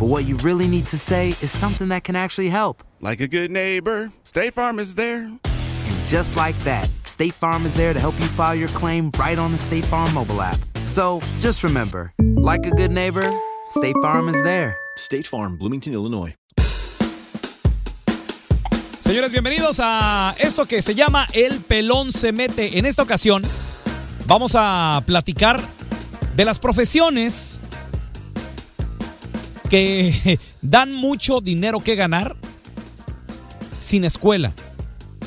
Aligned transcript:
but 0.00 0.06
what 0.06 0.24
you 0.24 0.34
really 0.38 0.66
need 0.66 0.86
to 0.86 0.96
say 0.96 1.28
is 1.42 1.50
something 1.50 1.88
that 1.88 2.04
can 2.04 2.16
actually 2.16 2.48
help. 2.48 2.82
Like 3.02 3.20
a 3.20 3.28
good 3.28 3.50
neighbor, 3.50 4.10
State 4.24 4.54
Farm 4.54 4.78
is 4.78 4.94
there. 4.94 5.24
And 5.24 6.06
just 6.06 6.36
like 6.36 6.56
that, 6.60 6.88
State 7.04 7.34
Farm 7.34 7.66
is 7.66 7.74
there 7.74 7.92
to 7.92 8.00
help 8.00 8.18
you 8.18 8.26
file 8.28 8.54
your 8.54 8.70
claim 8.70 9.10
right 9.18 9.38
on 9.38 9.52
the 9.52 9.58
State 9.58 9.84
Farm 9.84 10.14
mobile 10.14 10.40
app. 10.40 10.58
So 10.86 11.20
just 11.40 11.62
remember, 11.62 12.14
like 12.18 12.64
a 12.64 12.70
good 12.70 12.90
neighbor, 12.90 13.30
State 13.68 13.94
Farm 14.00 14.30
is 14.30 14.42
there. 14.42 14.74
State 14.96 15.26
Farm, 15.26 15.58
Bloomington, 15.58 15.92
Illinois. 15.92 16.34
Señores, 19.02 19.32
bienvenidos 19.32 19.80
a 19.82 20.34
esto 20.38 20.64
que 20.64 20.80
se 20.80 20.94
llama 20.94 21.26
El 21.34 21.60
Pelón 21.60 22.10
se 22.10 22.32
mete. 22.32 22.78
En 22.78 22.86
esta 22.86 23.02
ocasión 23.02 23.42
vamos 24.26 24.52
a 24.54 25.02
platicar 25.04 25.60
de 26.36 26.44
las 26.46 26.58
profesiones 26.58 27.60
que 29.70 30.38
dan 30.60 30.92
mucho 30.92 31.40
dinero 31.40 31.80
que 31.80 31.94
ganar 31.94 32.36
sin 33.78 34.04
escuela. 34.04 34.52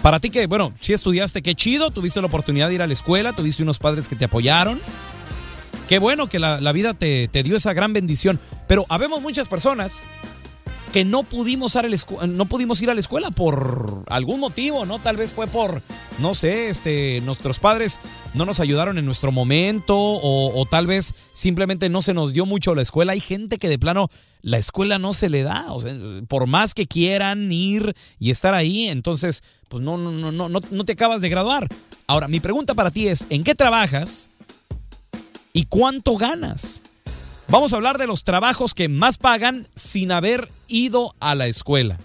Para 0.03 0.19
ti 0.19 0.29
que, 0.29 0.45
bueno, 0.47 0.73
si 0.81 0.91
estudiaste, 0.91 1.41
qué 1.41 1.55
chido, 1.55 1.89
tuviste 1.89 2.19
la 2.19 2.27
oportunidad 2.27 2.67
de 2.67 2.75
ir 2.75 2.81
a 2.81 2.87
la 2.87 2.93
escuela, 2.93 3.31
tuviste 3.33 3.63
unos 3.63 3.79
padres 3.79 4.09
que 4.09 4.17
te 4.17 4.25
apoyaron. 4.25 4.81
Qué 5.87 5.97
bueno 5.97 6.27
que 6.27 6.39
la, 6.39 6.71
vida 6.73 6.93
te, 6.93 7.29
dio 7.43 7.55
esa 7.55 7.73
gran 7.73 7.93
bendición. 7.93 8.39
Pero 8.67 8.85
habemos 8.89 9.21
muchas 9.21 9.47
personas 9.47 10.03
que 10.91 11.05
no 11.05 11.23
pudimos, 11.23 11.77
a 11.77 11.83
no 12.27 12.45
pudimos 12.45 12.81
ir 12.81 12.89
a 12.89 12.93
la 12.93 12.99
escuela 12.99 13.31
por 13.31 14.03
algún 14.07 14.41
motivo, 14.41 14.85
¿no? 14.85 14.99
Tal 14.99 15.15
vez 15.15 15.31
fue 15.31 15.47
por, 15.47 15.81
no 16.19 16.33
sé, 16.33 16.69
este, 16.69 17.21
nuestros 17.21 17.59
padres 17.59 17.99
no 18.33 18.45
nos 18.45 18.59
ayudaron 18.59 18.97
en 18.97 19.05
nuestro 19.05 19.31
momento 19.31 19.95
o 19.97 20.65
tal 20.69 20.85
vez 20.85 21.15
simplemente 21.33 21.89
no 21.89 22.01
se 22.01 22.13
nos 22.13 22.33
dio 22.33 22.45
mucho 22.45 22.75
la 22.75 22.81
escuela. 22.81 23.13
Hay 23.13 23.21
gente 23.21 23.57
que 23.57 23.69
de 23.69 23.79
plano 23.79 24.09
la 24.43 24.57
escuela 24.57 24.99
no 24.99 25.13
se 25.13 25.29
le 25.29 25.41
da, 25.41 25.71
o 25.71 25.81
sea, 25.81 25.95
por 26.27 26.47
más 26.47 26.73
que 26.73 26.85
quieran 26.85 27.51
ir 27.51 27.95
y 28.19 28.29
estar 28.29 28.53
ahí, 28.53 28.89
entonces, 28.89 29.41
pues 29.69 29.81
no, 29.81 29.97
no, 29.97 30.11
no, 30.11 30.31
no, 30.31 30.49
no, 30.49 30.85
te 30.85 30.91
acabas 30.91 31.21
de 31.21 31.29
graduar. 31.29 31.69
Ahora, 32.07 32.27
mi 32.27 32.41
pregunta 32.41 32.75
para 32.75 32.91
ti 32.91 33.07
es, 33.07 33.25
¿en 33.29 33.45
qué 33.45 33.55
trabajas 33.55 34.29
y 35.53 35.65
cuánto 35.65 36.17
ganas? 36.17 36.81
Vamos 37.47 37.71
a 37.71 37.77
hablar 37.77 37.97
de 37.97 38.05
los 38.05 38.25
trabajos 38.25 38.73
que 38.73 38.89
más 38.89 39.17
pagan 39.17 39.67
sin 39.75 40.11
haber 40.11 40.49
ido 40.67 41.15
a 41.21 41.35
la 41.35 41.47
escuela. 41.47 41.97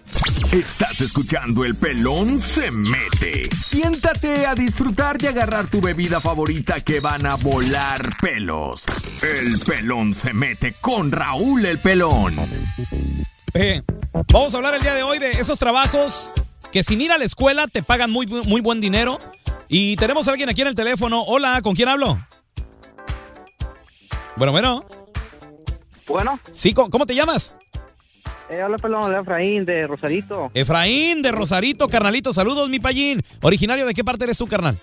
Estás 0.51 1.01
escuchando 1.01 1.63
El 1.63 1.75
Pelón 1.75 2.41
se 2.41 2.71
mete. 2.71 3.43
Siéntate 3.55 4.47
a 4.47 4.55
disfrutar 4.55 5.17
y 5.21 5.27
agarrar 5.27 5.67
tu 5.67 5.79
bebida 5.79 6.19
favorita 6.19 6.79
que 6.79 6.99
van 6.99 7.25
a 7.25 7.35
volar 7.35 8.01
pelos. 8.21 8.85
El 9.21 9.59
Pelón 9.59 10.15
se 10.15 10.33
mete 10.33 10.73
con 10.81 11.11
Raúl 11.11 11.65
el 11.65 11.77
Pelón. 11.77 12.35
Eh, 13.53 13.83
vamos 14.31 14.53
a 14.53 14.57
hablar 14.57 14.73
el 14.75 14.81
día 14.81 14.95
de 14.95 15.03
hoy 15.03 15.19
de 15.19 15.31
esos 15.31 15.59
trabajos 15.59 16.31
que 16.71 16.83
sin 16.83 17.01
ir 17.01 17.11
a 17.11 17.17
la 17.17 17.25
escuela 17.25 17.67
te 17.67 17.83
pagan 17.83 18.09
muy, 18.09 18.25
muy 18.25 18.61
buen 18.61 18.81
dinero. 18.81 19.19
Y 19.67 19.97
tenemos 19.97 20.27
a 20.27 20.31
alguien 20.31 20.49
aquí 20.49 20.61
en 20.61 20.69
el 20.69 20.75
teléfono. 20.75 21.21
Hola, 21.23 21.61
¿con 21.61 21.75
quién 21.75 21.89
hablo? 21.89 22.19
Bueno, 24.35 24.51
bueno. 24.51 24.85
Bueno. 26.07 26.39
Sí, 26.53 26.73
¿cómo, 26.73 26.89
cómo 26.89 27.05
te 27.05 27.13
llamas? 27.13 27.53
Eh, 28.49 28.63
hola, 28.63 28.77
pelón, 28.77 29.03
hola, 29.03 29.19
Efraín 29.19 29.63
de 29.65 29.85
Rosarito. 29.85 30.49
Efraín 30.53 31.21
de 31.21 31.31
Rosarito, 31.31 31.87
carnalito. 31.87 32.33
Saludos, 32.33 32.67
mi 32.69 32.79
payín. 32.79 33.21
¿Originario 33.41 33.85
de 33.85 33.93
qué 33.93 34.03
parte 34.03 34.23
eres 34.23 34.37
tú, 34.37 34.47
carnal? 34.47 34.75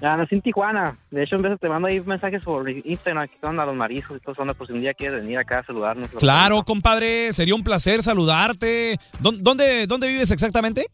Ya 0.00 0.16
nací 0.16 0.34
en 0.34 0.42
Tijuana. 0.42 0.96
De 1.12 1.22
hecho, 1.22 1.36
en 1.36 1.42
vez 1.42 1.60
te 1.60 1.68
mando 1.68 1.86
ahí 1.86 2.00
mensajes 2.00 2.42
por 2.42 2.68
Instagram 2.68 3.28
que 3.28 3.36
son 3.40 3.60
a 3.60 3.66
los 3.66 3.76
mariscos 3.76 4.16
y 4.16 4.20
todo 4.20 4.32
eso, 4.32 4.54
por 4.54 4.66
si 4.66 4.72
un 4.72 4.80
día 4.80 4.94
quieres 4.94 5.20
venir 5.22 5.38
acá 5.38 5.60
a 5.60 5.64
saludarnos. 5.64 6.08
Claro, 6.08 6.64
compadre. 6.64 7.32
Sería 7.32 7.54
un 7.54 7.62
placer 7.62 8.02
saludarte. 8.02 8.98
¿Dó- 9.20 9.30
¿Dónde, 9.30 9.86
dónde 9.86 10.08
vives 10.08 10.32
exactamente? 10.32 10.86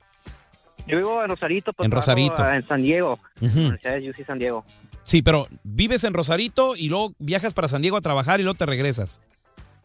Yo 0.86 0.98
vivo 0.98 1.22
en 1.22 1.30
Rosarito. 1.30 1.72
pero 1.72 1.86
En 1.86 1.90
Rosarito. 1.90 2.34
ah, 2.36 2.54
En 2.56 2.68
San 2.68 2.82
Diego. 2.82 3.18
En 3.40 3.48
la 3.48 3.60
Universidad 3.60 3.94
de 3.94 4.10
UC 4.10 4.26
San 4.26 4.38
Diego. 4.38 4.62
Sí, 5.04 5.22
pero 5.22 5.48
vives 5.64 6.04
en 6.04 6.12
Rosarito 6.12 6.76
y 6.76 6.90
luego 6.90 7.14
viajas 7.18 7.54
para 7.54 7.66
San 7.68 7.80
Diego 7.80 7.96
a 7.96 8.02
trabajar 8.02 8.40
y 8.40 8.42
luego 8.42 8.58
te 8.58 8.66
regresas. 8.66 9.22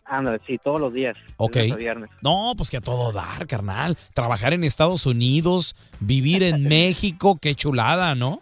Ándale, 0.05 0.39
sí, 0.45 0.57
todos 0.63 0.79
los 0.81 0.93
días. 0.93 1.15
Ok. 1.37 1.55
lunes 1.55 1.71
a 1.71 1.75
viernes. 1.75 2.09
No, 2.21 2.53
pues 2.57 2.69
que 2.69 2.77
a 2.77 2.81
todo 2.81 3.11
dar, 3.13 3.47
carnal. 3.47 3.97
Trabajar 4.13 4.53
en 4.53 4.63
Estados 4.63 5.05
Unidos, 5.05 5.75
vivir 5.99 6.43
en 6.43 6.63
México, 6.67 7.37
qué 7.41 7.55
chulada, 7.55 8.13
¿no? 8.15 8.41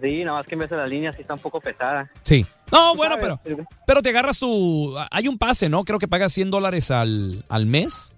Sí, 0.00 0.24
nada 0.24 0.38
más 0.38 0.46
que 0.46 0.54
en 0.54 0.58
vez 0.60 0.70
de 0.70 0.76
la 0.76 0.86
línea 0.86 1.12
sí 1.12 1.22
está 1.22 1.34
un 1.34 1.40
poco 1.40 1.60
pesada. 1.60 2.10
Sí. 2.22 2.44
No, 2.72 2.94
bueno, 2.96 3.16
pero, 3.20 3.40
pero 3.86 4.02
te 4.02 4.08
agarras 4.10 4.38
tu... 4.38 4.94
Hay 5.10 5.28
un 5.28 5.38
pase, 5.38 5.68
¿no? 5.68 5.84
Creo 5.84 5.98
que 5.98 6.08
pagas 6.08 6.32
100 6.32 6.50
dólares 6.50 6.90
al, 6.90 7.44
al 7.48 7.66
mes. 7.66 8.14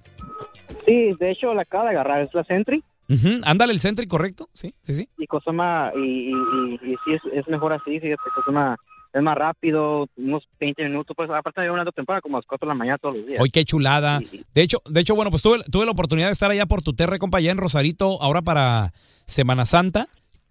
Sí, 0.86 1.14
de 1.20 1.30
hecho 1.30 1.52
la 1.54 1.62
acaba 1.62 1.84
de 1.84 1.90
agarrar, 1.90 2.22
es 2.22 2.32
la 2.34 2.44
Sentry. 2.44 2.82
Ujú, 3.10 3.40
Ándale 3.44 3.72
el 3.72 3.80
Sentry, 3.80 4.06
¿correcto? 4.06 4.48
Sí, 4.54 4.74
sí, 4.82 4.94
sí. 4.94 5.08
Y 5.18 5.26
cosa 5.26 5.52
más, 5.52 5.92
y, 5.96 6.30
y, 6.30 6.32
y, 6.32 6.74
y 6.92 6.96
sí 7.04 7.12
es, 7.14 7.20
es 7.32 7.46
mejor 7.48 7.72
así, 7.72 8.00
fíjate, 8.00 8.22
cosa 8.34 8.50
más, 8.50 8.78
es 9.18 9.24
más 9.24 9.36
rápido, 9.36 10.06
unos 10.16 10.48
20 10.60 10.84
minutos, 10.84 11.14
pues 11.16 11.28
aparte 11.30 11.60
de 11.60 11.70
una 11.70 11.84
temporada 11.92 12.20
como 12.20 12.36
a 12.36 12.40
las 12.40 12.46
4 12.46 12.66
de 12.66 12.70
la 12.70 12.78
mañana 12.78 12.98
todos 12.98 13.16
los 13.16 13.26
días. 13.26 13.40
Hoy 13.40 13.50
qué 13.50 13.64
chulada. 13.64 14.20
De 14.54 14.62
hecho, 14.62 14.78
de 14.88 15.00
hecho, 15.00 15.14
bueno, 15.14 15.30
pues 15.30 15.42
tuve, 15.42 15.58
tuve 15.70 15.84
la 15.84 15.92
oportunidad 15.92 16.28
de 16.28 16.32
estar 16.32 16.50
allá 16.50 16.66
por 16.66 16.82
tu 16.82 16.92
terre, 16.94 17.18
compa, 17.18 17.38
allá 17.38 17.50
en 17.50 17.58
Rosarito, 17.58 18.20
ahora 18.22 18.42
para 18.42 18.92
Semana 19.26 19.66
Santa. 19.66 20.06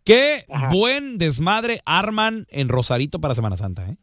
Qué 0.06 0.44
buen 0.72 1.18
desmadre 1.18 1.80
arman 1.86 2.46
en 2.50 2.70
Rosarito 2.70 3.20
para 3.20 3.34
Semana 3.36 3.58
Santa, 3.58 3.90
¿eh? 3.90 3.98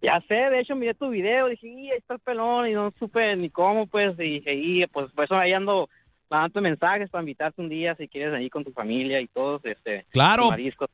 Ya 0.00 0.20
sé, 0.28 0.34
de 0.34 0.60
hecho 0.60 0.74
miré 0.74 0.94
tu 0.94 1.08
video, 1.10 1.46
dije, 1.46 1.68
"Y, 1.68 1.90
ahí 1.90 1.98
está 1.98 2.14
el 2.14 2.20
pelón, 2.20 2.68
y 2.68 2.72
no 2.72 2.92
supe 2.98 3.36
ni 3.36 3.50
cómo, 3.50 3.86
pues, 3.86 4.18
y 4.18 4.40
dije, 4.40 4.54
y 4.54 4.86
pues 4.88 5.10
por 5.12 5.24
eso 5.24 5.36
ahí 5.36 5.52
ando 5.52 5.88
mandando 6.28 6.60
mensajes 6.62 7.10
para 7.10 7.22
invitarte 7.22 7.60
un 7.60 7.68
día 7.68 7.94
si 7.96 8.08
quieres 8.08 8.32
ahí 8.34 8.48
con 8.48 8.64
tu 8.64 8.72
familia 8.72 9.20
y 9.20 9.28
todos, 9.28 9.64
este, 9.64 10.06
Claro. 10.10 10.48
mariscos. 10.48 10.88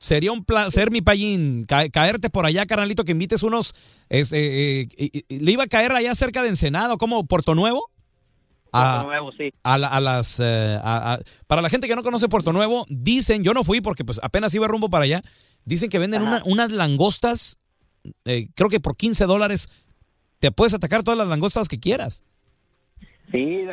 Sería 0.00 0.32
un 0.32 0.44
placer, 0.46 0.90
mi 0.90 1.02
payín, 1.02 1.66
ca- 1.66 1.90
caerte 1.90 2.30
por 2.30 2.46
allá, 2.46 2.64
carnalito, 2.64 3.04
que 3.04 3.12
invites 3.12 3.42
unos... 3.42 3.74
es, 4.08 4.32
eh, 4.32 4.88
eh, 4.96 5.22
le 5.28 5.52
iba 5.52 5.64
a 5.64 5.66
caer 5.66 5.92
allá 5.92 6.14
cerca 6.14 6.42
de 6.42 6.48
Ensenado, 6.48 6.96
como 6.96 7.26
Puerto 7.26 7.54
Nuevo. 7.54 7.90
Puerto 8.72 9.02
Nuevo, 9.04 9.30
sí. 9.32 9.52
a 9.62 9.76
la- 9.76 9.88
a 9.88 10.00
las 10.00 10.40
eh, 10.40 10.78
a- 10.82 11.18
para 11.46 11.60
la 11.60 11.68
gente 11.68 11.86
que 11.86 11.94
no 11.96 12.02
conoce 12.02 12.28
Puerto 12.28 12.52
Nuevo 12.54 12.86
dicen 12.88 13.42
yo 13.44 13.52
no 13.52 13.62
fui 13.64 13.80
porque 13.80 14.04
pues 14.04 14.20
apenas 14.22 14.54
iba 14.54 14.68
rumbo 14.68 14.88
para 14.88 15.04
allá 15.04 15.22
dicen 15.64 15.90
que 15.90 15.98
venden 15.98 16.22
una- 16.22 16.40
unas 16.46 16.70
langostas 16.70 17.58
eh, 18.24 18.46
creo 18.54 18.70
que 18.70 18.78
por 18.80 18.96
15 18.96 19.26
dólares 19.26 19.68
te 20.38 20.52
puedes 20.52 20.72
atacar 20.72 21.02
todas 21.02 21.18
las 21.18 21.26
langostas 21.28 21.68
que 21.68 21.78
quieras. 21.80 22.22
Sí, 23.32 23.64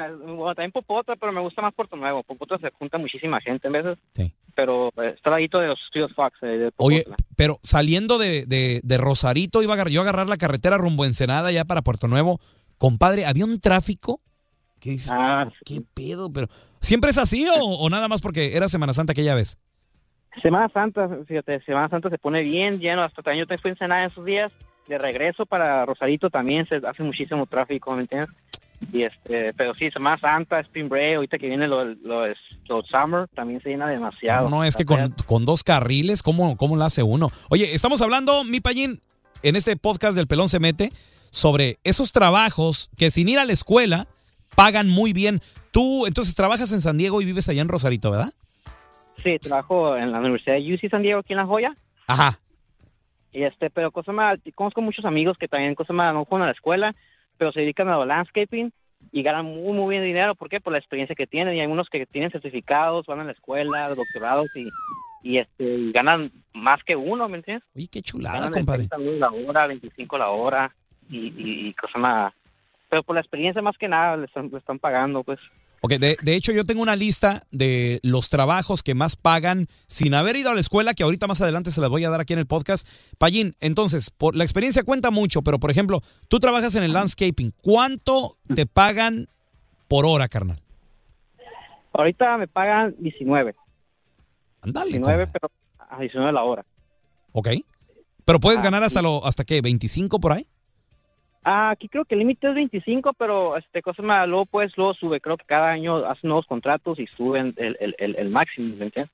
también 0.56 0.72
Popotla, 0.72 1.16
pero 1.16 1.32
me 1.32 1.42
gusta 1.42 1.62
más 1.62 1.74
Puerto 1.76 1.96
Nuevo. 1.96 2.24
Popotla 2.24 2.58
se 2.58 2.70
junta 2.72 2.98
muchísima 2.98 3.40
gente 3.40 3.68
en 3.68 3.74
veces. 3.74 3.98
Sí. 4.16 4.34
Pero 4.58 4.90
eh, 4.98 5.14
está 5.16 5.30
ladito 5.30 5.60
de 5.60 5.68
los 5.68 5.80
estudios 5.86 6.12
Fox. 6.16 6.36
eh, 6.42 6.48
de 6.48 6.72
Oye, 6.78 7.06
pero 7.36 7.60
saliendo 7.62 8.18
de, 8.18 8.46
de- 8.48 8.82
de 8.84 8.98
Rosarito, 8.98 9.62
iba 9.62 9.74
a 9.74 9.76
agarrar, 9.76 9.92
yo 9.94 10.02
a 10.02 10.04
agarrar 10.04 10.28
la 10.28 10.38
carretera 10.38 10.78
rumbo 10.78 11.04
a 11.04 11.08
Ensenada 11.08 11.52
ya 11.52 11.64
para 11.64 11.84
Puerto 11.84 12.08
Nuevo. 12.08 12.40
Compadre, 12.80 13.26
había 13.28 13.46
un 13.46 13.60
tráfico 13.62 14.20
que 14.80 14.90
dices, 14.92 15.12
Ah, 15.14 15.48
¿qué 15.64 15.82
pedo? 15.94 16.34
Pero, 16.34 16.48
¿siempre 16.82 17.12
es 17.12 17.18
así 17.20 17.48
o, 17.48 17.64
o 17.64 17.90
nada 17.92 18.08
más 18.08 18.20
porque 18.22 18.58
era 18.58 18.68
Semana 18.68 18.94
Santa 18.94 19.12
aquella 19.12 19.36
vez? 19.36 19.60
Semana 20.42 20.70
Santa, 20.70 21.08
fíjate, 21.28 21.62
Semana 21.62 21.90
Santa 21.90 22.10
se 22.10 22.18
pone 22.18 22.42
bien 22.42 22.80
lleno. 22.80 23.04
Hasta 23.04 23.22
también 23.22 23.46
yo 23.46 23.48
te 23.48 23.58
fui 23.62 23.70
a 23.70 23.74
Ensenada 23.74 24.02
en 24.02 24.08
esos 24.12 24.26
días. 24.26 24.52
De 24.88 24.98
regreso 24.98 25.46
para 25.46 25.86
Rosarito 25.86 26.30
también 26.30 26.68
se 26.68 26.76
hace 26.78 27.04
muchísimo 27.04 27.46
tráfico, 27.46 27.94
¿me 27.96 28.02
entiendes? 28.04 28.30
Y 28.94 29.04
este, 29.04 29.54
pero 29.54 29.74
sí, 29.74 29.90
Semana 29.92 30.20
Santa, 30.20 30.60
Spring 30.60 30.88
Break, 30.88 31.16
ahorita 31.16 31.38
que 31.38 31.48
viene 31.48 31.68
lo, 31.68 31.84
lo, 31.84 32.28
lo 32.28 32.84
Summer, 32.84 33.28
también 33.34 33.62
se 33.62 33.70
llena 33.70 33.88
demasiado. 33.88 34.50
No, 34.50 34.58
no, 34.58 34.64
es 34.64 34.76
que 34.76 34.86
con, 34.86 35.14
con 35.26 35.46
dos 35.46 35.64
carriles, 35.64 36.22
¿cómo, 36.22 36.56
¿cómo 36.58 36.78
la 36.78 36.86
hace 36.86 37.04
uno? 37.04 37.30
Oye, 37.50 37.74
estamos 37.74 38.02
hablando, 38.02 38.44
mi 38.44 38.62
payín, 38.62 39.02
en 39.44 39.56
este 39.56 39.76
podcast 39.78 40.16
del 40.16 40.28
Pelón 40.28 40.48
se 40.48 40.60
mete, 40.60 40.92
sobre 41.32 41.78
esos 41.84 42.12
trabajos 42.12 42.90
que 42.98 43.10
sin 43.10 43.30
ir 43.30 43.40
a 43.40 43.46
la 43.46 43.54
escuela 43.54 44.08
pagan 44.56 44.90
muy 44.90 45.14
bien. 45.14 45.42
Tú, 45.72 46.06
entonces, 46.06 46.36
trabajas 46.36 46.72
en 46.72 46.82
San 46.82 46.98
Diego 46.98 47.22
y 47.22 47.26
vives 47.26 47.50
allá 47.50 47.62
en 47.62 47.68
Rosarito, 47.70 48.12
¿verdad? 48.12 48.34
Sí, 49.24 49.38
trabajo 49.40 49.98
en 49.98 50.12
la 50.12 50.20
Universidad 50.20 50.56
de 50.56 50.74
UC 50.74 50.90
San 50.90 51.02
Diego 51.02 51.20
aquí 51.20 51.34
en 51.34 51.38
La 51.38 51.46
Joya. 51.46 51.76
Ajá. 52.08 52.40
Y 53.32 53.44
este, 53.44 53.70
pero 53.70 53.92
cosa 53.92 54.12
más, 54.12 54.40
conozco 54.56 54.82
muchos 54.82 55.06
amigos 55.06 55.38
que 55.38 55.48
también 55.48 55.76
cosa 55.76 55.94
más 55.94 56.14
no 56.14 56.26
fueron 56.26 56.44
a 56.44 56.48
la 56.48 56.54
escuela, 56.54 56.96
pero 57.38 57.52
se 57.52 57.62
dedican 57.62 57.88
a 57.90 58.06
landscaping 58.06 58.72
y 59.12 59.24
ganan 59.24 59.46
muy 59.46 59.74
muy 59.74 59.96
bien 59.96 60.04
dinero. 60.04 60.36
¿Por 60.36 60.50
qué? 60.50 60.60
Por 60.60 60.74
la 60.74 60.80
experiencia 60.80 61.16
que 61.16 61.28
tienen. 61.28 61.56
Y 61.56 61.62
hay 61.62 61.68
unos 61.68 61.90
que 61.90 62.06
tienen 62.06 62.32
certificados, 62.32 63.06
van 63.06 63.20
a 63.20 63.24
la 63.24 63.32
escuela, 63.32 63.90
doctorados 63.94 64.48
y, 64.56 64.70
y 65.24 65.38
este 65.38 65.64
y 65.64 65.92
ganan 65.92 66.32
más 66.54 66.84
que 66.84 66.96
uno, 66.96 67.28
¿me 67.30 67.38
entiendes? 67.38 67.68
Oye, 67.76 67.88
qué 67.92 68.02
chulada, 68.02 68.40
ganan 68.40 68.54
compadre. 68.54 68.88
30 68.88 68.98
mil 68.98 69.20
la 69.20 69.32
hora, 69.32 69.68
25 69.68 70.18
la 70.18 70.30
hora 70.30 70.76
y, 71.10 71.18
y, 71.18 71.68
y 71.68 71.74
cosa 71.74 72.00
más. 72.00 72.34
Pero 72.90 73.04
por 73.04 73.16
la 73.16 73.22
experiencia 73.22 73.62
más 73.62 73.78
que 73.78 73.88
nada 73.88 74.18
le 74.18 74.26
están, 74.26 74.50
le 74.52 74.58
están 74.58 74.80
pagando, 74.80 75.24
pues. 75.24 75.40
Ok, 75.82 75.92
de, 75.94 76.18
de 76.22 76.36
hecho 76.36 76.52
yo 76.52 76.66
tengo 76.66 76.82
una 76.82 76.96
lista 76.96 77.44
de 77.52 78.00
los 78.02 78.30
trabajos 78.30 78.82
que 78.82 78.96
más 78.96 79.16
pagan 79.16 79.68
sin 79.86 80.16
haber 80.16 80.36
ido 80.36 80.50
a 80.50 80.54
la 80.56 80.60
escuela, 80.60 80.94
que 80.96 81.04
ahorita 81.04 81.28
más 81.28 81.40
adelante 81.42 81.72
se 81.72 81.82
las 81.82 81.90
voy 81.90 82.04
a 82.04 82.10
dar 82.10 82.20
aquí 82.20 82.34
en 82.34 82.40
el 82.40 82.48
podcast. 82.48 82.88
Payín, 83.20 83.56
entonces, 83.60 84.10
por, 84.10 84.36
la 84.36 84.44
experiencia 84.44 84.84
cuenta 84.84 85.12
mucho, 85.12 85.44
pero 85.44 85.60
por 85.60 85.70
ejemplo, 85.70 86.02
tú 86.28 86.40
trabajas 86.40 86.74
en 86.76 86.84
el 86.84 86.94
landscaping. 86.94 87.54
¿Cuánto 87.62 88.38
te 88.56 88.66
pagan 88.66 89.28
por 89.88 90.06
hora, 90.06 90.28
carnal? 90.28 90.60
Ahorita 91.94 92.38
me 92.38 92.48
pagan 92.48 92.96
19. 93.00 93.56
Ándale. 94.62 94.92
19, 94.92 95.28
pero 95.28 95.52
a 95.78 96.00
19 96.00 96.32
la 96.34 96.44
hora. 96.44 96.66
Ok. 97.32 97.50
Pero 98.26 98.40
puedes 98.40 98.60
Ah, 98.60 98.64
ganar 98.64 98.84
hasta 98.84 99.02
lo, 99.02 99.26
hasta 99.26 99.44
qué, 99.46 99.62
25 99.62 100.20
por 100.20 100.34
ahí. 100.34 100.48
Ah, 101.50 101.70
aquí 101.70 101.88
creo 101.88 102.04
que 102.04 102.14
el 102.16 102.20
límite 102.20 102.50
es 102.50 102.56
25, 102.56 103.14
pero 103.14 103.56
este 103.56 103.82
cosa 103.82 104.02
más, 104.04 104.28
luego 104.28 104.46
pues 104.48 104.76
luego 104.76 104.94
sube, 104.96 105.22
creo 105.22 105.38
que 105.38 105.46
cada 105.46 105.70
año 105.70 105.96
hacen 106.06 106.28
nuevos 106.28 106.46
contratos 106.46 107.00
y 107.00 107.08
suben 107.08 107.54
el, 107.56 107.78
el, 107.80 107.96
el, 108.00 108.16
el 108.18 108.30
máximo, 108.30 108.76
¿me 108.76 108.86
entiendes? 108.88 109.14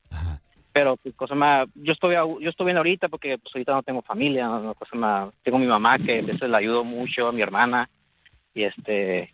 Pero 0.73 0.97
pues, 0.97 1.13
cosa 1.13 1.35
más, 1.35 1.67
yo 1.75 1.93
estoy 1.93 2.15
yo 2.15 2.49
estoy 2.49 2.65
bien 2.65 2.77
ahorita 2.77 3.07
porque 3.07 3.37
pues 3.37 3.53
ahorita 3.53 3.73
no 3.73 3.83
tengo 3.83 4.01
familia, 4.01 4.47
no, 4.47 4.73
cosa 4.73 4.95
más, 4.95 5.29
tengo 5.43 5.59
mi 5.59 5.67
mamá 5.67 5.99
que 5.99 6.19
a 6.19 6.21
veces 6.23 6.49
le 6.49 6.57
ayudo 6.57 6.83
mucho, 6.83 7.27
a 7.27 7.31
mi 7.31 7.43
hermana 7.43 7.87
y 8.55 8.63
este 8.63 9.31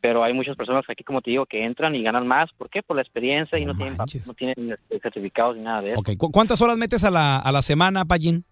pero 0.00 0.24
hay 0.24 0.32
muchas 0.32 0.56
personas 0.56 0.82
aquí 0.88 1.04
como 1.04 1.20
te 1.22 1.30
digo 1.30 1.46
que 1.46 1.62
entran 1.64 1.94
y 1.94 2.02
ganan 2.02 2.26
más, 2.26 2.50
¿por 2.58 2.68
qué? 2.68 2.82
Por 2.82 2.96
la 2.96 3.02
experiencia 3.02 3.58
y 3.60 3.64
no 3.64 3.74
tienen 3.74 3.96
no 4.26 4.34
tienen 4.34 4.72
este, 4.72 4.98
certificados 4.98 5.56
ni 5.56 5.62
nada 5.62 5.82
de 5.82 5.92
eso. 5.92 6.00
Ok. 6.00 6.16
¿Cu- 6.18 6.32
¿Cuántas 6.32 6.60
horas 6.62 6.76
metes 6.78 7.04
a 7.04 7.12
la, 7.12 7.38
a 7.38 7.52
la 7.52 7.62
semana, 7.62 8.04
Payín? 8.04 8.44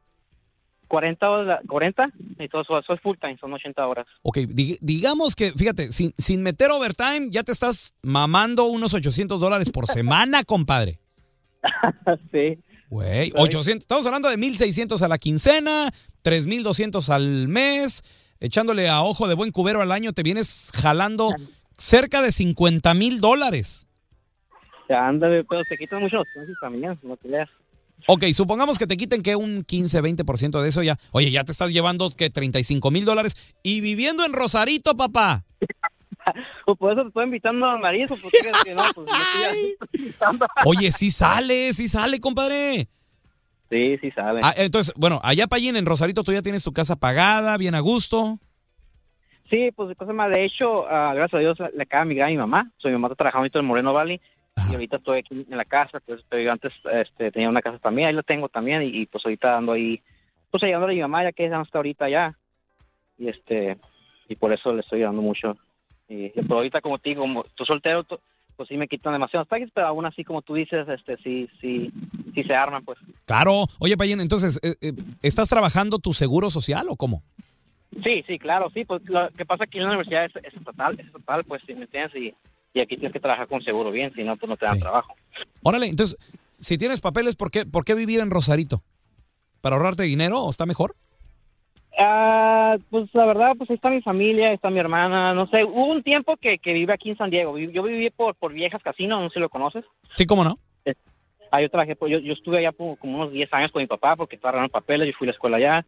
40 0.89 1.31
horas, 1.31 1.61
40 1.69 2.09
y 2.39 2.49
todo 2.49 2.63
eso, 2.63 2.79
eso 2.79 2.95
es 2.95 3.01
full 3.01 3.17
time, 3.21 3.37
son 3.39 3.53
80 3.53 3.87
horas. 3.87 4.07
Ok, 4.23 4.39
di- 4.49 4.79
digamos 4.81 5.37
que, 5.37 5.53
fíjate, 5.53 5.93
sin, 5.93 6.13
sin 6.19 6.43
meter 6.43 6.71
overtime, 6.71 7.29
ya 7.31 7.43
te 7.43 7.53
estás 7.53 7.95
mamando 8.03 8.65
unos 8.65 8.95
800 8.95 9.39
dólares 9.39 9.71
por 9.71 9.87
semana, 9.87 10.45
compadre. 10.45 10.99
sí. 12.33 12.59
Güey, 12.91 13.33
800, 13.37 13.83
estamos 13.83 14.07
hablando 14.07 14.31
de 14.31 14.39
1.600 14.39 15.03
a 15.03 15.09
la 15.09 15.19
quincena, 15.19 15.91
3.200 16.25 17.09
al 17.11 17.47
mes, 17.49 18.03
echándole 18.41 18.89
a 18.89 19.03
ojo 19.03 19.29
de 19.29 19.35
buen 19.35 19.51
cubero 19.53 19.83
al 19.83 19.93
año, 19.93 20.13
te 20.15 20.23
vienes 20.23 20.73
jalando 20.75 21.35
cerca 21.77 22.23
de 22.23 22.33
50 22.33 22.95
mil 22.95 23.21
dólares. 23.21 23.87
Ya, 24.89 25.07
ándale, 25.07 25.45
pero 25.45 25.63
se 25.65 25.77
quitan 25.77 26.01
mucho 26.01 26.17
los 26.17 26.27
precios 26.35 26.57
también, 26.63 26.99
no 27.03 27.17
te 27.19 27.29
leas. 27.29 27.51
Ok, 28.07 28.25
supongamos 28.33 28.79
que 28.79 28.87
te 28.87 28.97
quiten 28.97 29.23
que 29.23 29.37
un 29.37 29.65
15, 29.65 30.03
20% 30.03 30.63
de 30.63 30.69
eso 30.69 30.83
ya. 30.83 30.97
Oye, 31.13 31.31
ya 31.31 31.45
te 31.45 31.53
estás 31.53 31.71
llevando 31.71 32.11
que 32.11 32.31
35 32.31 32.91
mil 32.91 33.05
dólares 33.05 33.37
y 33.63 33.81
viviendo 33.81 34.25
en 34.25 34.33
Rosarito, 34.33 34.97
papá. 34.97 35.45
Pues 36.67 36.77
por 36.77 36.93
eso 36.93 37.03
te 37.03 37.09
estoy 37.09 37.25
invitando 37.25 37.65
al 37.65 37.79
marido, 37.79 38.15
porque 38.21 38.37
crees 38.39 38.63
que 38.63 38.75
no, 38.75 38.83
pues. 38.95 39.09
Oye, 40.67 40.93
sí 40.93 41.11
sale, 41.11 41.73
sí 41.73 41.89
sale, 41.89 42.21
compadre. 42.21 42.87
Sí, 43.71 43.97
sí 43.99 44.11
sale. 44.11 44.41
Ah, 44.43 44.53
entonces, 44.55 44.93
bueno, 44.95 45.21
allá 45.23 45.47
Payín, 45.47 45.77
en 45.77 45.87
Rosarito, 45.87 46.25
tú 46.25 46.35
ya 46.35 46.43
tienes 46.43 46.63
tu 46.63 46.75
casa 46.75 46.97
pagada, 46.97 47.57
bien 47.57 47.75
a 47.75 47.81
gusto. 47.81 48.39
Sí, 49.49 49.71
pues 49.75 49.97
cosa 49.97 50.13
más, 50.13 50.31
de 50.31 50.45
hecho, 50.45 50.87
ah, 50.91 51.15
gracias 51.15 51.39
a 51.39 51.41
Dios 51.41 51.59
le 51.75 51.83
acaba 51.83 52.05
de 52.05 52.11
migrar 52.11 52.29
a 52.29 52.31
mi 52.31 52.37
mamá. 52.37 52.71
So, 52.77 52.89
mi 52.89 52.93
mamá 52.95 53.09
está 53.09 53.25
trabajando 53.25 53.59
en 53.59 53.65
Moreno 53.65 53.95
Valley 53.95 54.21
y 54.71 54.75
ahorita 54.75 54.97
estoy 54.97 55.19
aquí 55.19 55.47
en 55.49 55.57
la 55.57 55.65
casa, 55.65 56.01
pues 56.01 56.23
pero 56.29 56.43
yo 56.43 56.53
antes 56.53 56.73
este, 56.93 57.31
tenía 57.31 57.49
una 57.49 57.63
casa 57.63 57.79
también, 57.79 58.09
ahí 58.09 58.15
la 58.15 58.23
tengo 58.23 58.49
también 58.49 58.83
y, 58.83 58.89
y, 59.03 59.07
pues 59.07 59.25
ahorita 59.25 59.57
ando 59.57 59.73
ahí, 59.73 60.01
pues 60.51 60.63
ayudándole 60.63 60.93
a 60.93 60.97
mi 60.97 61.03
mamá 61.03 61.25
ya 61.25 61.33
que 61.33 61.47
ella 61.47 61.57
no 61.57 61.63
está 61.65 61.79
ahorita 61.79 62.05
allá 62.07 62.37
y 63.19 63.29
este, 63.29 63.77
y 64.29 64.37
por 64.37 64.53
eso 64.53 64.73
le 64.73 64.81
estoy 64.81 64.99
ayudando 65.01 65.23
mucho. 65.23 65.57
Y, 66.09 66.31
pero 66.31 66.57
ahorita 66.57 66.81
como 66.81 66.99
te 66.99 67.11
digo, 67.11 67.23
como 67.23 67.45
tú 67.55 67.65
soltero, 67.65 68.05
tú- 68.05 68.19
pues 68.57 68.69
sí 68.69 68.77
me 68.77 68.89
quitan 68.89 69.13
demasiados 69.13 69.47
taxis, 69.47 69.71
pero 69.73 69.87
aún 69.87 70.05
así 70.05 70.25
como 70.25 70.43
tú 70.43 70.55
dices, 70.55 70.89
este, 70.89 71.17
sí, 71.19 71.49
sí, 71.61 71.93
sí 72.35 72.43
se 72.43 72.55
arman, 72.55 72.85
pues. 72.85 72.99
Claro. 73.25 73.67
Oye, 73.79 73.97
Payín, 73.97 74.21
entonces, 74.21 74.59
eh, 74.65 74.75
eh, 74.81 74.93
¿estás 75.23 75.49
trabajando 75.49 76.01
tu 76.01 76.13
seguro 76.13 76.51
social 76.51 76.87
o 76.89 76.97
cómo? 76.97 77.23
Sí, 78.03 78.25
sí, 78.27 78.37
claro, 78.39 78.69
sí. 78.75 78.85
Pues 78.85 79.01
lo 79.09 79.29
que 79.31 79.45
pasa 79.47 79.63
aquí 79.63 79.79
en 79.79 79.85
la 79.85 79.91
universidad 79.91 80.25
es, 80.25 80.35
es 80.43 80.55
estatal, 80.55 80.99
es 80.99 81.07
estatal, 81.07 81.45
pues, 81.45 81.63
¿sí 81.67 81.75
¿me 81.75 81.83
entiendes? 81.83 82.15
Y, 82.21 82.35
y 82.79 82.83
aquí 82.83 82.97
tienes 82.97 83.13
que 83.13 83.21
trabajar 83.21 83.49
con 83.49 83.63
seguro 83.63 83.91
bien, 83.91 84.13
si 84.15 84.23
no, 84.23 84.37
pues 84.37 84.49
no 84.49 84.57
te 84.57 84.67
dan 84.67 84.79
trabajo. 84.79 85.15
Órale, 85.63 85.87
entonces, 85.87 86.17
si 86.51 86.79
tienes 86.79 87.01
papeles, 87.01 87.37
¿por 87.37 87.51
qué, 87.51 87.67
¿por 87.67 87.85
qué 87.85 87.95
vivir 87.95 88.21
en 88.21 88.31
Rosarito? 88.31 88.83
¿Para 89.61 89.77
ahorrarte 89.77 90.05
dinero 90.05 90.41
o 90.41 90.51
está 90.51 90.65
mejor? 90.67 90.95
Ah, 91.99 92.77
pues 92.91 93.13
la 93.13 93.27
verdad, 93.27 93.53
pues 93.59 93.69
ahí 93.71 93.77
está 93.77 93.91
mi 93.91 94.01
familia, 94.01 94.49
ahí 94.49 94.55
está 94.55 94.71
mi 94.71 94.79
hermana, 94.79 95.35
no 95.35 95.49
sé. 95.49 95.65
Hubo 95.65 95.87
un 95.87 96.05
tiempo 96.05 96.37
que, 96.37 96.59
que 96.59 96.73
viví 96.73 96.93
aquí 96.93 97.11
en 97.11 97.17
San 97.17 97.31
Diego. 97.31 97.59
Yo 97.59 97.83
viví 97.83 98.11
por, 98.11 98.37
por 98.37 98.53
Viejas 98.53 98.83
Casino, 98.83 99.21
no 99.21 99.29
sé 99.29 99.35
si 99.35 99.41
lo 99.41 99.49
conoces. 99.49 99.85
Sí, 100.15 100.25
¿cómo 100.25 100.45
no? 100.45 100.59
Ah, 101.51 101.63
yo 101.63 101.71
trabajé, 101.71 101.97
pues, 101.97 102.13
yo, 102.13 102.19
yo 102.19 102.35
estuve 102.35 102.59
allá 102.59 102.73
por 102.73 102.99
como 102.99 103.17
unos 103.17 103.33
10 103.33 103.53
años 103.55 103.73
con 103.73 103.81
mi 103.81 103.87
papá 103.87 104.15
porque 104.17 104.37
estaba 104.37 104.51
arreglando 104.51 104.73
papeles, 104.73 105.09
yo 105.09 105.19
fui 105.19 105.27
a 105.27 105.31
la 105.31 105.33
escuela 105.33 105.57
allá. 105.57 105.87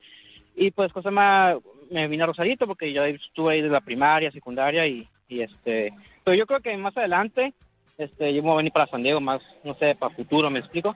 Y 0.57 0.73
pues, 0.73 0.93
cosa 0.93 1.11
más, 1.11 1.59
me 1.91 2.09
vine 2.09 2.25
a 2.25 2.27
Rosarito 2.27 2.67
porque 2.67 2.93
yo 2.93 3.05
estuve 3.05 3.53
ahí 3.53 3.61
desde 3.61 3.73
la 3.73 3.81
primaria, 3.81 4.33
secundaria 4.33 4.87
y, 4.87 5.07
y 5.31 5.41
este... 5.43 5.93
Pero 6.25 6.37
yo 6.37 6.47
creo 6.47 6.61
que 6.61 6.77
más 6.77 6.97
adelante, 6.97 7.55
este, 7.97 8.35
yo 8.35 8.43
me 8.43 8.49
voy 8.49 8.55
a 8.55 8.57
venir 8.59 8.73
para 8.73 8.87
San 8.89 9.03
Diego 9.03 9.21
más, 9.21 9.41
no 9.65 9.75
sé, 9.75 9.95
para 9.95 10.15
futuro, 10.15 10.51
¿me 10.51 10.59
explico? 10.59 10.95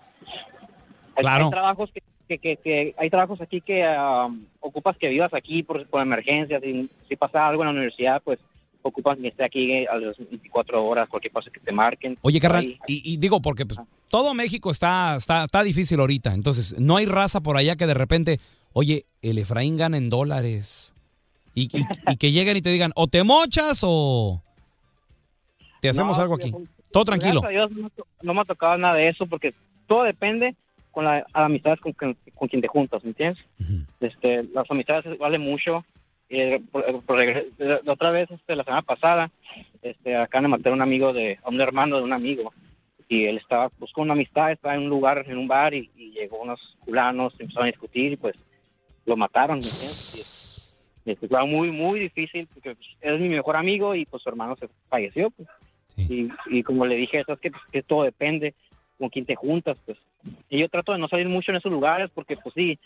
Hay, 1.16 1.22
Claro. 1.22 1.44
hay 1.46 1.50
trabajos 1.50 1.90
que, 1.92 2.02
que, 2.28 2.38
que, 2.38 2.56
que- 2.56 2.94
hay 2.98 3.08
trabajos 3.10 3.40
aquí 3.40 3.60
que 3.60 3.84
ah, 3.84 4.28
ocupas 4.60 4.96
que 4.98 5.08
vivas 5.08 5.32
aquí 5.32 5.62
por, 5.62 5.86
por 5.88 6.02
emergencias 6.02 6.62
si 7.08 7.16
pasa 7.16 7.46
algo 7.46 7.62
en 7.62 7.66
la 7.68 7.72
universidad, 7.72 8.20
pues 8.22 8.38
ocupas 8.82 9.16
que 9.18 9.28
esté 9.28 9.44
aquí 9.44 9.86
a 9.86 9.96
las 9.96 10.16
24 10.18 10.84
horas, 10.84 11.08
cualquier 11.08 11.32
cosa 11.32 11.50
que 11.50 11.58
te 11.60 11.72
marquen. 11.72 12.18
Oye, 12.20 12.38
carnal, 12.38 12.64
y, 12.66 12.78
y 12.86 13.16
digo, 13.16 13.40
porque 13.40 13.64
pues, 13.64 13.80
todo 14.08 14.34
México 14.34 14.70
está, 14.70 15.16
está, 15.16 15.44
está 15.44 15.62
difícil 15.62 16.00
ahorita. 16.00 16.34
Entonces, 16.34 16.78
no 16.78 16.98
hay 16.98 17.06
raza 17.06 17.40
por 17.40 17.56
allá 17.56 17.76
que 17.76 17.86
de 17.86 17.94
repente, 17.94 18.40
oye, 18.74 19.06
el 19.22 19.38
Efraín 19.38 19.78
gana 19.78 19.96
en 19.96 20.10
dólares. 20.10 20.94
Y, 21.54 21.62
y- 21.78 21.84
y 22.12 22.16
que 22.16 22.32
lleguen 22.32 22.56
y 22.56 22.62
te 22.62 22.70
digan, 22.70 22.92
o 22.96 23.06
te 23.06 23.22
mochas 23.22 23.80
o 23.84 24.42
te 25.80 25.88
hacemos 25.88 26.16
No, 26.16 26.22
algo 26.22 26.36
pues, 26.38 26.52
aquí. 26.52 26.64
Todo 26.92 27.04
tranquilo. 27.04 27.40
Gracias 27.40 27.48
a 27.48 27.66
Dios 27.66 27.70
no, 27.72 27.80
me 27.82 27.86
ha 27.86 27.90
to- 27.90 28.06
no 28.22 28.34
me 28.34 28.40
ha 28.40 28.44
tocado 28.44 28.78
nada 28.78 28.94
de 28.94 29.08
eso 29.08 29.26
porque 29.26 29.54
todo 29.86 30.04
depende 30.04 30.54
con 30.90 31.04
la, 31.04 31.26
la 31.34 31.44
amistades 31.46 31.80
con, 31.80 31.92
con, 31.92 32.16
con 32.34 32.48
quien 32.48 32.62
te 32.62 32.68
juntas, 32.68 33.02
¿me 33.04 33.10
entiendes? 33.10 33.44
este, 34.00 34.44
las 34.54 34.70
amistades 34.70 35.18
valen 35.18 35.40
mucho. 35.42 35.84
Eh, 36.30 36.60
por- 36.72 36.84
la 37.58 37.92
otra 37.92 38.10
vez, 38.10 38.30
este, 38.30 38.56
la 38.56 38.64
semana 38.64 38.82
pasada, 38.82 39.30
este, 39.82 40.16
acá 40.16 40.40
me 40.40 40.48
maté 40.48 40.68
a 40.68 40.72
un 40.72 40.82
amigo 40.82 41.12
de, 41.12 41.38
a 41.44 41.48
un 41.50 41.60
hermano 41.60 41.96
de 41.98 42.02
un 42.02 42.12
amigo 42.12 42.52
y 43.08 43.26
él 43.26 43.36
estaba 43.36 43.68
pues 43.68 43.92
con 43.92 44.04
una 44.04 44.14
amistad, 44.14 44.50
estaba 44.52 44.74
en 44.74 44.82
un 44.84 44.88
lugar, 44.88 45.24
en 45.28 45.36
un 45.36 45.46
bar 45.46 45.74
y, 45.74 45.90
y 45.96 46.10
llegó 46.12 46.38
unos 46.40 46.60
culanos, 46.84 47.34
empezaron 47.38 47.68
a 47.68 47.70
discutir 47.72 48.12
y 48.12 48.16
pues 48.16 48.34
lo 49.04 49.16
mataron, 49.16 49.58
¿me 49.58 49.64
entiendes? 49.64 50.30
Este, 51.04 51.28
fue 51.28 51.46
muy, 51.46 51.70
muy 51.70 52.00
difícil 52.00 52.48
porque 52.52 52.74
pues, 52.74 52.88
es 53.00 53.20
mi 53.20 53.28
mejor 53.28 53.56
amigo 53.56 53.94
y 53.94 54.06
pues 54.06 54.22
su 54.22 54.28
hermano 54.28 54.56
se 54.56 54.68
falleció. 54.88 55.30
Pues. 55.30 55.48
Y, 55.96 56.28
y 56.46 56.62
como 56.62 56.86
le 56.86 56.96
dije, 56.96 57.20
es 57.20 57.38
que, 57.40 57.50
pues, 57.50 57.62
que 57.70 57.82
todo 57.82 58.04
depende 58.04 58.54
con 58.98 59.08
quién 59.10 59.26
te 59.26 59.34
juntas. 59.34 59.76
pues 59.84 59.98
Y 60.48 60.60
yo 60.60 60.68
trato 60.68 60.92
de 60.92 60.98
no 60.98 61.08
salir 61.08 61.28
mucho 61.28 61.50
en 61.50 61.58
esos 61.58 61.70
lugares 61.70 62.10
porque 62.14 62.36
pues 62.36 62.54
sí, 62.54 62.78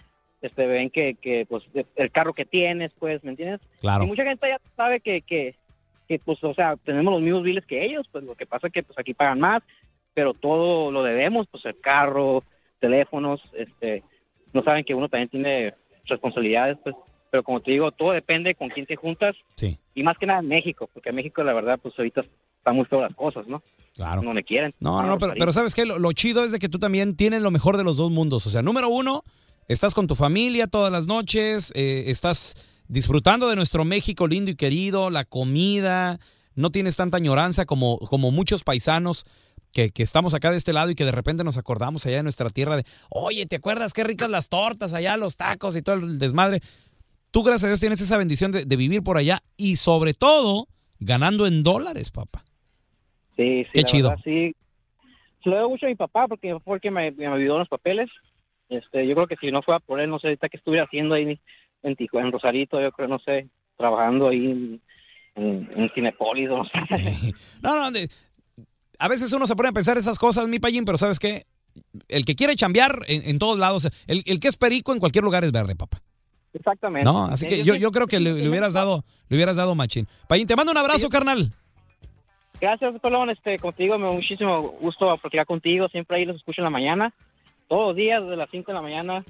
este, 0.42 0.66
ven 0.66 0.90
que, 0.90 1.14
que 1.14 1.46
pues 1.48 1.64
el 1.96 2.10
carro 2.10 2.32
que 2.32 2.44
tienes, 2.44 2.92
pues, 2.98 3.22
¿me 3.24 3.30
entiendes? 3.30 3.60
Claro. 3.80 4.04
Y 4.04 4.08
mucha 4.08 4.24
gente 4.24 4.48
ya 4.48 4.60
sabe 4.76 5.00
que, 5.00 5.22
que, 5.22 5.54
que 6.06 6.18
pues, 6.18 6.42
o 6.42 6.54
sea, 6.54 6.76
tenemos 6.76 7.12
los 7.12 7.22
mismos 7.22 7.42
biles 7.42 7.66
que 7.66 7.84
ellos, 7.84 8.06
pues 8.10 8.24
lo 8.24 8.34
que 8.34 8.46
pasa 8.46 8.66
es 8.66 8.72
que 8.72 8.82
pues 8.82 8.98
aquí 8.98 9.14
pagan 9.14 9.40
más, 9.40 9.62
pero 10.14 10.34
todo 10.34 10.90
lo 10.90 11.02
debemos, 11.02 11.46
pues 11.48 11.64
el 11.66 11.80
carro, 11.80 12.42
teléfonos, 12.80 13.40
este, 13.54 14.02
no 14.52 14.62
saben 14.62 14.84
que 14.84 14.94
uno 14.94 15.08
también 15.08 15.28
tiene 15.28 15.74
responsabilidades, 16.06 16.78
pues, 16.82 16.96
pero 17.30 17.42
como 17.42 17.60
te 17.60 17.72
digo, 17.72 17.90
todo 17.92 18.12
depende 18.12 18.54
con 18.54 18.68
quién 18.68 18.86
te 18.86 18.96
juntas. 18.96 19.36
Sí. 19.56 19.78
Y 19.94 20.02
más 20.02 20.16
que 20.18 20.26
nada 20.26 20.40
en 20.40 20.48
México, 20.48 20.88
porque 20.92 21.10
en 21.10 21.16
México 21.16 21.42
la 21.42 21.52
verdad, 21.52 21.78
pues 21.82 21.94
ahorita 21.98 22.22
están 22.58 22.76
muy 22.76 22.84
feas 22.86 23.02
las 23.02 23.14
cosas, 23.14 23.46
¿no? 23.46 23.62
Claro. 23.94 24.22
No 24.22 24.32
me 24.32 24.44
quieren. 24.44 24.74
No, 24.80 25.02
no, 25.02 25.18
pero, 25.18 25.34
pero 25.38 25.52
¿sabes 25.52 25.74
qué? 25.74 25.84
Lo, 25.84 25.98
lo 25.98 26.12
chido 26.12 26.44
es 26.44 26.52
de 26.52 26.58
que 26.58 26.68
tú 26.68 26.78
también 26.78 27.16
tienes 27.16 27.42
lo 27.42 27.50
mejor 27.50 27.76
de 27.76 27.84
los 27.84 27.96
dos 27.96 28.10
mundos. 28.10 28.46
O 28.46 28.50
sea, 28.50 28.62
número 28.62 28.88
uno, 28.88 29.24
estás 29.68 29.94
con 29.94 30.06
tu 30.06 30.14
familia 30.14 30.66
todas 30.66 30.90
las 30.90 31.06
noches, 31.06 31.72
eh, 31.74 32.04
estás 32.06 32.54
disfrutando 32.88 33.48
de 33.48 33.56
nuestro 33.56 33.84
México 33.84 34.26
lindo 34.26 34.50
y 34.50 34.56
querido, 34.56 35.10
la 35.10 35.24
comida, 35.24 36.18
no 36.54 36.70
tienes 36.70 36.96
tanta 36.96 37.18
añoranza 37.18 37.66
como, 37.66 37.98
como 37.98 38.30
muchos 38.30 38.64
paisanos 38.64 39.26
que, 39.72 39.90
que 39.90 40.02
estamos 40.02 40.32
acá 40.32 40.50
de 40.50 40.56
este 40.56 40.72
lado 40.72 40.90
y 40.90 40.94
que 40.94 41.04
de 41.04 41.12
repente 41.12 41.44
nos 41.44 41.58
acordamos 41.58 42.06
allá 42.06 42.16
de 42.16 42.22
nuestra 42.22 42.48
tierra 42.48 42.76
de, 42.76 42.84
oye, 43.10 43.44
¿te 43.46 43.56
acuerdas 43.56 43.92
qué 43.92 44.04
ricas 44.04 44.30
las 44.30 44.48
tortas 44.48 44.94
allá, 44.94 45.16
los 45.16 45.36
tacos 45.36 45.76
y 45.76 45.82
todo 45.82 45.96
el 45.96 46.18
desmadre? 46.18 46.60
Tú, 47.30 47.42
gracias 47.42 47.64
a 47.64 47.68
Dios, 47.68 47.80
tienes 47.80 48.00
esa 48.00 48.16
bendición 48.16 48.52
de, 48.52 48.64
de 48.64 48.76
vivir 48.76 49.02
por 49.02 49.18
allá 49.18 49.42
y 49.56 49.76
sobre 49.76 50.14
todo 50.14 50.66
ganando 51.00 51.46
en 51.46 51.62
dólares, 51.62 52.10
papá. 52.10 52.44
Sí, 53.36 53.64
sí. 53.64 53.70
Qué 53.72 53.82
chido. 53.84 54.10
verdad, 54.10 54.24
sí. 54.24 54.54
Se 55.42 55.50
lo 55.50 55.56
debo 55.56 55.70
mucho 55.70 55.86
a 55.86 55.88
mi 55.88 55.94
papá 55.94 56.26
porque 56.26 56.56
fue 56.64 56.76
el 56.76 56.80
que 56.80 56.90
me, 56.90 57.10
me 57.12 57.26
ayudó 57.26 57.54
en 57.54 57.60
los 57.60 57.68
papeles. 57.68 58.10
Este, 58.68 59.06
yo 59.06 59.14
creo 59.14 59.26
que 59.26 59.36
si 59.36 59.50
no 59.50 59.62
fuera 59.62 59.80
por 59.80 60.00
él, 60.00 60.10
no 60.10 60.18
sé 60.18 60.28
ahorita 60.28 60.48
qué 60.48 60.56
estuviera 60.56 60.84
haciendo 60.84 61.14
ahí 61.14 61.38
en 61.82 61.96
Tijuana, 61.96 62.26
en 62.26 62.32
Rosarito, 62.32 62.80
yo 62.80 62.90
creo, 62.92 63.08
no 63.08 63.18
sé, 63.20 63.48
trabajando 63.76 64.28
ahí 64.28 64.50
en, 64.50 64.82
en, 65.36 65.70
en 65.76 65.90
Cinepolis, 65.94 66.50
o 66.50 66.58
no 66.58 66.64
sé. 66.64 67.34
No, 67.62 67.90
no, 67.90 67.98
a 68.98 69.08
veces 69.08 69.32
uno 69.32 69.46
se 69.46 69.54
pone 69.54 69.68
a 69.68 69.72
pensar 69.72 69.96
esas 69.96 70.18
cosas, 70.18 70.48
mi 70.48 70.58
payín, 70.58 70.84
pero 70.84 70.98
¿sabes 70.98 71.20
qué? 71.20 71.44
El 72.08 72.24
que 72.24 72.34
quiere 72.34 72.56
chambear 72.56 73.02
en, 73.06 73.22
en 73.28 73.38
todos 73.38 73.56
lados, 73.56 73.88
el, 74.08 74.24
el 74.26 74.40
que 74.40 74.48
es 74.48 74.56
perico 74.56 74.92
en 74.92 74.98
cualquier 74.98 75.22
lugar 75.22 75.44
es 75.44 75.52
verde, 75.52 75.76
papá. 75.76 76.02
Exactamente. 76.54 77.04
No, 77.04 77.26
así 77.26 77.46
que 77.46 77.62
yo, 77.62 77.74
yo 77.74 77.90
creo 77.90 78.06
que 78.06 78.18
le, 78.20 78.32
le 78.32 78.48
hubieras 78.48 78.72
dado, 78.74 79.04
le 79.28 79.36
hubieras 79.36 79.56
dado 79.56 79.74
machín. 79.74 80.06
Payín, 80.26 80.46
te 80.46 80.56
mando 80.56 80.72
un 80.72 80.78
abrazo, 80.78 81.08
carnal. 81.08 81.52
Gracias, 82.60 83.00
Pelón. 83.00 83.30
Este, 83.30 83.58
como 83.58 83.72
te 83.72 83.84
digo, 83.84 83.98
me 83.98 84.06
da 84.06 84.12
muchísimo 84.12 84.60
gusto 84.62 85.16
platicar 85.18 85.46
contigo. 85.46 85.88
Siempre 85.88 86.16
ahí 86.16 86.24
los 86.24 86.36
escucho 86.36 86.60
en 86.60 86.64
la 86.64 86.70
mañana. 86.70 87.12
Todos 87.68 87.88
los 87.88 87.96
días, 87.96 88.22
desde 88.22 88.36
las 88.36 88.50
5 88.50 88.70
de 88.72 88.74
la 88.74 88.82
mañana. 88.82 89.24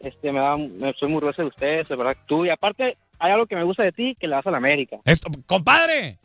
Este, 0.00 0.32
me 0.32 0.40
da, 0.40 0.56
me, 0.56 0.92
soy 0.94 1.08
muy 1.08 1.18
orgulloso 1.18 1.42
de 1.42 1.48
ustedes, 1.48 1.88
de 1.88 1.94
verdad. 1.96 2.16
Tú, 2.26 2.44
y 2.44 2.50
aparte, 2.50 2.96
hay 3.18 3.30
algo 3.32 3.46
que 3.46 3.54
me 3.54 3.62
gusta 3.62 3.84
de 3.84 3.92
ti, 3.92 4.16
que 4.18 4.26
le 4.26 4.34
das 4.34 4.46
a 4.46 4.50
la 4.50 4.56
América. 4.56 4.96
Esto, 5.04 5.30
compadre, 5.46 6.18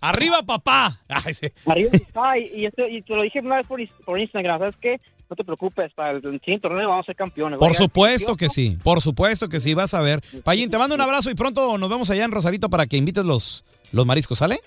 arriba, 0.00 0.42
papá. 0.42 0.98
Ay, 1.08 1.34
sí. 1.34 1.48
Arriba, 1.66 1.90
ay, 2.14 2.50
y, 2.54 2.64
este- 2.66 2.88
y 2.88 3.02
te 3.02 3.14
lo 3.14 3.22
dije 3.22 3.40
una 3.40 3.56
vez 3.56 3.66
por, 3.66 3.80
por 4.06 4.18
Instagram, 4.18 4.60
¿sabes 4.60 4.76
qué? 4.80 4.98
No 5.30 5.36
te 5.36 5.44
preocupes, 5.44 5.92
para 5.94 6.12
el, 6.12 6.22
siguiente 6.22 6.60
torneo 6.60 6.88
vamos 6.88 7.04
a 7.04 7.06
ser 7.06 7.16
campeones. 7.16 7.58
Por 7.58 7.74
supuesto 7.74 8.36
que 8.36 8.48
sí, 8.48 8.78
por 8.82 9.02
supuesto 9.02 9.48
que 9.48 9.60
sí, 9.60 9.74
vas 9.74 9.92
a 9.94 10.00
ver. 10.00 10.22
Payín, 10.42 10.70
te 10.70 10.78
mando 10.78 10.94
un 10.94 11.00
abrazo 11.00 11.30
y 11.30 11.34
pronto 11.34 11.76
nos 11.76 11.90
vemos 11.90 12.08
allá 12.10 12.24
en 12.24 12.30
Rosarito 12.30 12.70
para 12.70 12.86
que 12.86 12.96
invites 12.96 13.24
los, 13.24 13.64
los 13.92 14.06
mariscos, 14.06 14.38
¿sale? 14.38 14.60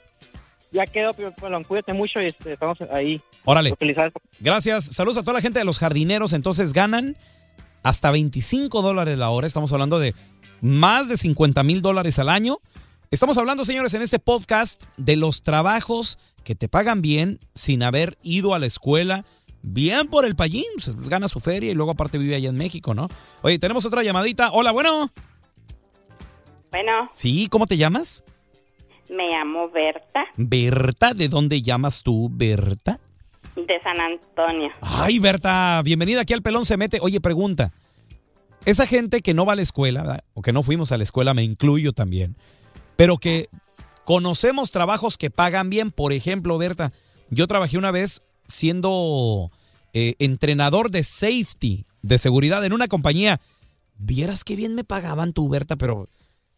Ya 0.72 0.86
quedó, 0.86 1.12
Pelón. 1.14 1.64
Cuídate 1.64 1.94
mucho 1.94 2.22
y 2.22 2.28
este, 2.28 2.54
estamos 2.54 2.78
ahí. 2.94 3.20
Órale. 3.44 3.74
Gracias. 4.40 4.86
Saludos 4.86 5.18
a 5.18 5.22
toda 5.22 5.34
la 5.34 5.42
gente 5.42 5.60
de 5.60 5.66
los 5.66 5.80
jardineros. 5.80 6.32
Entonces 6.32 6.72
ganan 6.72 7.18
hasta 7.84 8.12
25 8.12 8.82
dólares 8.82 9.18
la 9.18 9.30
hora. 9.30 9.48
Estamos 9.48 9.74
hablando 9.74 10.00
de 10.00 10.16
más 10.62 11.10
de 11.10 11.18
50 11.18 11.64
mil 11.64 11.82
dólares 11.82 12.20
al 12.20 12.30
año. 12.30 12.60
Estamos 13.10 13.38
hablando, 13.38 13.66
señores, 13.66 13.94
en 13.94 14.02
este 14.02 14.20
podcast 14.20 14.84
de 14.96 15.18
los 15.18 15.42
trabajos 15.42 16.18
que 16.46 16.56
te 16.56 16.70
pagan 16.70 17.02
bien 17.02 17.40
sin 17.54 17.84
haber 17.84 18.18
ido 18.24 18.54
a 18.54 18.60
la 18.60 18.66
escuela. 18.66 19.26
Bien 19.64 20.08
por 20.08 20.26
el 20.26 20.36
payín, 20.36 20.64
pues, 20.76 20.96
gana 21.08 21.28
su 21.28 21.40
feria 21.40 21.72
y 21.72 21.76
luego 21.76 21.92
aparte 21.92 22.18
vive 22.18 22.36
allá 22.36 22.50
en 22.50 22.56
México, 22.56 22.94
¿no? 22.94 23.08
Oye, 23.42 23.60
tenemos 23.60 23.86
otra 23.86 24.02
llamadita. 24.04 24.52
Hola, 24.52 24.72
bueno. 24.72 25.12
Bueno, 26.72 27.10
Sí, 27.12 27.48
¿cómo 27.50 27.66
te 27.68 27.78
llamas? 27.78 28.24
me 29.10 29.28
llamo 29.28 29.70
Berta 29.70 30.24
Berta, 30.38 31.14
¿de 31.14 31.28
dónde 31.28 31.62
llamas 31.62 32.02
tú, 32.02 32.30
Berta? 32.32 33.00
de 33.58 33.82
San 33.84 34.00
Antonio. 34.00 34.70
Ay, 34.80 35.20
Berta, 35.20 35.82
bienvenida 35.84 36.22
aquí 36.22 36.32
al 36.34 36.42
Pelón 36.42 36.64
se 36.64 36.78
mete. 36.78 37.00
Oye, 37.02 37.20
pregunta. 37.20 37.74
Esa 38.66 38.88
gente 38.88 39.20
que 39.22 39.34
no 39.34 39.46
va 39.46 39.54
a 39.54 39.56
la 39.58 39.62
escuela, 39.64 40.02
¿verdad? 40.04 40.24
o 40.34 40.42
que 40.42 40.54
no 40.54 40.64
fuimos 40.64 40.94
a 40.94 40.98
la 40.98 41.04
escuela, 41.04 41.34
me 41.34 41.44
incluyo 41.44 41.92
también, 41.92 42.38
pero 42.96 43.18
que 43.18 43.50
conocemos 44.06 44.72
trabajos 44.72 45.18
que 45.18 45.30
pagan 45.30 45.70
bien. 45.70 45.92
Por 45.92 46.14
ejemplo, 46.14 46.58
Berta, 46.58 46.94
yo 47.30 47.46
trabajé 47.48 47.78
una 47.78 47.92
vez 47.92 48.24
siendo 48.52 49.52
eh, 49.94 50.16
entrenador 50.20 50.92
de 50.92 51.04
safety, 51.04 51.86
de 52.02 52.18
seguridad 52.18 52.64
en 52.64 52.74
una 52.74 52.88
compañía. 52.88 53.40
Vieras 53.98 54.44
qué 54.44 54.56
bien 54.56 54.76
me 54.76 54.84
pagaban 54.84 55.34
tú, 55.34 55.50
Berta, 55.50 55.76
pero 55.76 56.08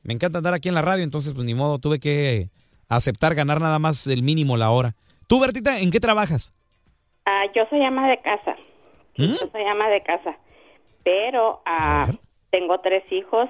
me 0.04 0.14
encanta 0.14 0.38
andar 0.40 0.54
aquí 0.54 0.70
en 0.70 0.76
la 0.76 0.82
radio, 0.82 1.04
entonces 1.04 1.34
pues 1.34 1.46
ni 1.46 1.54
modo, 1.54 1.80
tuve 1.80 2.00
que 2.00 2.50
aceptar 2.90 3.36
ganar 3.36 3.62
nada 3.62 3.80
más 3.80 4.08
el 4.08 4.24
mínimo 4.24 4.58
la 4.58 4.70
hora. 4.70 4.96
Tú, 5.28 5.40
Bertita, 5.40 5.80
¿en 5.80 5.92
qué 5.92 6.00
trabajas? 6.00 6.54
Ah, 7.26 7.46
yo 7.56 7.64
soy 7.70 7.84
ama 7.84 8.10
de 8.10 8.22
casa. 8.22 8.56
¿Mm? 9.18 9.24
Yo 9.24 9.50
soy 9.52 9.64
ama 9.64 9.90
de 9.90 10.04
casa. 10.04 10.38
Pero 11.04 11.62
ah, 11.66 12.08
tengo 12.52 12.80
tres 12.80 13.04
hijos. 13.12 13.50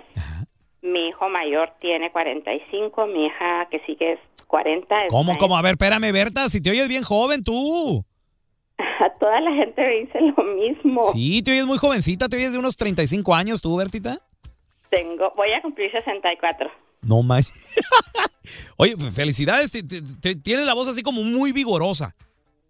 Mi 0.81 1.07
hijo 1.07 1.29
mayor 1.29 1.71
tiene 1.79 2.11
45, 2.11 3.07
mi 3.07 3.25
hija 3.25 3.67
que 3.71 3.79
sigue 3.85 4.13
es 4.13 4.19
40. 4.47 5.07
¿Cómo, 5.09 5.37
cómo? 5.37 5.57
A 5.57 5.61
ver, 5.61 5.71
espérame, 5.71 6.11
Berta, 6.11 6.49
si 6.49 6.61
te 6.61 6.71
oyes 6.71 6.87
bien 6.87 7.03
joven 7.03 7.43
tú. 7.43 8.05
en- 8.77 9.19
Toda 9.19 9.39
la 9.41 9.51
gente 9.53 9.81
me 9.81 9.99
dice 10.01 10.19
lo 10.35 10.43
mismo. 10.55 11.03
Sí, 11.13 11.41
te 11.43 11.51
oyes 11.51 11.65
muy 11.65 11.77
jovencita, 11.77 12.27
te 12.29 12.35
oyes 12.37 12.51
de 12.51 12.59
unos 12.59 12.75
35 12.75 13.33
años 13.33 13.61
tú, 13.61 13.75
Bertita. 13.77 14.19
Tengo, 14.89 15.33
voy 15.35 15.51
a 15.53 15.61
cumplir 15.61 15.91
64. 15.91 16.69
No 17.01 17.21
manches. 17.23 17.75
Oye, 18.77 18.95
pues, 18.97 19.15
felicidades, 19.15 19.71
te- 19.71 19.83
te- 19.83 20.01
te- 20.21 20.35
tienes 20.35 20.65
la 20.65 20.73
voz 20.73 20.87
así 20.87 21.01
como 21.03 21.21
muy 21.23 21.51
vigorosa. 21.51 22.15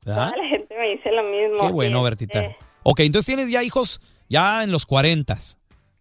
¿verdad? 0.05 0.31
Toda 0.31 0.43
la 0.43 0.49
gente 0.49 0.75
me 0.77 0.89
dice 0.89 1.11
lo 1.11 1.23
mismo. 1.23 1.57
Qué 1.67 1.71
bueno, 1.73 2.07
Este, 2.07 2.25
Bertita. 2.27 2.57
Ok, 2.83 2.99
entonces 3.01 3.25
tienes 3.25 3.49
ya 3.49 3.63
hijos 3.63 4.01
ya 4.29 4.63
en 4.63 4.71
los 4.71 4.85
40. 4.85 5.37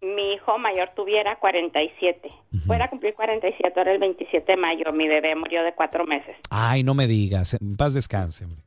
Mi 0.01 0.33
hijo 0.33 0.57
mayor 0.59 0.89
tuviera 0.95 1.37
47. 1.39 2.29
Fuera 2.67 2.85
a 2.85 2.89
cumplir 2.89 3.13
47 3.15 3.73
ahora 3.79 3.91
el 3.93 3.99
27 3.99 4.51
de 4.51 4.57
mayo. 4.57 4.91
Mi 4.93 5.07
bebé 5.07 5.35
murió 5.35 5.63
de 5.63 5.73
cuatro 5.73 6.05
meses. 6.05 6.35
Ay, 6.49 6.83
no 6.83 6.93
me 6.93 7.07
digas, 7.07 7.53
en 7.59 7.77
paz 7.77 7.93
descanse. 7.93 8.45
hombre. 8.45 8.61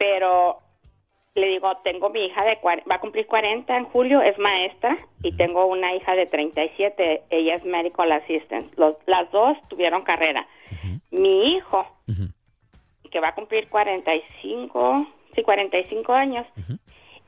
Pero 0.00 0.56
le 1.34 1.48
digo, 1.48 1.76
tengo 1.84 2.08
mi 2.08 2.24
hija 2.24 2.42
de 2.42 2.58
va 2.64 2.94
a 2.94 3.00
cumplir 3.00 3.26
40 3.26 3.76
en 3.76 3.84
julio, 3.84 4.22
es 4.22 4.38
maestra, 4.38 4.96
y 5.22 5.36
tengo 5.36 5.66
una 5.66 5.94
hija 5.94 6.14
de 6.14 6.24
37, 6.24 7.24
ella 7.28 7.56
es 7.56 7.64
medical 7.66 8.10
assistant. 8.10 8.72
Los, 8.78 8.96
las 9.04 9.30
dos 9.30 9.58
tuvieron 9.68 10.02
carrera. 10.02 10.46
Mi 11.10 11.54
hijo, 11.54 11.86
que 13.10 13.20
va 13.20 13.28
a 13.28 13.34
cumplir 13.34 13.68
45, 13.68 15.06
sí, 15.34 15.42
45 15.42 16.12
años, 16.14 16.46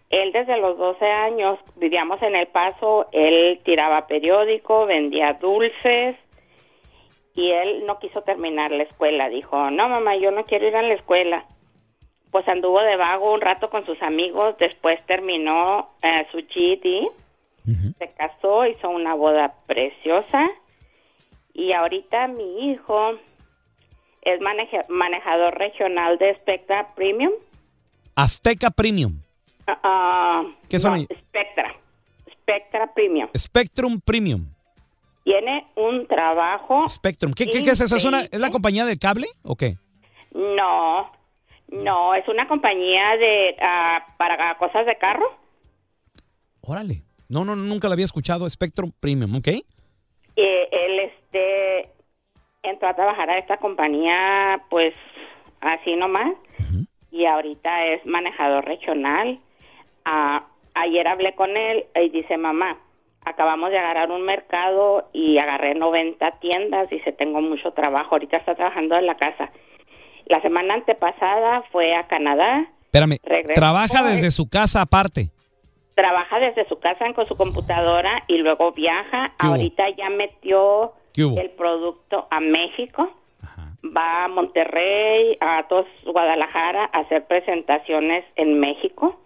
él 0.09 0.33
desde 0.33 0.57
los 0.57 0.79
12 0.79 1.05
años 1.05 1.59
vivíamos 1.77 2.23
en 2.23 2.37
El 2.37 2.47
Paso, 2.47 3.07
él 3.13 3.61
tiraba 3.65 4.07
periódico, 4.07 4.87
vendía 4.87 5.35
dulces, 5.35 6.17
y 7.35 7.51
él 7.51 7.85
no 7.87 7.99
quiso 7.99 8.23
terminar 8.23 8.71
la 8.71 8.85
escuela. 8.85 9.29
Dijo, 9.29 9.71
no 9.71 9.91
mamá, 9.91 10.17
yo 10.17 10.31
no 10.31 10.45
quiero 10.45 10.69
ir 10.69 10.77
a 10.77 10.83
la 10.83 10.95
escuela 10.95 11.45
pues 12.33 12.49
anduvo 12.49 12.81
de 12.81 12.97
vago 12.97 13.33
un 13.33 13.41
rato 13.41 13.71
con 13.71 13.87
sus 13.87 14.01
amigos, 14.03 14.57
después 14.59 14.99
terminó 15.07 15.91
eh, 16.03 16.27
su 16.33 16.39
GED, 16.49 17.09
se 17.99 18.11
casó, 18.17 18.67
hizo 18.67 18.89
una 18.89 19.15
boda 19.15 19.55
preciosa 19.67 20.49
y 21.55 21.73
ahorita 21.75 22.27
mi 22.27 22.71
hijo 22.71 23.13
es 24.23 24.41
maneja- 24.41 24.85
manejador 24.89 25.57
regional 25.59 26.19
de 26.19 26.35
Spectra 26.37 26.93
Premium. 26.97 27.33
Azteca 28.17 28.71
Premium. 28.71 29.21
Ah, 29.69 29.79
ah, 29.85 30.43
¿Qué 30.69 30.79
son 30.81 30.91
no, 30.93 30.97
ahí? 30.97 31.07
Spectra. 31.29 31.73
Spectra 32.33 32.93
Premium. 32.95 33.29
Spectrum 33.37 34.01
Premium. 34.01 34.47
Tiene 35.23 35.67
un 35.77 36.07
trabajo. 36.09 36.89
Spectrum. 36.89 37.33
¿Qué, 37.33 37.47
qué, 37.47 37.63
qué 37.63 37.71
es 37.71 37.81
eso? 37.81 37.95
¿Es, 37.95 38.05
una- 38.05 38.23
¿Es 38.23 38.41
la 38.41 38.51
compañía 38.51 38.85
del 38.85 38.99
cable 38.99 39.27
o 39.45 39.55
qué? 39.55 39.77
No, 40.33 41.13
no, 41.73 42.15
es 42.15 42.29
una 42.29 42.47
compañía 42.47 43.17
de 43.17 43.57
ah, 43.61 44.07
para 44.19 44.57
cosas 44.59 44.87
de 44.87 44.97
carro. 44.99 45.27
Órale. 46.61 47.03
No, 47.29 47.45
no, 47.45 47.57
nunca 47.57 47.89
la 47.89 47.95
había 47.95 48.05
escuchado. 48.05 48.49
Spectrum 48.49 48.93
Premium, 49.01 49.37
¿ok? 49.37 49.49
Eh, 49.49 50.69
él 50.71 50.99
este 51.01 51.89
entró 52.63 52.89
a 52.89 52.95
trabajar 52.95 53.29
a 53.31 53.39
esta 53.39 53.57
compañía 53.57 54.63
pues 54.71 54.95
así 55.61 55.97
nomás 55.97 56.33
y 57.11 57.27
ahorita 57.27 57.87
es 57.87 58.05
manejador 58.07 58.65
regional. 58.65 59.39
Ah, 60.05 60.47
ayer 60.75 61.07
hablé 61.07 61.35
con 61.35 61.57
él 61.57 61.85
y 61.95 62.09
dice 62.09 62.37
mamá, 62.37 62.79
acabamos 63.25 63.71
de 63.71 63.79
agarrar 63.79 64.11
un 64.11 64.23
mercado 64.23 65.09
y 65.13 65.39
agarré 65.39 65.75
90 65.75 66.39
tiendas, 66.41 66.89
dice 66.91 67.13
tengo 67.13 67.41
mucho 67.41 67.73
trabajo, 67.73 68.15
ahorita 68.15 68.39
está 68.39 68.55
trabajando 68.55 68.97
en 68.97 69.07
la 69.07 69.17
casa. 69.17 69.51
La 70.33 70.41
semana 70.41 70.73
antepasada 70.73 71.61
fue 71.73 71.95
a 71.95 72.07
Canadá. 72.07 72.67
Espérame, 72.85 73.19
Regresó. 73.23 73.53
trabaja 73.53 74.03
desde 74.03 74.31
su 74.31 74.49
casa 74.49 74.81
aparte. 74.81 75.29
Trabaja 75.95 76.39
desde 76.39 76.67
su 76.71 76.79
casa 76.79 77.05
con 77.13 77.29
su 77.29 77.37
computadora 77.37 78.25
y 78.29 78.39
luego 78.39 78.73
viaja. 78.73 79.35
Ahorita 79.39 79.91
ya 79.91 80.09
metió 80.09 80.95
el 81.15 81.51
producto 81.51 82.29
a 82.31 82.41
México. 82.41 83.13
Va 83.85 84.25
a 84.25 84.29
Monterrey, 84.29 85.37
a 85.39 85.65
todos 85.69 85.85
Guadalajara 86.07 86.89
a 86.95 87.01
hacer 87.01 87.27
presentaciones 87.27 88.25
en 88.37 88.59
México. 88.59 89.21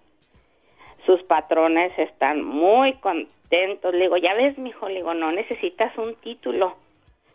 Sus 1.05 1.23
patrones 1.23 1.97
están 2.01 2.43
muy 2.43 2.95
contentos. 2.95 3.95
Le 3.95 4.01
digo, 4.01 4.17
ya 4.17 4.35
ves, 4.35 4.59
mijo, 4.59 4.89
le 4.89 4.97
digo, 4.97 5.15
no 5.15 5.31
necesitas 5.31 5.97
un 5.99 6.17
título. 6.17 6.75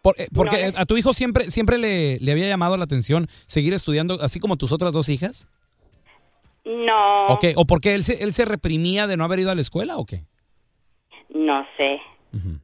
Por- 0.02 0.20
eh, 0.20 0.28
porque 0.34 0.68
eh, 0.68 0.74
a 0.76 0.86
tu 0.86 0.98
hijo 0.98 1.14
siempre, 1.14 1.52
siempre 1.52 1.78
le, 1.78 2.18
le 2.20 2.32
había 2.32 2.48
llamado 2.48 2.76
la 2.78 2.84
atención 2.86 3.28
seguir 3.46 3.74
estudiando, 3.74 4.18
así 4.22 4.40
como 4.40 4.58
tus 4.58 4.72
otras 4.72 4.94
dos 4.94 5.10
hijas. 5.10 5.48
No, 6.64 7.28
¿O 7.28 7.40
qué? 7.40 7.54
¿O 7.56 7.66
porque 7.66 7.96
él 7.96 8.04
se, 8.04 8.24
él 8.24 8.34
se 8.34 8.46
reprimía 8.46 9.08
de 9.08 9.18
no 9.18 9.24
haber 9.24 9.40
ido 9.40 9.52
a 9.52 9.56
la 9.56 9.62
escuela 9.62 9.98
o 9.98 10.06
qué? 10.06 10.24
no 11.34 11.66
sé. 11.78 12.00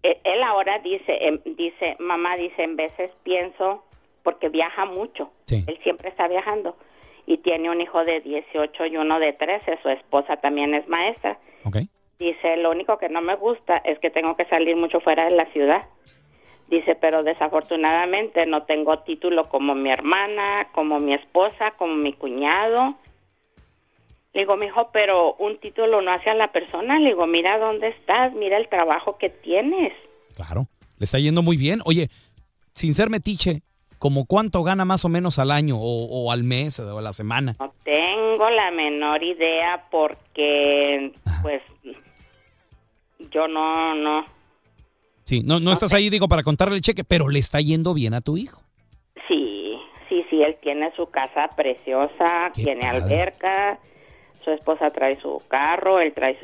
él, 0.03 0.17
él 0.23 0.43
ahora 0.43 0.79
dice, 0.79 1.17
em, 1.27 1.39
dice, 1.55 1.95
mamá 1.99 2.35
dice, 2.35 2.63
en 2.63 2.75
veces 2.75 3.11
pienso, 3.23 3.83
porque 4.23 4.49
viaja 4.49 4.85
mucho. 4.85 5.31
Él 5.67 5.79
siempre 5.83 6.09
está 6.09 6.27
viajando. 6.27 6.77
Y 7.25 7.37
tiene 7.39 7.69
un 7.69 7.81
hijo 7.81 8.03
de 8.05 8.19
18 8.21 8.85
y 8.87 8.97
uno 8.97 9.19
de 9.19 9.33
13. 9.33 9.79
Su 9.81 9.89
esposa 9.89 10.37
también 10.37 10.73
es 10.73 10.87
maestra. 10.87 11.39
Dice, 12.19 12.57
lo 12.57 12.71
único 12.71 12.97
que 12.97 13.09
no 13.09 13.21
me 13.21 13.35
gusta 13.35 13.77
es 13.77 13.99
que 13.99 14.09
tengo 14.09 14.35
que 14.35 14.45
salir 14.45 14.75
mucho 14.75 14.99
fuera 15.01 15.25
de 15.25 15.31
la 15.31 15.45
ciudad. 15.53 15.85
Dice, 16.69 16.95
pero 16.95 17.23
desafortunadamente 17.23 18.45
no 18.45 18.63
tengo 18.63 18.99
título 18.99 19.47
como 19.47 19.73
mi 19.73 19.89
hermana, 19.89 20.67
como 20.73 20.99
mi 20.99 21.13
esposa, 21.13 21.71
como 21.77 21.95
mi 21.95 22.13
cuñado. 22.13 22.95
Le 24.33 24.41
digo, 24.41 24.57
mijo, 24.57 24.89
pero 24.91 25.35
un 25.35 25.57
título 25.59 26.01
no 26.01 26.11
hace 26.11 26.29
a 26.29 26.35
la 26.35 26.51
persona. 26.51 26.99
Le 26.99 27.09
digo, 27.09 27.25
mira 27.25 27.57
dónde 27.57 27.87
estás, 27.87 28.33
mira 28.33 28.57
el 28.57 28.67
trabajo 28.67 29.17
que 29.17 29.29
tienes. 29.29 29.93
Claro. 30.35 30.67
Le 30.99 31.05
está 31.05 31.19
yendo 31.19 31.41
muy 31.41 31.57
bien. 31.57 31.79
Oye, 31.85 32.09
sin 32.73 32.93
ser 32.93 33.09
metiche, 33.09 33.61
¿como 33.97 34.25
cuánto 34.25 34.61
gana 34.63 34.83
más 34.83 35.05
o 35.05 35.09
menos 35.09 35.39
al 35.39 35.51
año 35.51 35.77
o, 35.77 36.25
o 36.25 36.31
al 36.31 36.43
mes 36.43 36.79
o 36.79 36.97
a 36.97 37.01
la 37.01 37.13
semana? 37.13 37.55
No 37.59 37.73
tengo 37.83 38.49
la 38.49 38.71
menor 38.71 39.23
idea 39.23 39.85
porque, 39.89 41.13
pues, 41.41 41.61
yo 43.31 43.47
no, 43.47 43.95
no. 43.95 44.36
Sí, 45.27 45.41
no, 45.43 45.59
no 45.59 45.73
estás 45.73 45.93
ahí, 45.93 46.09
digo, 46.09 46.29
para 46.29 46.41
contarle 46.41 46.75
el 46.77 46.81
cheque, 46.81 47.03
pero 47.03 47.27
le 47.27 47.39
está 47.39 47.59
yendo 47.59 47.93
bien 47.93 48.13
a 48.13 48.21
tu 48.21 48.37
hijo. 48.37 48.61
Sí, 49.27 49.77
sí, 50.07 50.23
sí, 50.29 50.41
él 50.41 50.55
tiene 50.61 50.89
su 50.95 51.07
casa 51.09 51.49
preciosa, 51.53 52.49
tiene 52.53 52.87
alberca, 52.87 53.77
su 54.45 54.51
esposa 54.51 54.89
trae 54.91 55.19
su 55.19 55.41
carro, 55.49 55.99
él 55.99 56.13
trae 56.13 56.37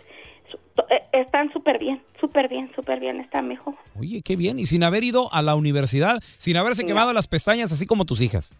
su... 0.52 0.58
eh, 0.94 1.02
están 1.14 1.50
súper 1.54 1.80
bien, 1.80 2.02
súper 2.20 2.50
bien, 2.50 2.70
súper 2.76 3.00
bien 3.00 3.22
está 3.22 3.42
mi 3.42 3.54
hijo. 3.54 3.74
Oye, 3.98 4.22
qué 4.22 4.36
bien. 4.36 4.60
Y 4.60 4.66
sin 4.66 4.84
haber 4.84 5.06
ido 5.06 5.32
a 5.34 5.42
la 5.42 5.56
universidad, 5.56 6.20
sin 6.38 6.58
haberse 6.58 6.86
quemado 6.86 7.14
las 7.14 7.28
pestañas, 7.30 7.72
así 7.72 7.86
como 7.88 8.04
tus 8.04 8.20
hijas. 8.20 8.54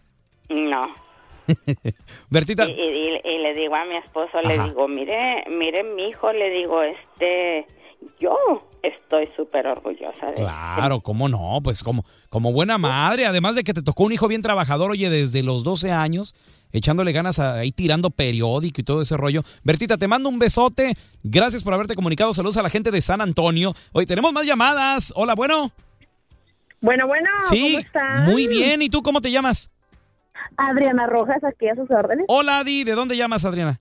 No. 0.48 0.88
Bertita, 2.30 2.64
Y, 2.64 2.70
y- 2.70 3.20
y 3.24 3.38
le 3.40 3.52
digo 3.52 3.74
a 3.74 3.84
mi 3.84 3.96
esposo, 3.96 4.40
le 4.40 4.58
digo, 4.64 4.88
mire, 4.88 5.44
mire 5.50 5.82
mi 5.84 6.08
hijo, 6.08 6.32
le 6.32 6.48
digo, 6.48 6.82
este, 6.82 7.66
yo 8.20 8.36
estoy 8.82 9.28
súper 9.36 9.66
orgullosa 9.66 10.26
de 10.26 10.32
él. 10.32 10.36
claro, 10.36 11.00
cómo 11.00 11.28
no, 11.28 11.60
pues 11.62 11.82
como, 11.82 12.04
como 12.28 12.52
buena 12.52 12.78
madre, 12.78 13.26
además 13.26 13.54
de 13.54 13.64
que 13.64 13.72
te 13.74 13.82
tocó 13.82 14.04
un 14.04 14.12
hijo 14.12 14.28
bien 14.28 14.42
trabajador, 14.42 14.90
oye, 14.90 15.08
desde 15.10 15.42
los 15.42 15.64
12 15.64 15.90
años, 15.92 16.34
echándole 16.72 17.12
ganas 17.12 17.38
a- 17.38 17.54
ahí 17.54 17.70
tirando 17.72 18.10
periódico 18.10 18.80
y 18.80 18.84
todo 18.84 19.02
ese 19.02 19.16
rollo. 19.16 19.42
Bertita, 19.62 19.96
te 19.96 20.08
mando 20.08 20.28
un 20.28 20.38
besote, 20.38 20.96
gracias 21.22 21.62
por 21.62 21.72
haberte 21.72 21.94
comunicado, 21.94 22.32
saludos 22.34 22.56
a 22.56 22.62
la 22.62 22.70
gente 22.70 22.90
de 22.90 23.00
San 23.00 23.20
Antonio. 23.20 23.74
Oye, 23.92 24.06
tenemos 24.06 24.32
más 24.32 24.44
llamadas, 24.44 25.12
hola, 25.16 25.34
bueno. 25.34 25.70
Bueno, 26.80 27.06
bueno, 27.06 27.30
Sí, 27.48 27.60
¿cómo 27.62 27.78
están? 27.78 28.24
muy 28.24 28.46
bien, 28.48 28.82
¿y 28.82 28.90
tú 28.90 29.02
cómo 29.02 29.20
te 29.20 29.30
llamas? 29.30 29.70
Adriana 30.56 31.06
Rojas, 31.06 31.42
aquí 31.42 31.66
a 31.68 31.74
sus 31.74 31.90
órdenes. 31.90 32.26
Hola, 32.28 32.58
Adi, 32.58 32.84
¿de 32.84 32.92
dónde 32.92 33.16
llamas, 33.16 33.44
Adriana? 33.44 33.80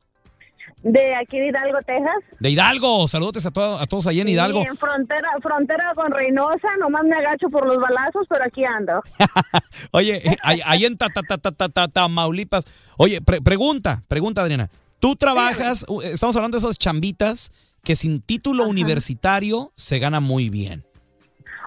De 0.83 1.15
aquí 1.15 1.39
de 1.39 1.47
Hidalgo, 1.47 1.77
Texas. 1.85 2.37
De 2.41 2.49
Hidalgo, 2.49 3.07
saludos 3.07 3.45
a, 3.45 3.51
to- 3.51 3.77
a 3.79 3.85
todos 3.85 4.05
allá 4.07 4.21
en 4.21 4.27
Hidalgo. 4.27 4.61
Sí, 4.63 4.67
en 4.69 4.75
frontera, 4.77 5.29
frontera 5.41 5.93
con 5.95 6.11
Reynosa, 6.11 6.67
nomás 6.79 7.03
me 7.05 7.15
agacho 7.15 7.49
por 7.49 7.65
los 7.65 7.81
balazos, 7.81 8.25
pero 8.27 8.43
aquí 8.43 8.65
ando. 8.65 9.01
Oye, 9.91 10.17
eh, 10.17 10.37
ahí, 10.43 10.83
en 10.85 10.97
ta, 10.97 11.07
ta, 11.09 11.21
ta, 11.23 11.37
ta, 11.37 11.51
ta, 11.51 11.69
ta- 11.69 11.87
Tamaulipas. 11.87 12.65
Oye, 12.97 13.21
pre- 13.21 13.41
pregunta, 13.41 14.03
pregunta, 14.09 14.41
Adriana. 14.41 14.69
Tú 14.99 15.15
trabajas, 15.15 15.85
uh, 15.87 16.01
estamos 16.01 16.35
hablando 16.35 16.57
de 16.57 16.65
esas 16.65 16.77
chambitas 16.77 17.51
que 17.83 17.95
sin 17.95 18.21
título 18.21 18.65
universitario 18.67 19.71
se 19.75 19.99
gana 19.99 20.19
muy 20.19 20.49
bien. 20.49 20.83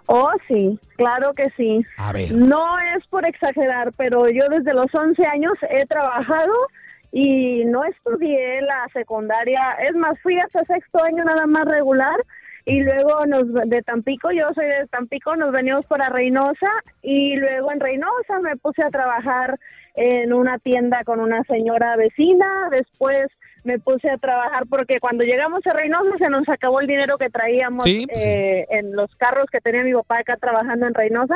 Oh, 0.09 0.31
sí, 0.47 0.79
claro 0.97 1.33
que 1.35 1.49
sí. 1.57 1.81
A 1.99 2.13
ver. 2.13 2.33
No 2.33 2.79
es 2.97 3.05
por 3.09 3.27
exagerar, 3.27 3.93
pero 3.97 4.29
yo 4.29 4.45
desde 4.51 4.73
los 4.73 4.95
11 4.95 5.25
años 5.27 5.53
he 5.71 5.85
trabajado 5.87 6.53
y 7.13 7.65
no 7.65 7.85
estudié 7.85 8.61
la 8.63 8.87
secundaria. 8.93 9.73
Es 9.89 9.95
más, 9.95 10.19
fui 10.21 10.39
hasta 10.39 10.65
sexto 10.65 11.03
año 11.03 11.25
nada 11.25 11.47
más 11.47 11.67
regular 11.67 12.17
y 12.67 12.83
luego 12.83 13.25
nos 13.27 13.53
de 13.53 13.81
Tampico, 13.83 14.31
yo 14.33 14.53
soy 14.55 14.67
de 14.67 14.89
Tampico, 14.89 15.37
nos 15.37 15.53
venimos 15.53 15.87
para 15.87 16.09
Reynosa 16.09 16.69
y 17.01 17.37
luego 17.37 17.71
en 17.71 17.81
Reynosa 17.81 18.41
me 18.43 18.57
puse 18.57 18.83
a 18.83 18.91
trabajar 18.91 19.59
en 19.95 20.33
una 20.33 20.59
tienda 20.59 21.05
con 21.05 21.21
una 21.21 21.43
señora 21.45 21.97
vecina, 21.97 22.69
después 22.71 23.29
me 23.67 23.79
puse 23.79 24.09
a 24.09 24.17
trabajar 24.17 24.65
porque 24.71 25.01
cuando 25.01 25.25
llegamos 25.25 25.67
a 25.67 25.73
Reynosa 25.73 26.17
se 26.19 26.31
nos 26.31 26.49
acabó 26.49 26.81
el 26.81 26.87
dinero 26.87 27.19
que 27.19 27.29
traíamos 27.29 27.85
Sí, 27.85 28.07
pues 28.09 28.23
sí. 28.23 28.29
eh, 28.29 28.67
en 28.71 28.95
los 28.97 29.15
carros 29.17 29.47
que 29.51 29.61
tenía 29.61 29.83
mi 29.83 29.93
papá 29.93 30.21
acá 30.21 30.37
trabajando 30.37 30.87
en 30.87 30.95
Reynosa. 30.95 31.35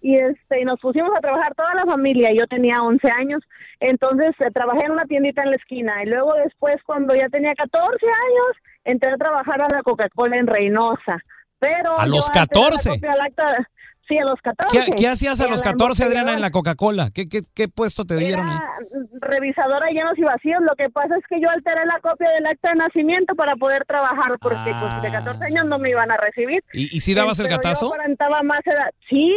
Y 0.00 0.16
este 0.16 0.60
y 0.60 0.64
nos 0.64 0.80
pusimos 0.80 1.10
a 1.16 1.20
trabajar 1.20 1.54
toda 1.54 1.74
la 1.74 1.84
familia. 1.84 2.32
Yo 2.32 2.46
tenía 2.46 2.82
11 2.82 3.08
años. 3.10 3.40
Entonces 3.80 4.34
eh, 4.40 4.50
trabajé 4.52 4.86
en 4.86 4.92
una 4.92 5.04
tiendita 5.04 5.42
en 5.42 5.50
la 5.50 5.56
esquina. 5.56 6.02
Y 6.02 6.06
luego 6.06 6.34
después 6.34 6.82
cuando 6.84 7.14
ya 7.14 7.28
tenía 7.28 7.54
14 7.54 7.86
años 8.06 8.56
entré 8.84 9.10
a 9.10 9.16
trabajar 9.16 9.60
a 9.60 9.68
la 9.68 9.82
Coca-Cola 9.82 10.36
en 10.36 10.46
Reynosa. 10.46 11.18
Pero 11.58 11.98
¿A 11.98 12.06
los 12.06 12.28
antes 12.30 13.00
de 13.00 13.08
la 13.08 13.30
14? 13.30 13.66
Sí 14.08 14.18
a 14.18 14.24
los 14.24 14.40
14 14.40 14.78
¿Qué, 14.78 14.92
qué 14.92 15.08
hacías 15.08 15.40
a 15.40 15.48
los 15.48 15.64
la 15.64 15.72
14, 15.72 16.04
Adriana, 16.04 16.34
en 16.34 16.40
la 16.40 16.50
Coca-Cola? 16.50 17.10
¿Qué, 17.14 17.28
qué, 17.28 17.42
qué 17.54 17.68
puesto 17.68 18.04
te 18.04 18.16
dieron 18.16 18.48
ahí? 18.48 18.58
revisadora 19.20 19.88
llenos 19.88 20.18
y 20.18 20.22
vacíos. 20.22 20.60
Lo 20.62 20.74
que 20.76 20.90
pasa 20.90 21.16
es 21.16 21.26
que 21.28 21.40
yo 21.40 21.48
alteré 21.50 21.84
la 21.86 22.00
copia 22.00 22.30
del 22.30 22.46
acta 22.46 22.70
de 22.70 22.76
nacimiento 22.76 23.34
para 23.34 23.56
poder 23.56 23.84
trabajar, 23.86 24.38
porque 24.40 24.72
pues, 24.80 25.02
de 25.02 25.10
14 25.10 25.44
años 25.44 25.66
no 25.66 25.78
me 25.78 25.90
iban 25.90 26.10
a 26.10 26.16
recibir. 26.16 26.62
Ah. 26.66 26.70
¿Y, 26.72 26.96
y 26.96 27.00
si 27.00 27.14
dabas 27.14 27.38
el 27.38 27.46
Pero 27.46 27.56
gatazo? 27.56 27.92
Yo 27.92 28.42
más 28.44 28.66
edad. 28.66 28.90
Sí, 29.08 29.34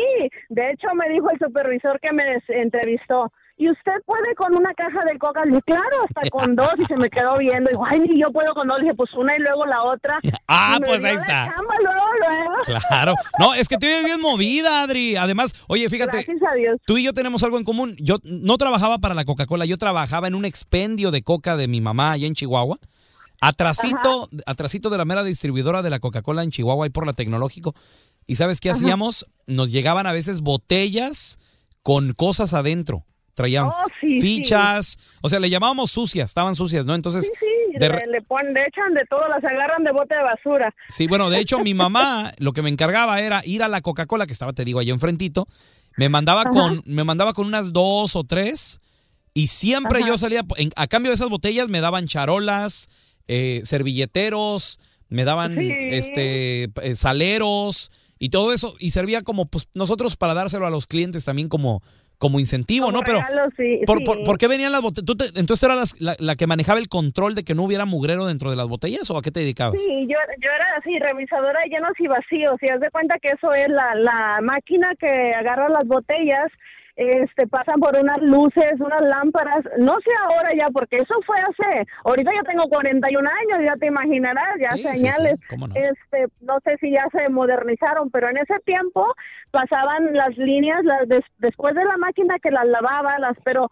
de 0.50 0.72
hecho 0.72 0.88
me 0.96 1.10
dijo 1.10 1.30
el 1.32 1.40
supervisor 1.40 2.00
que 2.00 2.12
me 2.12 2.24
entrevistó. 2.48 3.32
¿Y 3.62 3.70
usted 3.70 3.92
puede 4.06 4.34
con 4.36 4.56
una 4.56 4.74
caja 4.74 5.04
de 5.04 5.20
coca? 5.20 5.44
Le 5.44 5.52
dije, 5.52 5.64
claro, 5.66 5.98
hasta 6.08 6.30
con 6.30 6.56
dos. 6.56 6.70
Y 6.78 6.86
se 6.86 6.96
me 6.96 7.10
quedó 7.10 7.36
viendo. 7.38 7.70
Y 7.70 7.74
dijo, 7.74 7.86
ay, 7.86 8.00
ni 8.00 8.18
yo 8.18 8.32
puedo 8.32 8.54
con 8.54 8.70
dos. 8.70 8.78
Le 8.78 8.84
dije, 8.86 8.96
pues 8.96 9.14
una 9.16 9.36
y 9.36 9.40
luego 9.40 9.66
la 9.66 9.84
otra. 9.84 10.18
Ah, 10.48 10.76
Y 10.78 10.80
me 10.80 10.88
pues 10.88 11.04
ahí 11.04 11.18
está. 11.18 11.54
chamba 11.54 11.74
luego, 11.84 12.06
luego. 12.22 12.80
Claro. 12.88 13.14
No, 13.38 13.54
es 13.54 13.68
que 13.68 13.78
te 13.78 13.86
veo 13.88 14.06
bien 14.06 14.22
movida, 14.22 14.82
Adri. 14.84 15.18
Además, 15.18 15.54
oye, 15.68 15.90
fíjate. 15.90 16.24
Gracias 16.24 16.38
a 16.50 16.56
Dios. 16.56 16.78
Tú 16.86 16.98
y 16.98 17.04
yo 17.04 17.14
tenemos 17.14 17.44
algo 17.44 17.58
en 17.58 17.66
común. 17.66 17.98
Yo 18.00 18.20
no 18.24 18.58
trabajaba 18.58 19.00
para 19.00 19.14
la 19.14 19.26
Coca-Cola, 19.26 19.66
yo 19.66 19.78
trabajaba 19.78 20.28
en 20.30 20.36
un 20.36 20.46
expendio 20.46 21.12
de 21.12 21.22
coca 21.22 21.58
de 21.58 21.68
mi 21.68 21.82
mamá 21.82 22.14
allá 22.14 22.28
en 22.28 22.36
Chihuahua. 22.36 22.80
Atrasito, 23.42 24.30
atrasito 24.46 24.90
de 24.90 24.98
la 24.98 25.06
mera 25.06 25.24
distribuidora 25.24 25.82
de 25.82 25.90
la 25.90 26.00
Coca-Cola 26.00 26.44
en 26.44 26.52
Chihuahua 26.52 26.88
y 26.88 26.90
por 26.90 27.06
la 27.06 27.14
tecnológico. 27.14 27.74
¿Y 28.28 28.36
sabes 28.36 28.60
qué 28.60 28.70
Ajá. 28.70 28.78
hacíamos? 28.78 29.26
Nos 29.48 29.72
llegaban 29.72 30.08
a 30.08 30.12
veces 30.12 30.42
botellas 30.42 31.40
con 31.84 32.14
cosas 32.14 32.54
adentro. 32.54 33.06
Traían 33.40 33.68
Oh, 33.68 33.74
sí, 34.02 34.20
fichas, 34.20 34.98
o 35.22 35.30
sea, 35.30 35.40
le 35.40 35.50
llamábamos 35.50 35.92
sucias, 35.92 36.30
estaban 36.30 36.56
sucias, 36.56 36.86
¿no? 36.86 36.94
Entonces, 36.94 37.32
Sí, 37.40 37.80
de 37.80 37.88
le, 37.88 38.22
ponen, 38.22 38.54
le 38.54 38.66
echan 38.68 38.94
de 38.94 39.06
todo, 39.10 39.26
las 39.30 39.42
agarran 39.42 39.86
de 39.86 39.94
bote 39.94 40.14
de 40.14 40.22
basura. 40.22 40.76
Sí, 40.90 41.08
bueno, 41.08 41.30
de 41.30 41.40
hecho 41.40 41.60
mi 41.60 41.74
mamá 41.74 42.34
lo 42.38 42.52
que 42.52 42.62
me 42.62 42.70
encargaba 42.70 43.22
era 43.22 43.42
ir 43.46 43.64
a 43.64 43.70
la 43.70 43.80
Coca-Cola 43.80 44.26
que 44.28 44.34
estaba, 44.34 44.52
te 44.52 44.66
digo, 44.66 44.82
allá 44.82 44.92
enfrentito. 44.92 45.48
Me 45.96 46.10
mandaba 46.10 46.42
Ajá. 46.42 46.50
con, 46.50 46.82
me 46.86 47.06
mandaba 47.06 47.32
con 47.32 47.48
unas 47.48 47.72
dos 47.72 48.18
o 48.18 48.26
tres 48.26 48.82
y 49.34 49.48
siempre 49.48 50.00
Ajá. 50.00 50.08
yo 50.10 50.18
salía, 50.18 50.44
en- 50.58 50.74
a 50.76 50.88
cambio 50.88 51.12
de 51.12 51.16
esas 51.16 51.30
botellas 51.30 51.70
me 51.70 51.80
daban 51.80 52.08
charolas, 52.08 52.90
eh, 53.30 53.62
servilleteros, 53.64 54.82
me 55.08 55.24
daban 55.24 55.56
Sí. 55.58 55.70
este 55.72 56.64
eh, 56.66 56.96
saleros 56.96 57.90
y 58.20 58.30
todo 58.30 58.52
eso, 58.52 58.76
y 58.80 58.92
servía 58.92 59.22
como 59.22 59.46
pues 59.46 59.70
nosotros 59.74 60.18
para 60.18 60.34
dárselo 60.34 60.68
a 60.68 60.70
los 60.70 60.88
clientes 60.88 61.24
también 61.24 61.48
como, 61.48 61.82
como 62.20 62.40
incentivo, 62.40 62.88
Como 62.88 62.98
¿no? 63.00 63.04
Pero, 63.04 63.22
regalo, 63.22 63.50
sí, 63.58 63.80
¿por, 63.88 63.98
sí. 64.00 64.04
por- 64.04 64.24
por 64.24 64.38
qué 64.38 64.48
venían 64.48 64.72
las 64.74 64.82
botellas? 64.82 65.06
¿Tú 65.06 65.16
te- 65.16 65.40
entonces 65.40 65.64
era 65.64 65.76
las- 65.76 66.00
la, 66.02 66.16
la 66.20 66.36
que 66.36 66.46
manejaba 66.48 66.78
el 66.78 66.90
control 66.90 67.34
de 67.34 67.44
que 67.44 67.56
no 67.56 67.64
hubiera 67.64 67.86
mugrero 67.86 68.26
dentro 68.28 68.50
de 68.52 68.58
las 68.58 68.68
botellas 68.68 69.10
o 69.10 69.18
a 69.18 69.22
qué 69.22 69.32
te 69.32 69.40
dedicabas? 69.40 69.82
Sí, 69.82 70.06
yo, 70.08 70.18
yo 70.42 70.50
era 70.54 70.66
así, 70.78 71.00
revisadora 71.00 71.62
de 71.64 71.70
llenos 71.70 71.94
y 71.98 72.08
vacíos. 72.08 72.56
Y 72.62 72.68
haz 72.70 72.82
de 72.82 72.92
cuenta 72.92 73.18
que 73.20 73.30
eso 73.30 73.54
es 73.54 73.70
la, 73.70 73.96
la 73.96 74.40
máquina 74.44 74.92
que 75.00 75.34
agarra 75.34 75.70
las 75.70 75.88
botellas. 75.88 76.52
Este, 77.02 77.48
pasan 77.48 77.80
por 77.80 77.96
unas 77.96 78.22
luces, 78.22 78.74
unas 78.78 79.02
lámparas. 79.02 79.64
No 79.78 79.94
sé 80.04 80.12
ahora 80.26 80.50
ya, 80.54 80.68
porque 80.70 80.98
eso 80.98 81.14
fue 81.26 81.38
hace. 81.40 81.88
Ahorita 82.04 82.30
yo 82.34 82.42
tengo 82.42 82.68
41 82.68 83.30
años, 83.30 83.66
ya 83.66 83.76
te 83.78 83.86
imaginarás, 83.88 84.60
ya 84.60 84.74
Sí, 84.76 84.84
sí, 84.84 84.90
sí, 84.90 84.96
señales. 84.98 85.40
no. 85.58 85.68
Este, 85.76 86.28
no 86.42 86.60
sé 86.66 86.76
si 86.82 86.92
ya 86.92 87.06
se 87.14 87.30
modernizaron, 87.30 88.12
pero 88.12 88.28
en 88.30 88.36
ese 88.38 88.60
tiempo 88.66 89.16
pasaban 89.52 90.14
las 90.14 90.38
líneas 90.38 90.84
las 90.84 91.08
des- 91.08 91.24
después 91.38 91.74
de 91.74 91.86
la 91.86 91.96
máquina 91.96 92.38
que 92.40 92.52
las 92.52 92.66
lavaba, 92.68 93.18
las, 93.20 93.38
pero 93.46 93.72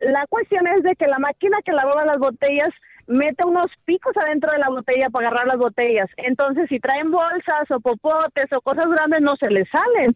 la 0.00 0.26
cuestión 0.28 0.66
es 0.66 0.82
de 0.82 0.96
que 0.96 1.06
la 1.06 1.18
máquina 1.18 1.56
que 1.64 1.72
lavaba 1.72 2.04
las 2.04 2.18
botellas 2.18 2.68
mete 3.06 3.42
unos 3.46 3.70
picos 3.86 4.12
adentro 4.18 4.52
de 4.52 4.58
la 4.58 4.68
botella 4.68 5.08
para 5.08 5.28
agarrar 5.28 5.46
las 5.46 5.56
botellas. 5.58 6.10
Entonces, 6.18 6.68
si 6.68 6.78
traen 6.78 7.10
bolsas 7.10 7.70
o 7.70 7.80
popotes 7.80 8.52
o 8.52 8.60
cosas 8.60 8.86
grandes, 8.90 9.22
no 9.22 9.34
se 9.36 9.48
les 9.48 9.66
salen. 9.70 10.14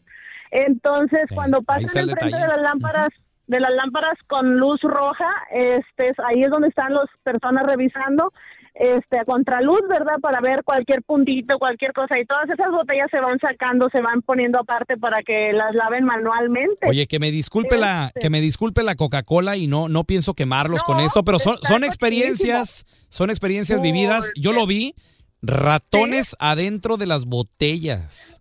Entonces, 0.50 1.20
cuando 1.34 1.62
pasan 1.62 1.82
enfrente 2.08 2.36
de 2.36 2.48
las 2.48 2.60
lámparas, 2.60 3.08
de 3.46 3.60
las 3.60 3.72
lámparas 3.74 4.16
con 4.28 4.58
luz 4.58 4.80
roja, 4.82 5.28
este, 5.52 6.08
es- 6.10 6.18
ahí 6.28 6.42
es 6.44 6.50
donde 6.50 6.68
están 6.68 6.94
las 6.94 7.06
personas 7.24 7.64
revisando, 7.66 8.32
este, 8.74 9.18
a 9.18 9.24
contraluz, 9.24 9.80
¿verdad? 9.88 10.20
Para 10.22 10.40
ver 10.40 10.62
cualquier 10.62 11.02
puntito, 11.02 11.58
cualquier 11.58 11.92
cosa. 11.92 12.18
Y 12.18 12.24
todas 12.24 12.48
esas 12.48 12.70
botellas 12.70 13.08
se 13.10 13.20
van 13.20 13.38
sacando, 13.40 13.88
se 13.90 14.00
van 14.00 14.22
poniendo 14.22 14.60
aparte 14.60 14.96
para 14.96 15.22
que 15.22 15.52
las 15.52 15.74
laven 15.74 16.04
manualmente. 16.04 16.88
Oye, 16.88 17.06
que 17.08 17.18
me 17.18 17.32
disculpe 17.32 17.76
la, 17.76 18.06
Este. 18.06 18.20
que 18.20 18.30
me 18.30 18.40
disculpe 18.40 18.84
la 18.84 18.94
Coca-Cola 18.94 19.56
y 19.56 19.66
no, 19.66 19.88
no 19.88 20.04
pienso 20.04 20.34
quemarlos 20.34 20.84
con 20.84 21.00
esto, 21.00 21.24
pero 21.24 21.40
son, 21.40 21.58
son 21.62 21.82
experiencias, 21.82 22.86
son 23.08 23.30
experiencias 23.30 23.82
vividas. 23.82 24.30
Yo 24.36 24.52
lo 24.52 24.66
vi, 24.66 24.94
ratones 25.42 26.36
adentro 26.38 26.96
de 26.96 27.06
las 27.06 27.24
botellas. 27.26 28.39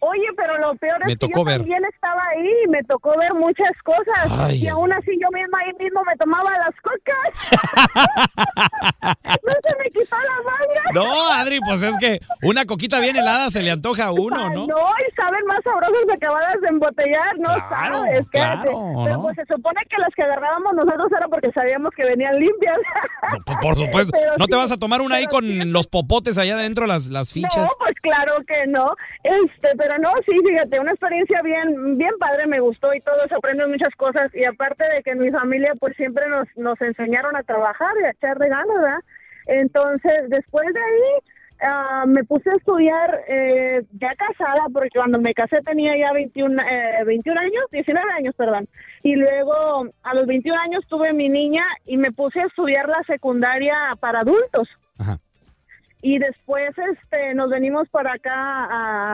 Oye, 0.00 0.26
pero 0.36 0.58
lo 0.58 0.74
peor 0.76 0.98
Me 1.06 1.12
es 1.12 1.18
que 1.18 1.26
tocó 1.26 1.40
yo 1.40 1.44
ver. 1.46 1.58
también 1.60 1.84
estaba 1.86 2.22
ahí 2.34 2.50
y 2.64 2.68
me 2.68 2.82
tocó 2.84 3.16
ver 3.18 3.32
muchas 3.34 3.70
cosas. 3.82 4.30
Ay, 4.38 4.62
y 4.64 4.68
aún 4.68 4.92
así 4.92 5.12
yo 5.20 5.28
misma 5.32 5.58
ahí 5.60 5.72
mismo 5.82 6.02
me 6.04 6.14
tomaba 6.16 6.50
las 6.58 6.74
cocas. 6.82 7.80
no 9.46 9.52
se 9.52 9.76
me 9.78 9.90
quitó 9.90 10.16
la 10.16 10.50
manga. 10.50 10.82
No, 10.92 11.30
Adri, 11.32 11.60
pues 11.60 11.82
es 11.82 11.96
que 11.98 12.20
una 12.42 12.66
coquita 12.66 12.98
bien 13.00 13.16
helada 13.16 13.50
se 13.50 13.62
le 13.62 13.70
antoja 13.70 14.06
a 14.06 14.12
uno, 14.12 14.36
Ay, 14.48 14.54
¿no? 14.54 14.66
No, 14.66 14.76
y 15.08 15.14
saben 15.14 15.44
más 15.46 15.62
sabrosas 15.64 16.02
acabadas 16.14 16.60
de 16.60 16.68
embotellar, 16.68 17.38
no 17.38 17.54
Claro, 17.68 17.96
sabes. 17.98 18.26
claro. 18.30 18.62
Pero 19.04 19.16
¿no? 19.16 19.22
pues 19.22 19.36
se 19.36 19.44
supone 19.46 19.80
que 19.88 19.96
las 19.98 20.14
que 20.14 20.22
agarrábamos 20.22 20.74
nosotros 20.74 21.10
era 21.16 21.28
porque 21.28 21.50
sabíamos 21.52 21.92
que 21.94 22.04
venían 22.04 22.38
limpias. 22.38 22.76
Pues, 23.46 23.58
por 23.60 23.76
supuesto. 23.76 24.12
Pero 24.12 24.34
¿No 24.38 24.46
te 24.46 24.56
vas 24.56 24.72
a 24.72 24.78
tomar 24.78 25.00
una 25.00 25.16
ahí 25.16 25.26
con 25.26 25.72
los 25.72 25.86
popotes 25.86 26.36
allá 26.38 26.54
adentro, 26.54 26.86
las, 26.86 27.06
las 27.06 27.32
fichas? 27.32 27.56
No, 27.56 27.68
pues 27.78 27.94
claro 28.02 28.34
que 28.46 28.66
no. 28.66 28.94
Este, 29.22 29.69
pero 29.76 29.98
no, 29.98 30.10
sí, 30.26 30.32
fíjate, 30.46 30.80
una 30.80 30.92
experiencia 30.92 31.40
bien, 31.42 31.98
bien 31.98 32.12
padre, 32.18 32.46
me 32.46 32.60
gustó 32.60 32.92
y 32.94 33.00
todo, 33.00 33.26
se 33.28 33.34
aprenden 33.34 33.70
muchas 33.70 33.94
cosas. 33.96 34.34
Y 34.34 34.44
aparte 34.44 34.84
de 34.84 35.02
que 35.02 35.10
en 35.10 35.18
mi 35.18 35.30
familia, 35.30 35.72
pues 35.78 35.96
siempre 35.96 36.28
nos, 36.28 36.48
nos 36.56 36.80
enseñaron 36.80 37.36
a 37.36 37.42
trabajar 37.42 37.92
y 38.00 38.04
a 38.04 38.10
echar 38.10 38.38
de 38.38 38.48
¿verdad? 38.48 39.00
Entonces, 39.46 40.28
después 40.28 40.66
de 40.72 40.80
ahí, 40.80 41.22
ah, 41.62 42.04
me 42.06 42.24
puse 42.24 42.50
a 42.50 42.56
estudiar 42.56 43.20
eh, 43.28 43.82
ya 43.92 44.14
casada, 44.14 44.66
porque 44.72 44.90
cuando 44.94 45.18
me 45.20 45.34
casé 45.34 45.60
tenía 45.62 45.96
ya 45.96 46.12
21, 46.12 46.62
eh, 46.62 47.04
21 47.04 47.40
años, 47.40 47.64
19 47.72 48.12
años, 48.12 48.34
perdón. 48.36 48.68
Y 49.02 49.16
luego, 49.16 49.86
a 50.02 50.14
los 50.14 50.26
21 50.26 50.60
años 50.60 50.84
tuve 50.88 51.12
mi 51.12 51.28
niña 51.28 51.64
y 51.86 51.96
me 51.96 52.12
puse 52.12 52.40
a 52.40 52.46
estudiar 52.46 52.88
la 52.88 53.02
secundaria 53.06 53.74
para 54.00 54.20
adultos 54.20 54.68
y 56.02 56.18
después 56.18 56.70
este 56.78 57.34
nos 57.34 57.50
venimos 57.50 57.88
para 57.90 58.14
acá 58.14 58.32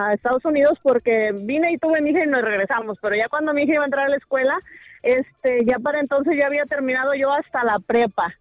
a 0.09 0.15
Estados 0.15 0.45
Unidos 0.45 0.79
porque 0.83 1.33
vine 1.35 1.73
y 1.73 1.79
tuve 1.79 2.01
mi 2.01 2.11
hija 2.11 2.25
y 2.25 2.29
nos 2.29 2.43
regresamos 2.43 2.97
pero 3.03 3.17
ya 3.17 3.29
cuando 3.29 3.53
mi 3.53 3.63
hija 3.63 3.75
iba 3.75 3.83
a 3.83 3.87
entrar 3.87 4.07
a 4.07 4.11
la 4.11 4.17
escuela 4.17 4.57
este 5.03 5.65
ya 5.65 5.79
para 5.79 6.01
entonces 6.01 6.35
ya 6.39 6.47
había 6.47 6.65
terminado 6.65 7.15
yo 7.15 7.33
hasta 7.33 7.65
la 7.65 7.79
prepa. 7.79 8.35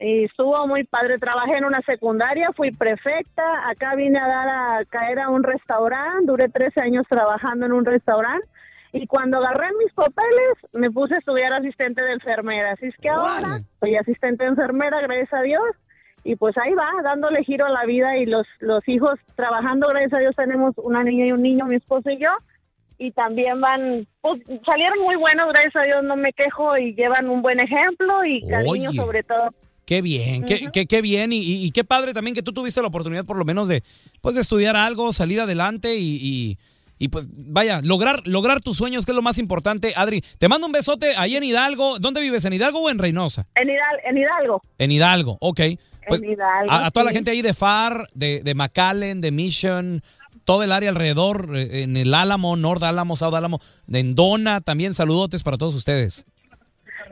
Y 0.00 0.24
estuvo 0.24 0.66
muy 0.66 0.84
padre 0.84 1.18
trabajé 1.18 1.56
en 1.56 1.64
una 1.64 1.80
secundaria 1.82 2.50
fui 2.56 2.70
prefecta 2.70 3.68
acá 3.68 3.94
vine 3.94 4.18
a 4.18 4.26
dar 4.26 4.48
a 4.48 4.84
caer 4.86 5.18
a 5.18 5.30
un 5.30 5.42
restaurante 5.42 6.26
duré 6.26 6.48
13 6.48 6.80
años 6.80 7.06
trabajando 7.08 7.66
en 7.66 7.72
un 7.72 7.84
restaurante 7.84 8.46
y 8.92 9.06
cuando 9.08 9.38
agarré 9.38 9.68
mis 9.82 9.92
papeles 9.94 10.54
me 10.72 10.90
puse 10.90 11.14
a 11.14 11.18
estudiar 11.18 11.52
asistente 11.52 12.00
de 12.00 12.12
enfermera. 12.12 12.72
Así 12.72 12.86
es 12.86 12.96
que 12.98 13.08
ahora 13.08 13.60
soy 13.80 13.96
asistente 13.96 14.44
de 14.44 14.50
enfermera 14.50 15.00
gracias 15.00 15.32
a 15.32 15.42
Dios 15.42 15.64
y 16.24 16.36
pues 16.36 16.56
ahí 16.58 16.72
va, 16.74 16.88
dándole 17.02 17.44
giro 17.44 17.66
a 17.66 17.70
la 17.70 17.84
vida 17.84 18.16
y 18.16 18.26
los, 18.26 18.46
los 18.60 18.86
hijos 18.88 19.18
trabajando, 19.36 19.88
gracias 19.88 20.14
a 20.14 20.18
Dios 20.18 20.34
tenemos 20.36 20.72
una 20.78 21.02
niña 21.02 21.26
y 21.26 21.32
un 21.32 21.42
niño, 21.42 21.66
mi 21.66 21.76
esposo 21.76 22.10
y 22.10 22.18
yo, 22.18 22.30
y 22.98 23.10
también 23.10 23.60
van, 23.60 24.06
pues 24.20 24.40
salieron 24.64 25.00
muy 25.02 25.16
buenos, 25.16 25.48
gracias 25.50 25.76
a 25.76 25.82
Dios 25.82 26.02
no 26.04 26.16
me 26.16 26.32
quejo 26.32 26.76
y 26.78 26.94
llevan 26.94 27.28
un 27.28 27.42
buen 27.42 27.60
ejemplo 27.60 28.24
y 28.24 28.46
cariño 28.48 28.90
Oye. 28.90 28.98
sobre 28.98 29.22
todo. 29.22 29.50
Qué 29.84 30.00
bien, 30.00 30.44
qué, 30.44 30.68
qué, 30.72 30.86
qué 30.86 31.02
bien 31.02 31.30
y, 31.32 31.40
y- 31.40 31.66
y 31.66 31.70
qué 31.70 31.84
padre 31.84 32.14
también 32.14 32.34
que 32.34 32.42
tú 32.42 32.52
tuviste 32.54 32.80
la 32.80 32.88
oportunidad 32.88 33.26
por 33.26 33.36
lo 33.36 33.44
menos 33.44 33.68
de, 33.68 33.82
pues, 34.22 34.34
de 34.34 34.40
estudiar 34.40 34.76
algo, 34.76 35.12
salir 35.12 35.40
adelante 35.40 35.96
y, 35.96 36.16
y- 36.22 36.58
y, 36.96 37.08
pues 37.08 37.26
vaya, 37.28 37.80
lograr, 37.82 38.20
lograr 38.24 38.60
tus 38.62 38.76
sueños, 38.78 39.04
que 39.04 39.10
es 39.10 39.16
lo 39.16 39.20
más 39.20 39.36
importante. 39.38 39.92
Adri, 39.96 40.22
te 40.38 40.48
mando 40.48 40.66
un 40.68 40.72
besote 40.72 41.14
ahí 41.18 41.36
en 41.36 41.42
Hidalgo. 41.42 41.98
¿Dónde 41.98 42.20
vives? 42.20 42.44
¿En 42.44 42.52
Hidalgo 42.52 42.78
o 42.82 42.88
en 42.88 42.98
Reynosa? 43.00 43.46
En, 43.56 43.68
Hidal- 43.68 44.00
en 44.08 44.16
Hidalgo. 44.16 44.62
En 44.78 44.92
Hidalgo, 44.92 45.36
ok. 45.40 45.60
Pues, 46.08 46.22
en 46.22 46.30
Hidalgo. 46.32 46.72
a, 46.72 46.86
a 46.86 46.90
toda 46.90 47.04
la 47.04 47.12
gente 47.12 47.30
ahí 47.30 47.42
de 47.42 47.54
FAR, 47.54 48.08
de, 48.14 48.42
de 48.42 48.54
McAllen, 48.54 49.20
de 49.20 49.30
Mission, 49.30 50.02
todo 50.44 50.62
el 50.62 50.72
área 50.72 50.90
alrededor, 50.90 51.56
eh, 51.56 51.82
en 51.82 51.96
el 51.96 52.14
Álamo, 52.14 52.56
North 52.56 52.82
Álamo, 52.82 53.16
South 53.16 53.34
Álamo, 53.34 53.60
de 53.86 54.00
Endona, 54.00 54.60
también 54.60 54.94
saludotes 54.94 55.42
para 55.42 55.56
todos 55.56 55.74
ustedes. 55.74 56.26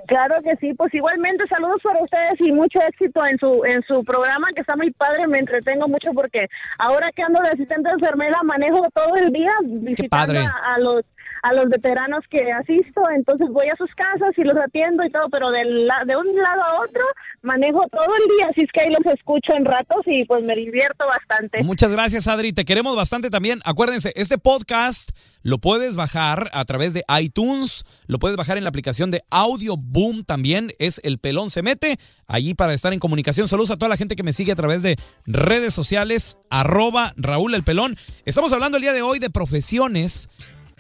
Claro 0.09 0.35
que 0.43 0.57
sí, 0.57 0.75
pues 0.75 0.93
igualmente 0.95 1.47
saludos 1.49 1.81
para 1.83 2.03
ustedes 2.03 2.41
y 2.41 2.51
mucho 2.51 2.81
éxito 2.89 3.25
en 3.25 3.39
su 3.39 3.65
en 3.65 3.83
su 3.83 4.03
programa 4.05 4.49
que 4.55 4.61
está 4.61 4.75
muy 4.75 4.91
padre, 4.91 5.29
me 5.29 5.39
entretengo 5.39 5.87
mucho 5.87 6.11
porque 6.13 6.49
ahora 6.79 7.13
que 7.13 7.23
ando 7.23 7.41
de 7.41 7.51
asistente 7.51 7.89
de 7.89 7.95
enfermera 7.95 8.43
manejo 8.43 8.85
todo 8.93 9.15
el 9.17 9.33
día 9.33 9.53
visitando 9.63 10.41
a, 10.41 10.75
a 10.75 10.79
los 10.81 11.05
a 11.43 11.53
los 11.53 11.69
veteranos 11.69 12.25
que 12.31 12.53
asisto, 12.53 13.03
entonces 13.17 13.49
voy 13.51 13.67
a 13.69 13.77
sus 13.77 13.91
casas 13.95 14.33
y 14.37 14.43
los 14.45 14.57
atiendo 14.57 15.05
y 15.05 15.11
todo, 15.11 15.29
pero 15.31 15.51
del 15.51 15.87
la- 15.87 16.05
de 16.07 16.17
un 16.17 16.27
lado 16.37 16.63
a 16.63 16.81
otro 16.85 17.03
manejo 17.43 17.81
todo 17.91 18.05
el 18.17 18.37
día, 18.37 18.47
así 18.51 18.61
es 18.63 18.71
que 18.73 18.81
ahí 18.81 18.91
los 18.93 19.05
escucho 19.13 19.53
en 19.53 19.65
ratos 19.65 20.03
y 20.07 20.25
pues 20.25 20.45
me 20.45 20.55
divierto 20.55 21.05
bastante. 21.07 21.63
Muchas 21.65 21.91
gracias, 21.91 22.29
Adri. 22.29 22.53
Te 22.53 22.65
queremos 22.65 22.95
bastante 22.97 23.29
también. 23.29 23.61
Acuérdense, 23.65 24.13
este 24.15 24.39
podcast 24.39 25.11
lo 25.43 25.59
puedes 25.59 25.97
bajar 25.97 26.49
a 26.53 26.65
través 26.65 26.95
de 26.95 27.03
iTunes, 27.21 27.85
lo 28.07 28.19
puedes 28.21 28.37
bajar 28.37 28.57
en 28.57 28.63
la 28.63 28.71
aplicación 28.71 29.11
de 29.11 29.23
Audio 29.31 29.75
Boom 29.77 30.25
también. 30.25 30.73
Es 30.79 31.01
El 31.03 31.19
Pelón 31.19 31.51
Se 31.51 31.63
Mete, 31.63 31.99
allí 32.29 32.55
para 32.55 32.73
estar 32.75 32.93
en 32.93 33.01
comunicación. 33.01 33.49
Saludos 33.49 33.73
a 33.73 33.77
toda 33.77 33.89
la 33.89 33.97
gente 33.97 34.15
que 34.15 34.23
me 34.23 34.33
sigue 34.33 34.53
a 34.53 34.57
través 34.57 34.83
de 34.83 34.97
redes 35.27 35.75
sociales, 35.75 36.39
arroba 36.51 37.13
Raúl 37.17 37.55
El 37.55 37.65
Pelón. 37.65 37.97
Estamos 38.25 38.53
hablando 38.53 38.77
el 38.77 38.83
día 38.83 38.93
de 38.93 39.03
hoy 39.03 39.19
de 39.19 39.29
profesiones 39.31 40.29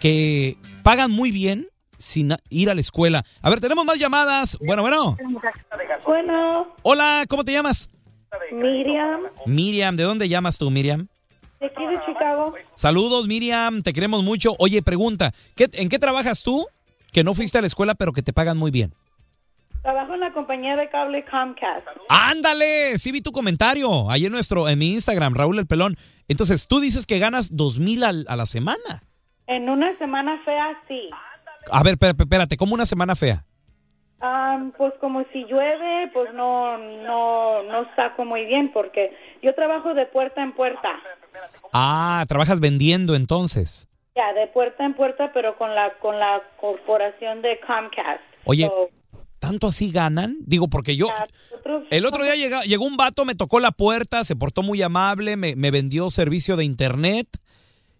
que 0.02 0.56
pagan 0.82 1.12
muy 1.12 1.30
bien 1.30 1.68
sin 1.96 2.34
ir 2.50 2.68
a 2.70 2.74
la 2.74 2.80
escuela. 2.80 3.22
A 3.40 3.50
ver, 3.50 3.60
tenemos 3.60 3.84
más 3.84 4.00
llamadas. 4.00 4.58
Bueno, 4.60 4.82
bueno. 4.82 5.16
Bueno, 6.04 6.74
Hola, 6.82 7.24
¿cómo 7.28 7.44
te 7.44 7.52
llamas? 7.52 7.88
Miriam, 8.50 9.20
Miriam, 9.46 9.94
¿de 9.94 10.02
dónde 10.02 10.28
llamas 10.28 10.58
tú, 10.58 10.70
Miriam? 10.72 11.06
de 11.60 11.66
aquí 11.66 11.86
de 11.86 12.04
Chicago. 12.04 12.52
Saludos, 12.74 13.28
Miriam, 13.28 13.82
te 13.84 13.92
queremos 13.92 14.24
mucho. 14.24 14.56
Oye, 14.58 14.82
pregunta, 14.82 15.32
¿qué- 15.54 15.70
¿en 15.74 15.88
qué 15.88 16.00
trabajas 16.00 16.42
tú 16.42 16.66
que 17.12 17.22
no 17.22 17.34
fuiste 17.34 17.58
a 17.58 17.60
la 17.60 17.68
escuela 17.68 17.94
pero 17.94 18.12
que 18.12 18.22
te 18.22 18.32
pagan 18.32 18.58
muy 18.58 18.72
bien? 18.72 18.92
Trabajo 19.82 20.14
en 20.14 20.20
la 20.20 20.32
compañía 20.32 20.74
de 20.74 20.90
cable 20.90 21.24
Comcast. 21.30 21.86
¡Ándale! 22.08 22.98
Sí 22.98 23.12
vi 23.12 23.20
tu 23.20 23.30
comentario 23.30 24.10
ahí 24.10 24.26
en 24.26 24.32
nuestro, 24.32 24.68
en 24.68 24.80
mi 24.80 24.88
Instagram, 24.90 25.34
Raúl 25.34 25.60
El 25.60 25.66
Pelón. 25.66 25.96
Entonces, 26.26 26.66
tú 26.66 26.80
dices 26.80 27.06
que 27.06 27.20
ganas 27.20 27.54
dos 27.56 27.78
mil 27.78 28.02
a 28.02 28.12
la 28.12 28.46
semana. 28.46 29.04
En 29.46 29.68
una 29.68 29.96
semana 29.98 30.40
fea, 30.44 30.78
sí. 30.88 31.10
A 31.70 31.82
ver, 31.82 31.92
espérate, 31.94 32.22
espérate, 32.22 32.56
¿cómo 32.56 32.74
una 32.74 32.86
semana 32.86 33.14
fea? 33.14 33.44
Am, 34.20 34.72
pues 34.78 34.92
como 35.00 35.24
si 35.32 35.44
llueve, 35.46 36.08
pues 36.12 36.32
no, 36.32 36.78
no, 36.78 37.62
no 37.64 37.86
saco 37.96 38.24
muy 38.24 38.44
bien 38.46 38.70
porque 38.72 39.10
yo 39.42 39.52
trabajo 39.54 39.94
de 39.94 40.06
puerta 40.06 40.42
en 40.42 40.52
puerta. 40.52 40.90
Ah, 41.72 42.24
trabajas 42.28 42.60
vendiendo 42.60 43.14
entonces. 43.16 43.88
Ya, 44.14 44.32
de 44.32 44.46
puerta 44.48 44.84
en 44.84 44.94
puerta, 44.94 45.32
pero 45.32 45.56
con 45.58 45.74
la, 45.74 45.94
con 45.98 46.20
la 46.20 46.40
corporación 46.60 47.42
de 47.42 47.58
Comcast. 47.66 48.22
Oye, 48.44 48.66
So, 48.66 48.90
¿tanto 49.40 49.66
así 49.68 49.90
ganan? 49.90 50.36
Digo, 50.40 50.68
porque 50.68 50.96
yo... 50.96 51.08
nosotros- 51.50 51.84
El 51.90 52.06
otro 52.06 52.22
día 52.22 52.36
llega- 52.36 52.62
llegó 52.62 52.84
un 52.84 52.96
vato, 52.96 53.24
me 53.24 53.34
tocó 53.34 53.58
la 53.58 53.72
puerta, 53.72 54.22
se 54.22 54.36
portó 54.36 54.62
muy 54.62 54.82
amable, 54.82 55.36
me, 55.36 55.56
me 55.56 55.70
vendió 55.72 56.10
servicio 56.10 56.56
de 56.56 56.64
internet 56.64 57.26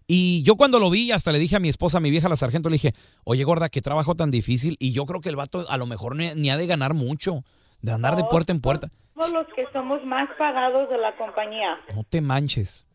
Y 0.07 0.43
yo 0.43 0.55
cuando 0.55 0.79
lo 0.79 0.89
vi, 0.89 1.11
hasta 1.11 1.31
le 1.31 1.39
dije 1.39 1.55
a 1.55 1.59
mi 1.59 1.69
esposa, 1.69 1.97
a 1.97 2.01
mi 2.01 2.11
vieja, 2.11 2.29
la 2.29 2.35
sargento, 2.35 2.69
le 2.69 2.75
dije, 2.75 2.93
oye, 3.23 3.43
gorda, 3.43 3.69
qué 3.69 3.81
trabajo 3.81 4.15
tan 4.15 4.31
difícil. 4.31 4.75
Y 4.79 4.93
yo 4.93 5.05
creo 5.05 5.21
que 5.21 5.29
el 5.29 5.35
vato 5.35 5.65
a 5.69 5.77
lo 5.77 5.85
mejor 5.85 6.15
ni, 6.15 6.33
ni 6.35 6.49
ha 6.49 6.57
de 6.57 6.67
ganar 6.67 6.93
mucho, 6.93 7.43
de 7.81 7.91
andar 7.91 8.15
de 8.15 8.23
puerta 8.23 8.51
en 8.51 8.61
puerta. 8.61 8.89
Somos 9.13 9.33
los 9.33 9.47
que 9.55 9.65
somos 9.71 10.03
más 10.05 10.29
pagados 10.37 10.89
de 10.89 10.97
la 10.97 11.15
compañía. 11.15 11.77
No 11.95 12.03
te 12.03 12.21
manches. 12.21 12.87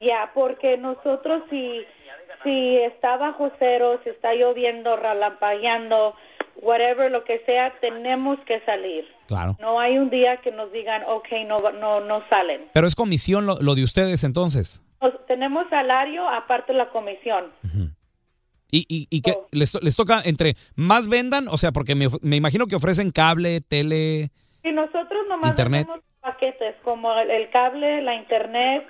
Ya, 0.00 0.30
porque 0.34 0.76
nosotros 0.76 1.42
si, 1.50 1.82
si 2.42 2.76
está 2.78 3.16
bajo 3.16 3.50
cero, 3.58 4.00
si 4.02 4.10
está 4.10 4.34
lloviendo, 4.34 4.96
relampagueando, 4.96 6.14
whatever, 6.62 7.10
lo 7.10 7.24
que 7.24 7.40
sea, 7.46 7.72
tenemos 7.80 8.38
que 8.46 8.60
salir. 8.64 9.04
Claro. 9.28 9.56
No 9.60 9.78
hay 9.78 9.98
un 9.98 10.10
día 10.10 10.38
que 10.42 10.50
nos 10.50 10.72
digan, 10.72 11.02
ok, 11.06 11.28
no, 11.46 11.58
no, 11.72 12.00
no 12.00 12.22
salen. 12.28 12.68
Pero 12.72 12.86
es 12.86 12.94
comisión 12.94 13.46
lo, 13.46 13.56
lo 13.60 13.74
de 13.74 13.84
ustedes 13.84 14.24
entonces. 14.24 14.82
Tenemos 15.26 15.66
salario 15.70 16.28
aparte 16.28 16.72
de 16.72 16.78
la 16.78 16.90
comisión. 16.90 17.46
¿Y, 18.72 18.84
y, 18.88 19.06
y 19.10 19.20
qué? 19.22 19.34
Les, 19.50 19.72
to- 19.72 19.80
les 19.82 19.96
toca 19.96 20.20
entre 20.24 20.54
más 20.76 21.08
vendan? 21.08 21.48
O 21.48 21.56
sea, 21.56 21.72
porque 21.72 21.94
me, 21.94 22.06
me 22.22 22.36
imagino 22.36 22.66
que 22.66 22.76
ofrecen 22.76 23.10
cable, 23.10 23.60
tele. 23.62 24.30
Y 24.62 24.70
nosotros 24.72 25.26
nomás 25.28 25.50
Internet. 25.50 25.88
paquetes 26.20 26.76
como 26.84 27.12
el, 27.14 27.30
el 27.30 27.50
cable, 27.50 28.02
la 28.02 28.14
internet 28.14 28.86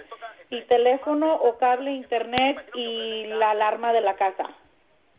y 0.51 0.61
teléfono 0.67 1.33
o 1.35 1.57
cable, 1.59 1.93
internet 1.95 2.59
y 2.75 3.25
la 3.29 3.53
alarma 3.53 3.93
de 3.93 4.01
la 4.03 4.17
casa. 4.17 4.45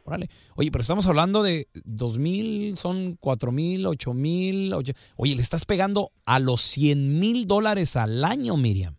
Órale. 0.04 0.30
Oye, 0.56 0.70
pero 0.72 0.82
estamos 0.82 1.08
hablando 1.08 1.42
de 1.42 1.68
dos 1.86 2.18
mil, 2.18 2.76
son 2.76 3.16
cuatro 3.20 3.52
mil, 3.52 3.86
ocho 3.88 4.14
mil. 4.14 4.74
oye- 4.74 4.94
Oye, 5.16 5.36
le 5.36 5.42
estás 5.42 5.66
pegando 5.66 6.12
a 6.26 6.40
los 6.40 6.62
100 6.62 7.20
mil 7.20 7.48
dólares 7.48 7.96
al 7.96 8.24
año, 8.26 8.58
Miriam. 8.58 8.96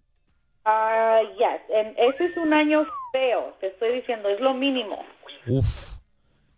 Ah, 0.65 1.21
yes. 1.39 1.61
En- 1.73 1.95
ese 1.99 2.27
es 2.27 2.37
un 2.37 2.53
año 2.53 2.87
feo, 3.13 3.55
te 3.61 3.69
estoy 3.69 3.95
diciendo, 4.01 4.29
es 4.29 4.41
lo 4.41 4.55
mínimo. 4.55 5.05
Uf. 5.47 5.97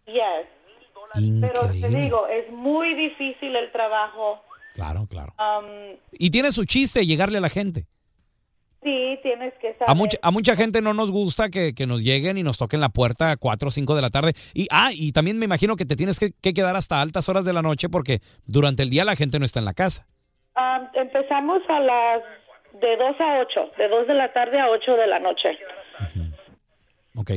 Yes. 0.07 0.47
Pero 1.41 1.61
te 1.71 1.77
Increíble. 1.77 2.01
digo, 2.03 2.27
es 2.27 2.51
muy 2.51 2.95
difícil 2.95 3.55
el 3.55 3.71
trabajo. 3.71 4.43
Claro, 4.75 5.07
claro. 5.09 5.33
Um, 5.39 5.97
Y 6.13 6.31
tiene 6.31 6.51
su 6.51 6.65
chiste 6.65 7.07
llegarle 7.07 7.39
a 7.39 7.41
la 7.41 7.49
gente. 7.51 7.87
sí, 8.83 9.19
tienes 9.23 9.55
que 9.61 9.73
saber. 9.75 9.89
A 9.89 9.95
mucha, 9.95 10.19
a 10.21 10.31
mucha 10.31 10.57
gente 10.57 10.83
no 10.83 10.93
nos 10.93 11.11
gusta 11.11 11.49
que, 11.49 11.73
que 11.75 11.87
nos 11.87 12.03
lleguen 12.03 12.37
y 12.37 12.43
nos 12.43 12.59
toquen 12.59 12.81
la 12.81 12.89
puerta 12.91 13.31
a 13.31 13.37
4 13.37 13.69
o 13.69 13.71
5 13.71 13.95
de 13.95 14.03
la 14.03 14.11
tarde. 14.11 14.33
Y, 14.53 14.67
ah, 14.71 14.91
y 14.93 15.13
también 15.13 15.39
me 15.39 15.45
imagino 15.47 15.77
que 15.77 15.87
te 15.87 15.97
tienes 15.97 16.19
que, 16.19 16.33
que 16.33 16.53
quedar 16.53 16.75
hasta 16.77 17.01
altas 17.01 17.29
horas 17.29 17.45
de 17.45 17.53
la 17.55 17.63
noche 17.63 17.89
porque 17.89 18.21
durante 18.47 18.83
el 18.83 18.91
día 18.91 19.05
la 19.05 19.17
gente 19.17 19.39
no 19.39 19.47
está 19.47 19.61
en 19.61 19.65
la 19.67 19.73
casa. 19.75 20.07
Um, 20.57 20.87
empezamos 20.95 21.63
a 21.69 21.81
las 21.81 22.23
de 22.75 22.97
2 22.97 23.17
a 23.21 23.39
8, 23.41 23.73
de 23.79 23.89
2 23.89 24.07
de 24.07 24.15
la 24.15 24.33
tarde 24.33 24.61
a 24.61 24.69
8 24.71 24.97
de 24.97 25.07
la 25.07 25.19
noche. 25.21 25.49
Ok. 27.17 27.31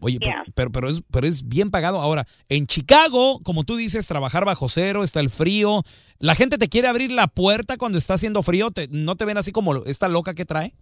Oye, 0.00 0.18
pero- 0.20 0.30
Yeah. 0.30 0.44
pero, 0.54 0.70
pero, 0.70 0.88
es, 0.90 1.02
pero 1.10 1.26
es 1.26 1.48
bien 1.48 1.70
pagado. 1.70 1.98
Ahora, 2.00 2.24
en 2.50 2.66
Chicago, 2.66 3.40
como 3.42 3.64
tú 3.64 3.76
dices, 3.76 4.06
trabajar 4.06 4.44
bajo 4.44 4.68
cero, 4.68 5.02
está 5.02 5.20
el 5.20 5.30
frío. 5.30 5.82
¿La 6.18 6.34
gente 6.34 6.58
te 6.58 6.68
quiere 6.68 6.86
abrir 6.88 7.10
la 7.10 7.26
puerta 7.28 7.78
cuando 7.78 7.96
está 7.96 8.14
haciendo 8.14 8.42
frío? 8.42 8.70
¿Te- 8.70 8.88
¿No 8.90 9.16
te 9.16 9.24
ven 9.24 9.38
así 9.38 9.52
como 9.52 9.74
esta 9.86 10.08
loca 10.08 10.34
que 10.34 10.44
trae? 10.44 10.72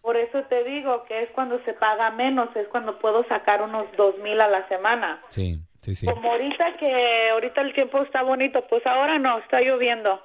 Por 0.00 0.16
eso 0.16 0.40
te 0.48 0.64
digo 0.64 1.04
que 1.04 1.22
es 1.24 1.30
cuando 1.34 1.62
se 1.64 1.74
paga 1.74 2.10
menos, 2.10 2.48
es 2.56 2.66
cuando 2.68 2.98
puedo 2.98 3.22
sacar 3.28 3.62
unos 3.62 3.86
dos 3.96 4.16
mil 4.18 4.40
a 4.40 4.48
la 4.48 4.66
semana. 4.68 5.22
Sí, 5.28 5.58
sí, 5.80 5.94
sí. 5.94 6.06
Como 6.06 6.32
ahorita 6.32 6.76
que 6.78 7.30
ahorita 7.32 7.60
el 7.60 7.74
tiempo 7.74 8.02
está 8.02 8.22
bonito, 8.22 8.66
pues 8.68 8.84
ahora 8.86 9.18
no, 9.18 9.38
está 9.38 9.60
lloviendo. 9.60 10.20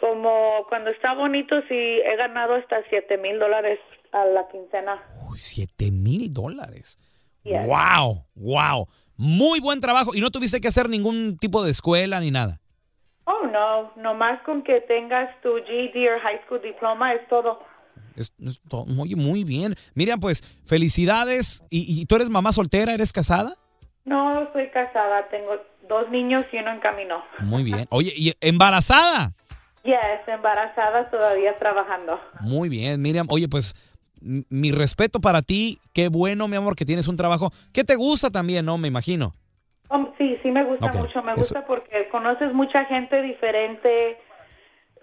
Como 0.00 0.64
cuando 0.68 0.90
está 0.90 1.12
bonito, 1.14 1.54
sí 1.68 1.74
he 1.74 2.16
ganado 2.16 2.54
hasta 2.54 2.76
siete 2.88 3.18
mil 3.18 3.38
dólares 3.38 3.78
a 4.12 4.24
la 4.24 4.48
quincena. 4.48 5.02
Uy, 5.30 5.38
siete 5.38 5.90
mil 5.92 6.32
dólares. 6.32 6.98
Yes. 7.42 7.66
¡Wow! 7.66 8.24
¡Wow! 8.34 8.88
Muy 9.16 9.60
buen 9.60 9.80
trabajo. 9.80 10.14
Y 10.14 10.20
no 10.22 10.30
tuviste 10.30 10.60
que 10.60 10.68
hacer 10.68 10.88
ningún 10.88 11.36
tipo 11.38 11.62
de 11.62 11.70
escuela 11.70 12.18
ni 12.20 12.30
nada. 12.30 12.58
Oh, 13.24 13.46
no, 13.46 13.92
nomás 13.96 14.40
con 14.42 14.62
que 14.62 14.80
tengas 14.80 15.28
tu 15.42 15.50
GED 15.66 16.14
o 16.16 16.20
High 16.20 16.40
School 16.46 16.62
Diploma 16.62 17.08
es 17.12 17.28
todo. 17.28 17.60
Es- 18.16 18.32
oye, 18.98 19.16
muy 19.16 19.44
bien. 19.44 19.74
Miriam, 19.94 20.18
pues, 20.18 20.40
felicidades. 20.66 21.62
¿Y, 21.70 22.00
y 22.00 22.06
tú 22.06 22.16
eres 22.16 22.30
mamá 22.30 22.52
soltera? 22.52 22.94
¿Eres 22.94 23.12
casada? 23.12 23.54
No, 24.04 24.50
soy 24.54 24.68
casada, 24.70 25.28
tengo 25.30 25.52
dos 25.88 26.10
niños 26.10 26.44
y 26.52 26.56
uno 26.56 26.72
en 26.72 26.80
camino. 26.80 27.22
Muy 27.40 27.62
bien. 27.62 27.86
Oye, 27.90 28.12
¿y 28.16 28.32
embarazada? 28.40 29.32
Yes, 29.82 30.26
embarazada, 30.26 31.10
todavía 31.10 31.58
trabajando. 31.58 32.20
Muy 32.40 32.68
bien, 32.68 33.00
Miriam. 33.00 33.26
Oye, 33.30 33.48
pues 33.48 33.74
mi 34.20 34.70
respeto 34.72 35.20
para 35.20 35.40
ti. 35.42 35.78
Qué 35.94 36.08
bueno, 36.08 36.48
mi 36.48 36.56
amor, 36.56 36.76
que 36.76 36.84
tienes 36.84 37.08
un 37.08 37.16
trabajo 37.16 37.50
que 37.72 37.84
te 37.84 37.96
gusta 37.96 38.30
también, 38.30 38.66
¿no? 38.66 38.76
Me 38.76 38.88
imagino. 38.88 39.32
Um, 39.88 40.08
sí, 40.18 40.38
sí 40.42 40.52
me 40.52 40.62
gusta 40.64 40.92
mucho, 40.92 41.22
me 41.22 41.32
eso- 41.32 41.40
gusta 41.40 41.66
porque 41.66 42.08
conoces 42.10 42.52
mucha 42.52 42.84
gente 42.84 43.22
diferente, 43.22 44.18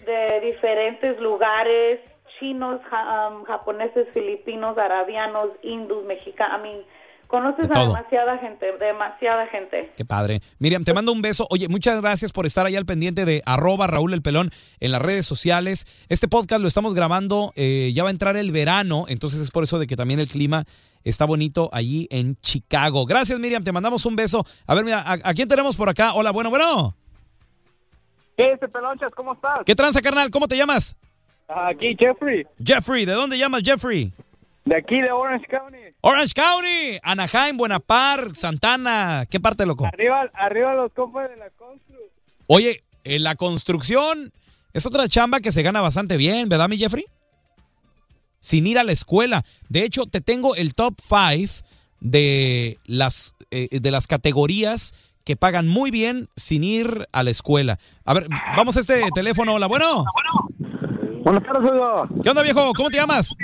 de 0.06 0.40
diferentes 0.42 1.20
lugares, 1.20 2.00
chinos, 2.40 2.80
ja- 2.90 3.30
um, 3.30 3.44
japoneses, 3.46 4.08
filipinos, 4.14 4.78
arabianos, 4.78 5.50
hindus, 5.64 6.06
mexicanos, 6.06 6.60
I 6.60 6.62
mean, 6.62 6.82
conoces 7.28 7.68
De 7.68 7.74
a 7.74 7.76
todo. 7.76 7.88
demasiada 7.94 8.38
gente, 8.40 8.66
demasiada 8.80 9.48
gente. 9.48 9.92
Qué 9.96 10.06
padre. 10.06 10.42
Miriam, 10.60 10.84
te 10.84 10.94
mando 10.94 11.12
un 11.12 11.22
beso. 11.22 11.48
Oye, 11.50 11.68
muchas 11.68 12.02
gracias 12.02 12.32
por 12.32 12.46
estar 12.46 12.66
ahí 12.66 12.76
al 12.76 12.86
pendiente 12.86 13.26
de 13.26 13.42
arroba 13.46 13.88
Raúl 13.88 14.14
el 14.14 14.22
Pelón 14.22 14.52
en 14.80 14.92
las 14.92 15.02
redes 15.02 15.26
sociales. 15.26 15.86
Este 16.10 16.28
podcast 16.28 16.62
lo 16.62 16.68
estamos 16.68 16.94
grabando, 16.94 17.54
eh, 17.56 17.92
ya 17.94 18.04
va 18.04 18.10
a 18.10 18.12
entrar 18.12 18.38
el 18.38 18.52
verano, 18.52 19.06
entonces 19.08 19.40
es 19.42 19.52
por 19.52 19.64
eso 19.64 19.80
de 19.80 19.88
que 19.88 19.96
también 19.96 20.20
el 20.20 20.28
clima 20.28 20.66
está 21.04 21.26
bonito 21.26 21.70
allí 21.72 22.08
en 22.12 22.36
Chicago. 22.42 23.06
Gracias, 23.06 23.40
Miriam, 23.40 23.64
te 23.64 23.72
mandamos 23.72 24.06
un 24.06 24.16
beso. 24.16 24.46
A 24.66 24.76
ver, 24.76 24.84
mira, 24.84 25.00
¿a, 25.02 25.14
a 25.24 25.34
quién 25.34 25.48
tenemos 25.48 25.76
por 25.76 25.90
acá? 25.90 26.14
Hola, 26.14 26.32
bueno, 26.32 26.50
bueno. 26.50 26.96
¿Qué 28.36 28.52
es, 28.54 28.60
Pelonchas? 28.72 29.12
¿Cómo 29.16 29.34
estás? 29.34 29.62
¿Qué 29.66 29.74
tranza, 29.76 30.02
carnal? 30.02 30.30
¿Cómo 30.30 30.48
te 30.48 30.56
llamas? 30.58 30.96
Aquí, 31.48 31.96
Jeffrey. 31.98 32.46
Jeffrey, 32.64 33.06
¿de 33.06 33.14
dónde 33.14 33.38
llamas, 33.38 33.62
Jeffrey? 33.64 34.12
De 34.66 34.76
aquí, 34.76 35.00
de 35.02 35.10
Orange 35.12 35.48
County. 35.48 35.78
Orange 36.10 36.34
County, 36.34 37.00
Anaheim, 37.04 37.58
Buenapar, 37.58 38.34
Santana. 38.34 39.26
¿Qué 39.30 39.42
parte, 39.42 39.66
loco? 39.66 39.86
Arriba, 39.88 40.32
arriba 40.36 40.74
los 40.74 40.94
compas 40.94 41.30
de 41.30 41.36
la 41.36 41.50
Constru. 41.50 41.98
Oye, 42.48 42.82
en 43.04 43.24
la 43.24 43.36
construcción 43.36 44.32
es 44.72 44.86
otra 44.86 45.10
chamba 45.10 45.42
que 45.42 45.52
se 45.52 45.64
gana 45.64 45.82
bastante 45.82 46.16
bien, 46.16 46.48
¿verdad, 46.48 46.70
mi 46.70 46.78
Jeffrey? 46.78 47.04
Sin 48.40 48.68
ir 48.68 48.80
a 48.80 48.84
la 48.84 48.94
escuela. 48.94 49.44
De 49.68 49.84
hecho, 49.84 50.06
te 50.06 50.22
tengo 50.22 50.56
el 50.56 50.76
top 50.76 50.96
5 51.02 51.68
de 52.00 52.78
las, 52.86 53.36
eh, 53.52 53.68
de 53.82 53.92
las 53.92 54.08
categorías 54.08 54.96
que 55.26 55.36
pagan 55.36 55.68
muy 55.68 55.92
bien 55.92 56.30
sin 56.38 56.64
ir 56.64 57.10
a 57.12 57.22
la 57.22 57.32
escuela. 57.32 57.80
A 58.06 58.14
ver, 58.14 58.28
vamos 58.56 58.78
a 58.78 58.80
este 58.80 59.04
teléfono. 59.14 59.56
Hola, 59.56 59.68
bueno. 59.68 60.06
Buenas 61.26 61.44
tardes. 61.44 61.70
¿Qué 62.24 62.30
onda, 62.30 62.44
viejo? 62.44 62.72
¿Cómo 62.78 62.90
te 62.90 62.96
llamas? 62.96 63.36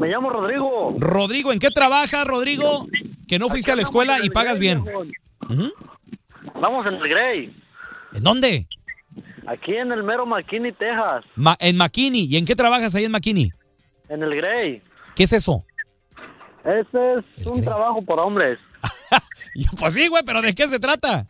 Me 0.00 0.08
llamo 0.08 0.30
Rodrigo. 0.30 0.94
Rodrigo, 0.98 1.52
¿en 1.52 1.58
qué 1.58 1.70
trabajas, 1.70 2.26
Rodrigo? 2.26 2.86
Que 3.28 3.38
no 3.38 3.48
fuiste 3.48 3.70
a 3.70 3.76
la 3.76 3.82
escuela 3.82 4.18
y 4.24 4.30
pagas 4.30 4.58
bien. 4.58 4.82
Vamos 6.60 6.86
en 6.86 6.94
el 6.94 7.08
Grey. 7.08 7.54
¿En 8.14 8.22
dónde? 8.22 8.66
Aquí 9.46 9.74
en 9.74 9.92
el 9.92 10.02
mero 10.02 10.26
McKinney, 10.26 10.72
Texas. 10.72 11.24
Ma- 11.36 11.56
en 11.60 11.76
McKinney. 11.76 12.24
¿Y 12.24 12.36
en 12.36 12.46
qué 12.46 12.54
trabajas 12.56 12.94
ahí 12.94 13.04
en 13.04 13.12
McKinney? 13.12 13.50
En 14.08 14.22
el 14.22 14.34
Grey. 14.36 14.82
¿Qué 15.14 15.24
es 15.24 15.32
eso? 15.32 15.64
Este 16.64 17.14
es 17.36 17.46
un 17.46 17.62
trabajo 17.62 18.02
por 18.02 18.18
hombres. 18.20 18.58
Pues 19.78 19.94
sí, 19.94 20.06
güey, 20.06 20.22
pero 20.24 20.40
¿de 20.42 20.54
qué 20.54 20.68
se 20.68 20.78
trata? 20.78 21.26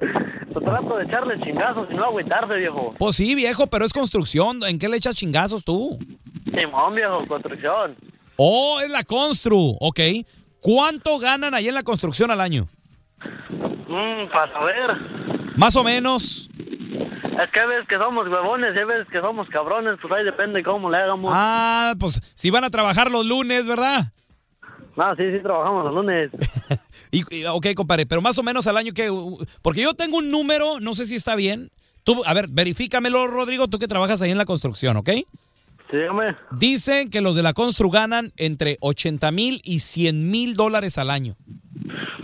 Se 0.52 0.60
trato 0.60 0.96
de 0.96 1.04
echarle 1.04 1.38
chingazos 1.40 1.88
y 1.90 1.94
no 1.94 2.04
agüitarse, 2.04 2.54
viejo. 2.54 2.94
Pues 2.98 3.16
sí, 3.16 3.34
viejo, 3.34 3.66
pero 3.66 3.84
es 3.84 3.92
construcción. 3.92 4.60
¿En 4.64 4.78
qué 4.78 4.88
le 4.88 4.96
echas 4.96 5.16
chingazos 5.16 5.64
tú? 5.64 5.98
Simón, 6.44 6.94
viejo, 6.94 7.26
construcción. 7.26 7.96
Oh, 8.36 8.80
es 8.80 8.90
la 8.90 9.02
constru. 9.02 9.58
Ok. 9.80 10.00
¿Cuánto 10.60 11.18
ganan 11.18 11.54
ahí 11.54 11.68
en 11.68 11.74
la 11.74 11.82
construcción 11.82 12.30
al 12.30 12.40
año? 12.40 12.68
Mmm, 13.88 14.30
para 14.32 14.52
saber. 14.52 14.96
Más 15.56 15.76
o 15.76 15.84
menos. 15.84 16.48
Es 16.54 17.50
que 17.52 17.60
hay 17.60 17.68
veces 17.68 17.88
que 17.88 17.98
somos 17.98 18.28
huevones 18.28 18.74
y 18.74 18.78
hay 18.78 18.84
veces 18.84 19.06
que 19.12 19.20
somos 19.20 19.48
cabrones, 19.48 19.96
pues 20.02 20.12
ahí 20.12 20.24
depende 20.24 20.62
cómo 20.64 20.90
le 20.90 20.96
hagamos. 20.96 21.30
Ah, 21.32 21.94
pues 21.98 22.20
si 22.34 22.50
van 22.50 22.64
a 22.64 22.70
trabajar 22.70 23.10
los 23.10 23.24
lunes, 23.24 23.66
¿verdad? 23.66 24.12
No, 24.98 25.14
sí, 25.14 25.22
sí, 25.30 25.38
trabajamos 25.40 25.84
los 25.84 25.94
lunes. 25.94 26.30
Y, 27.12 27.22
y- 27.34 27.44
ok, 27.46 27.68
compadre, 27.76 28.04
pero 28.04 28.20
más 28.20 28.36
o 28.38 28.42
menos 28.42 28.66
al 28.66 28.76
año 28.76 28.92
que... 28.92 29.08
Porque 29.62 29.80
yo 29.80 29.94
tengo 29.94 30.18
un 30.18 30.30
número, 30.30 30.80
no 30.80 30.92
sé 30.94 31.06
si 31.06 31.14
está 31.14 31.36
bien. 31.36 31.70
Tú, 32.04 32.20
a 32.26 32.34
ver, 32.34 32.48
verifícamelo, 32.48 33.26
Rodrigo, 33.28 33.68
tú 33.68 33.78
que 33.78 33.86
trabajas 33.86 34.20
ahí 34.20 34.30
en 34.32 34.36
la 34.38 34.44
construcción, 34.44 34.96
¿ok? 34.98 35.08
Sí, 35.90 35.96
dígame. 35.96 36.36
Dicen 36.50 37.08
que 37.10 37.20
los 37.22 37.34
de 37.36 37.42
la 37.44 37.54
constru 37.54 37.88
ganan 37.90 38.32
entre 38.36 38.76
80 38.80 39.30
mil 39.30 39.60
y 39.64 39.78
100 39.78 40.30
mil 40.30 40.54
dólares 40.54 40.98
al 40.98 41.08
año. 41.10 41.36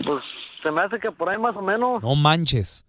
Pues 0.04 0.22
se 0.62 0.70
me 0.70 0.82
hace 0.82 0.98
que 0.98 1.10
por 1.12 1.30
ahí 1.30 1.40
más 1.40 1.56
o 1.56 1.62
menos. 1.62 2.02
No 2.02 2.14
manches. 2.16 2.84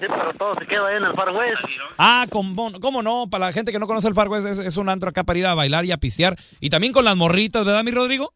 Sí, 0.00 0.06
pero 0.08 0.32
todo 0.38 0.54
se 0.58 0.66
queda 0.66 0.88
ahí 0.88 0.96
en 0.96 1.04
el 1.04 1.14
Far 1.14 1.30
West. 1.30 1.62
Ah, 1.98 2.26
¿cómo, 2.30 2.72
cómo 2.80 3.02
no? 3.02 3.28
Para 3.30 3.46
la 3.46 3.52
gente 3.52 3.72
que 3.72 3.78
no 3.78 3.86
conoce 3.86 4.08
el 4.08 4.14
Far 4.14 4.28
West, 4.28 4.46
es, 4.46 4.58
es 4.58 4.76
un 4.76 4.88
antro 4.88 5.10
acá 5.10 5.24
para 5.24 5.38
ir 5.38 5.46
a 5.46 5.54
bailar 5.54 5.84
y 5.84 5.92
a 5.92 5.96
pistear. 5.96 6.36
Y 6.60 6.70
también 6.70 6.92
con 6.92 7.04
las 7.04 7.16
morritas, 7.16 7.64
¿verdad, 7.64 7.84
mi 7.84 7.90
Rodrigo? 7.90 8.32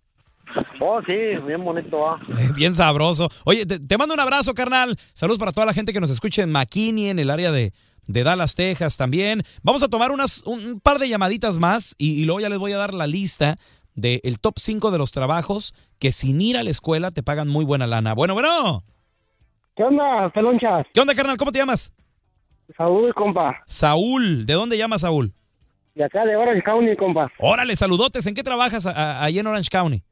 Oh, 0.81 1.01
sí, 1.07 1.13
bien 1.47 1.63
bonito, 1.63 2.09
ah. 2.09 2.19
Bien 2.57 2.75
sabroso. 2.75 3.29
Oye, 3.45 3.67
te, 3.67 3.79
te 3.79 3.99
mando 3.99 4.15
un 4.15 4.21
abrazo, 4.21 4.55
carnal. 4.55 4.97
Saludos 5.13 5.39
para 5.39 5.53
toda 5.53 5.67
la 5.67 5.75
gente 5.75 5.93
que 5.93 6.01
nos 6.01 6.11
escucha 6.11 6.43
en 6.43 6.51
McKinney, 6.51 7.11
en 7.11 7.19
el 7.19 7.31
área 7.31 7.53
de, 7.53 7.73
de 8.07 8.25
Dallas, 8.25 8.55
Texas 8.55 8.97
también. 8.97 9.43
Vamos 9.63 9.83
a 9.83 9.89
tomar 9.89 10.11
unas, 10.11 10.43
un, 10.45 10.81
par 10.81 10.99
de 10.99 11.09
llamaditas 11.09 11.59
más 11.59 11.95
y, 11.99 12.21
y 12.21 12.25
luego 12.25 12.41
ya 12.41 12.49
les 12.49 12.59
voy 12.59 12.73
a 12.73 12.79
dar 12.79 12.95
la 12.95 13.07
lista 13.07 13.59
del 13.95 14.41
top 14.41 14.55
5 14.59 14.91
de 14.91 14.99
los 14.99 15.11
trabajos 15.11 15.75
que 15.99 16.13
sin 16.13 16.41
ir 16.41 16.57
a 16.57 16.63
la 16.63 16.71
escuela 16.71 17.11
te 17.11 17.23
pagan 17.23 17.49
muy 17.49 17.65
buena 17.65 17.87
lana. 17.87 18.15
Bueno, 18.15 18.35
bueno. 18.35 18.83
¿Qué 19.77 19.83
onda, 19.85 20.29
pelonchas? 20.31 20.87
¿Qué 20.93 21.01
onda, 21.01 21.15
carnal? 21.15 21.37
¿Cómo 21.37 21.53
te 21.53 21.59
llamas? 21.59 21.93
Saúl, 22.77 23.13
compa. 23.15 23.63
Saúl. 23.67 24.47
¿De 24.47 24.55
dónde 24.55 24.77
llamas, 24.77 25.01
Saúl? 25.03 25.33
De 25.95 26.05
acá 26.05 26.25
de 26.25 26.37
Orange 26.37 26.63
County, 26.63 26.97
compa. 26.97 27.31
Órale, 27.39 27.75
saludotes. 27.77 28.27
¿En 28.27 28.35
qué 28.35 28.43
trabajas 28.43 28.87
ahí 28.87 29.39
en 29.39 29.47
Orange 29.47 29.69
County? 29.71 30.03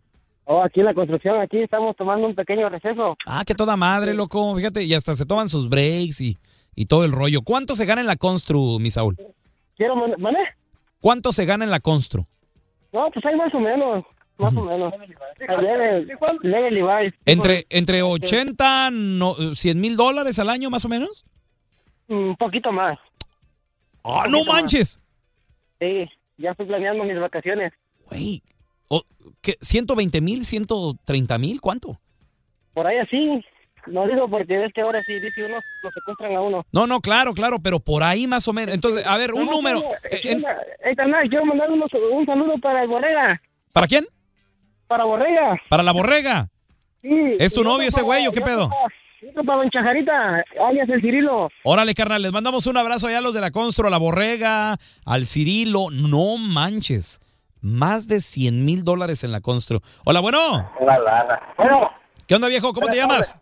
Oh, 0.44 0.62
aquí 0.62 0.81
en 0.81 0.87
la 0.87 0.94
construcción, 0.94 1.38
aquí 1.40 1.59
estamos 1.59 1.94
tomando 1.94 2.27
un 2.27 2.35
pequeño 2.35 2.68
receso. 2.71 3.16
Ah, 3.27 3.44
que 3.47 3.55
toda 3.55 3.77
madre, 3.77 4.14
loco. 4.14 4.57
Fíjate, 4.57 4.83
y 4.83 4.94
hasta 4.94 5.14
se 5.14 5.27
toman 5.27 5.49
sus 5.49 5.68
breaks 5.68 6.23
y, 6.23 6.38
y 6.75 6.87
todo 6.87 7.05
el 7.05 7.12
rollo. 7.12 7.42
¿Cuánto 7.42 7.75
se 7.75 7.85
gana 7.85 8.01
en 8.01 8.07
la 8.07 8.16
Constru, 8.16 8.79
mi 8.79 8.90
Saúl? 8.90 9.16
Quiero, 9.77 9.94
¿vale? 10.18 10.38
¿Cuánto 11.01 11.33
se 11.33 11.44
gana 11.44 11.64
en 11.64 11.71
la 11.71 11.81
Constru? 11.81 12.27
No, 12.92 13.11
pues 13.12 13.25
hay 13.27 13.37
más 13.37 13.55
o 13.55 13.61
menos, 13.61 14.05
más 14.38 14.55
o 14.57 14.62
menos. 14.62 14.94
¿Entre, 17.24 17.66
entre 17.70 18.03
80, 18.03 18.90
no, 18.92 19.35
100 19.55 19.81
mil 19.81 19.96
dólares 19.96 20.38
al 20.38 20.51
año, 20.51 20.70
más 20.70 20.85
o 20.85 20.88
menos? 20.88 21.24
Un 22.09 22.37
poquito 22.37 22.72
más. 22.72 22.98
¡Ah, 24.05 24.27
no 24.29 24.44
más. 24.44 24.55
manches! 24.62 25.01
Sí, 25.81 26.09
ya 26.38 26.51
estoy 26.53 26.66
planeando 26.66 27.05
mis 27.05 27.18
vacaciones. 27.20 27.72
Güey, 28.07 28.42
o- 28.88 29.05
¿qué, 29.42 29.59
¿120 29.61 30.20
mil, 30.22 30.44
130 30.44 31.38
mil? 31.38 31.61
¿Cuánto? 31.61 32.01
Por 32.72 32.87
ahí 32.87 32.98
así, 32.98 33.44
no 33.87 34.07
digo 34.07 34.29
porque 34.29 34.64
es 34.64 34.72
que 34.72 34.81
ahora 34.81 35.03
sí, 35.03 35.12
dice 35.20 35.44
uno, 35.44 35.57
lo 35.83 35.90
secuestran 35.90 36.35
a 36.37 36.40
uno. 36.40 36.64
No, 36.72 36.87
no, 36.87 37.01
claro, 37.01 37.35
claro, 37.35 37.59
pero 37.62 37.81
por 37.81 38.03
ahí 38.03 38.27
más 38.27 38.48
o 38.48 38.53
menos. 38.53 38.74
Entonces, 38.74 39.05
a 39.07 39.16
ver, 39.18 39.35
un 39.35 39.44
No, 39.46 39.53
número. 39.53 39.81
no, 39.81 39.90
Eh, 40.11 40.20
en- 40.24 40.42
mandar 41.46 41.70
unos- 41.70 41.90
un 42.12 42.24
saludo 42.27 42.57
para 42.59 42.83
el 42.83 42.88
Borrega. 42.88 43.40
¿Para 43.72 43.87
quién? 43.87 44.07
Para 44.88 45.05
Borrega. 45.05 45.57
¿Para 45.68 45.83
la 45.83 45.92
borrega? 45.92 46.48
Sí. 47.01 47.37
¿Es 47.38 47.53
tu 47.55 47.62
novio 47.62 47.87
ese 47.88 48.03
güey 48.03 48.27
o 48.27 48.33
qué 48.33 48.40
pedo? 48.40 48.68
para- 48.68 48.87
otro 49.31 49.42
para 49.44 49.59
Don 49.59 49.70
Chajarita, 49.70 50.44
alias 50.68 50.88
el 50.88 51.01
Cirilo. 51.01 51.48
Órale, 51.64 51.92
carnal, 51.94 52.22
les 52.22 52.33
mandamos 52.33 52.66
un 52.68 52.77
abrazo 52.77 53.09
allá 53.09 53.18
a 53.18 53.20
los 53.20 53.35
de 53.35 53.40
la 53.40 53.51
Constru, 53.51 53.88
a 53.88 53.90
la 53.90 53.98
Borrega, 53.98 54.77
al 55.05 55.27
Cirilo. 55.27 55.87
No 55.90 56.37
manches. 56.38 57.20
Más 57.61 58.07
de 58.07 58.20
100 58.20 58.64
mil 58.64 58.85
dólares 58.85 59.24
en 59.24 59.33
la 59.33 59.40
Constru. 59.40 59.81
Hola, 60.05 60.20
bueno. 60.20 60.70
Una 60.81 60.98
lana. 60.98 61.40
Bueno, 61.57 61.90
¿Qué 62.29 62.35
onda, 62.37 62.46
viejo? 62.48 62.72
¿Cómo 62.72 62.87
te 62.87 62.96
llamas? 62.96 63.37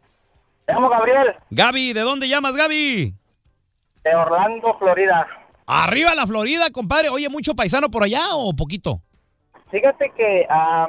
me 0.67 0.75
llamo 0.75 0.89
Gabriel, 0.89 1.35
Gaby, 1.51 1.93
¿de 1.93 2.01
dónde 2.01 2.29
llamas, 2.29 2.57
Gaby? 2.57 3.15
de 4.03 4.15
Orlando, 4.15 4.77
Florida. 4.79 5.27
Arriba 5.67 6.15
la 6.15 6.27
Florida, 6.27 6.71
compadre. 6.71 7.09
Oye, 7.11 7.29
¿mucho 7.29 7.55
paisano 7.55 7.91
por 7.91 8.03
allá 8.05 8.21
o 8.35 8.55
poquito? 8.55 9.01
Fíjate 9.71 10.11
que 10.17 10.47
ah, 10.49 10.87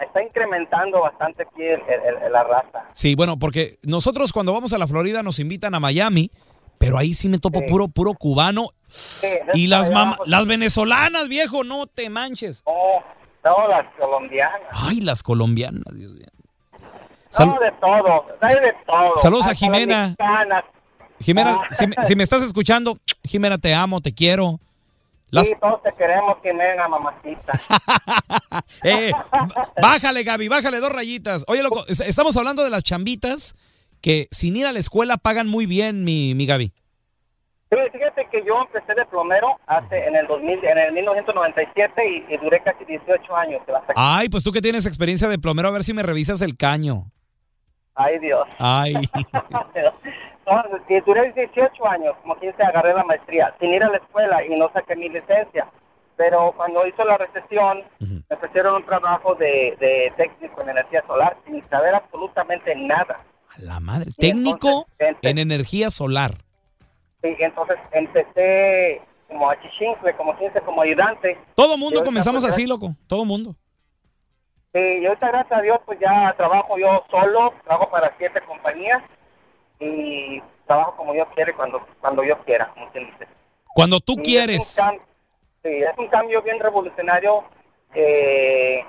está 0.00 0.22
incrementando 0.22 1.00
bastante 1.00 1.42
aquí 1.42 1.62
el- 1.62 1.80
el- 1.82 2.22
el- 2.26 2.32
la 2.32 2.42
raza. 2.44 2.84
Sí, 2.92 3.14
bueno, 3.14 3.38
porque 3.38 3.78
nosotros 3.82 4.32
cuando 4.32 4.52
vamos 4.52 4.72
a 4.72 4.78
la 4.78 4.86
Florida 4.86 5.22
nos 5.22 5.38
invitan 5.38 5.74
a 5.74 5.80
Miami, 5.80 6.30
pero 6.78 6.98
ahí 6.98 7.14
sí 7.14 7.28
me 7.28 7.38
topo 7.38 7.60
Sí. 7.60 7.66
puro, 7.68 7.88
puro 7.88 8.14
cubano. 8.14 8.68
Y 9.54 9.66
las 9.68 9.90
las 10.26 10.46
venezolanas, 10.46 11.28
viejo, 11.28 11.64
no 11.64 11.86
te 11.86 12.10
manches. 12.10 12.62
Oh, 12.64 13.00
no, 13.44 13.68
las 13.68 13.86
colombianas. 13.94 14.60
Ay, 14.72 15.00
las 15.00 15.22
colombianas, 15.22 15.84
Dios 15.94 16.12
mío. 16.12 16.26
Sal- 17.30 17.48
No, 17.48 17.54
de 17.58 17.72
todo, 17.80 18.26
hay 18.40 18.54
de 18.54 18.72
todo. 18.86 19.16
Saludos 19.16 19.46
a 19.48 19.54
Jimena. 19.54 20.14
Jimena, 21.20 21.60
Ah. 21.62 21.66
si, 21.70 21.86
me- 21.86 21.96
si 22.02 22.16
me 22.16 22.22
estás 22.24 22.42
escuchando, 22.42 22.96
Jimena, 23.24 23.58
te 23.58 23.74
amo, 23.74 24.00
te 24.00 24.12
quiero. 24.14 24.60
Las- 25.34 25.48
Sí, 25.48 25.54
todos 25.60 25.82
te 25.82 25.92
queremos, 25.92 26.36
Jimena, 26.42 26.88
mamacita. 26.88 27.52
Eh, 28.84 29.10
bájale, 29.82 30.22
Gaby, 30.22 30.48
bájale 30.48 30.78
dos 30.78 30.92
rayitas. 30.92 31.44
Oye, 31.48 31.62
loco, 31.62 31.84
es- 31.88 32.00
estamos 32.00 32.36
hablando 32.36 32.62
de 32.62 32.70
las 32.70 32.84
chambitas 32.84 33.56
que 34.00 34.28
sin 34.30 34.56
ir 34.56 34.66
a 34.66 34.72
la 34.72 34.78
escuela 34.78 35.16
pagan 35.16 35.48
muy 35.48 35.66
bien, 35.66 36.04
mi, 36.04 36.34
mi 36.34 36.46
Gaby. 36.46 36.66
Sí, 37.70 37.76
fíjate 37.92 38.28
que 38.30 38.44
yo 38.46 38.54
empecé 38.60 38.94
de 38.94 39.04
plomero 39.06 39.48
hace 39.66 40.06
en 40.06 40.14
el 40.14 40.26
2000, 40.28 40.64
en 40.64 40.78
el 40.78 40.92
1997 40.92 42.02
y, 42.28 42.34
y 42.34 42.36
duré 42.36 42.62
casi 42.62 42.84
18 42.84 43.36
años. 43.36 43.60
que- 43.66 43.72
Ay, 43.96 44.28
pues 44.28 44.44
tú 44.44 44.52
que 44.52 44.60
tienes 44.62 44.86
experiencia 44.86 45.28
de 45.28 45.38
plomero, 45.38 45.68
a 45.68 45.72
ver 45.72 45.82
si 45.82 45.92
me 45.94 46.02
revisas 46.04 46.40
el 46.42 46.56
caño. 46.56 47.10
Ay, 47.96 48.18
Dios. 48.20 48.46
Ay. 48.58 48.94
No, 50.46 50.62
duré 51.06 51.32
18 51.32 51.86
años, 51.86 52.14
como 52.22 52.36
quien 52.36 52.54
se 52.56 52.62
agarré 52.62 52.92
la 52.94 53.04
maestría, 53.04 53.54
sin 53.58 53.70
ir 53.72 53.82
a 53.82 53.88
la 53.88 53.96
escuela 53.96 54.44
y 54.44 54.58
no 54.58 54.70
saqué 54.72 54.94
mi 54.96 55.08
licencia. 55.08 55.66
Pero 56.16 56.52
cuando 56.56 56.86
hizo 56.86 57.02
la 57.04 57.16
recesión, 57.16 57.82
me 57.98 58.36
ofrecieron 58.36 58.76
un 58.76 58.86
trabajo 58.86 59.34
de, 59.34 59.76
de 59.80 60.12
técnico 60.16 60.62
en 60.62 60.70
energía 60.70 61.02
solar 61.06 61.36
sin 61.44 61.66
saber 61.68 61.94
absolutamente 61.94 62.74
nada. 62.76 63.20
La 63.58 63.80
madre. 63.80 64.10
Y 64.10 64.20
Técnico 64.20 64.86
entonces, 64.98 65.30
en 65.30 65.38
energía 65.38 65.90
solar. 65.90 66.32
Y 67.22 67.42
entonces 67.42 67.76
empecé 67.92 69.00
como 69.28 69.50
achichincle, 69.50 70.14
como 70.16 70.36
quien 70.36 70.52
se 70.52 70.60
como 70.60 70.82
ayudante. 70.82 71.38
Todo 71.54 71.76
mundo 71.76 72.04
comenzamos 72.04 72.42
pues, 72.42 72.52
así, 72.52 72.66
loco. 72.66 72.94
Todo 73.06 73.24
mundo. 73.24 73.56
Sí, 74.72 74.80
y 74.80 75.06
ahorita 75.06 75.28
gracias 75.28 75.58
a 75.58 75.62
Dios 75.62 75.78
pues 75.86 75.98
ya 76.00 76.34
trabajo 76.36 76.76
yo 76.78 77.04
solo, 77.10 77.54
trabajo 77.64 77.90
para 77.90 78.12
siete 78.18 78.40
compañías 78.42 79.02
y 79.80 80.42
trabajo 80.66 80.96
como 80.96 81.14
yo 81.14 81.26
quiero 81.34 81.50
y 81.50 81.54
cuando, 81.54 81.86
cuando 82.00 82.24
yo 82.24 82.38
quiera, 82.44 82.70
como 82.74 82.90
quien 82.90 83.06
dice. 83.06 83.26
Cuando 83.74 84.00
tú 84.00 84.14
Y 84.18 84.22
quieres. 84.22 84.78
Es 84.78 84.84
sí, 85.62 85.68
es 85.68 85.98
un 85.98 86.08
cambio 86.08 86.42
bien 86.42 86.60
revolucionario 86.60 87.44
eh, 87.94 88.84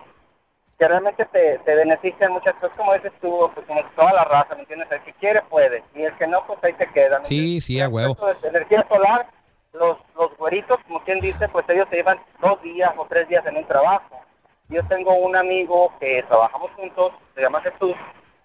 que 0.78 0.88
realmente 0.88 1.26
te, 1.26 1.60
te 1.60 1.76
beneficia 1.76 2.28
en 2.28 2.34
muchas 2.34 2.56
cosas, 2.56 2.76
como 2.78 2.94
dices 2.94 3.14
tú, 3.22 3.50
pues 3.54 3.66
como 3.66 3.84
toda 3.96 4.14
la 4.14 4.26
raza, 4.26 4.56
¿me 4.56 4.62
entiendes? 4.62 4.92
El 4.92 5.02
que 5.02 5.14
quiere 5.14 5.42
puede 5.44 5.84
y 5.96 6.04
el 6.04 6.14
que 6.18 6.28
no, 6.28 6.46
pues 6.46 6.62
ahí 6.64 6.74
te 6.74 6.88
queda. 6.88 7.20
¿me 7.20 7.26
Sí, 7.26 7.62
sí, 7.62 7.80
a 7.80 7.88
huevo. 7.88 8.16
De 8.42 8.48
energía 8.50 8.86
solar, 8.88 9.28
los, 9.74 9.98
los 10.16 10.36
güeritos, 10.38 10.80
como 10.88 11.04
quien 11.04 11.20
dice, 11.20 11.48
pues 11.50 11.68
ellos 11.70 11.88
se 11.90 11.98
llevan 11.98 12.20
dos 12.42 12.62
días 12.62 12.94
o 12.98 13.06
tres 13.06 13.28
días 13.30 13.46
en 13.46 13.58
un 13.58 13.66
trabajo. 13.66 14.20
Yo 14.68 14.82
tengo 14.88 15.14
un 15.14 15.36
amigo 15.36 15.94
que 16.00 16.24
trabajamos 16.24 16.72
juntos, 16.72 17.14
se 17.36 17.42
llama 17.42 17.62
Jesús, 17.62 17.96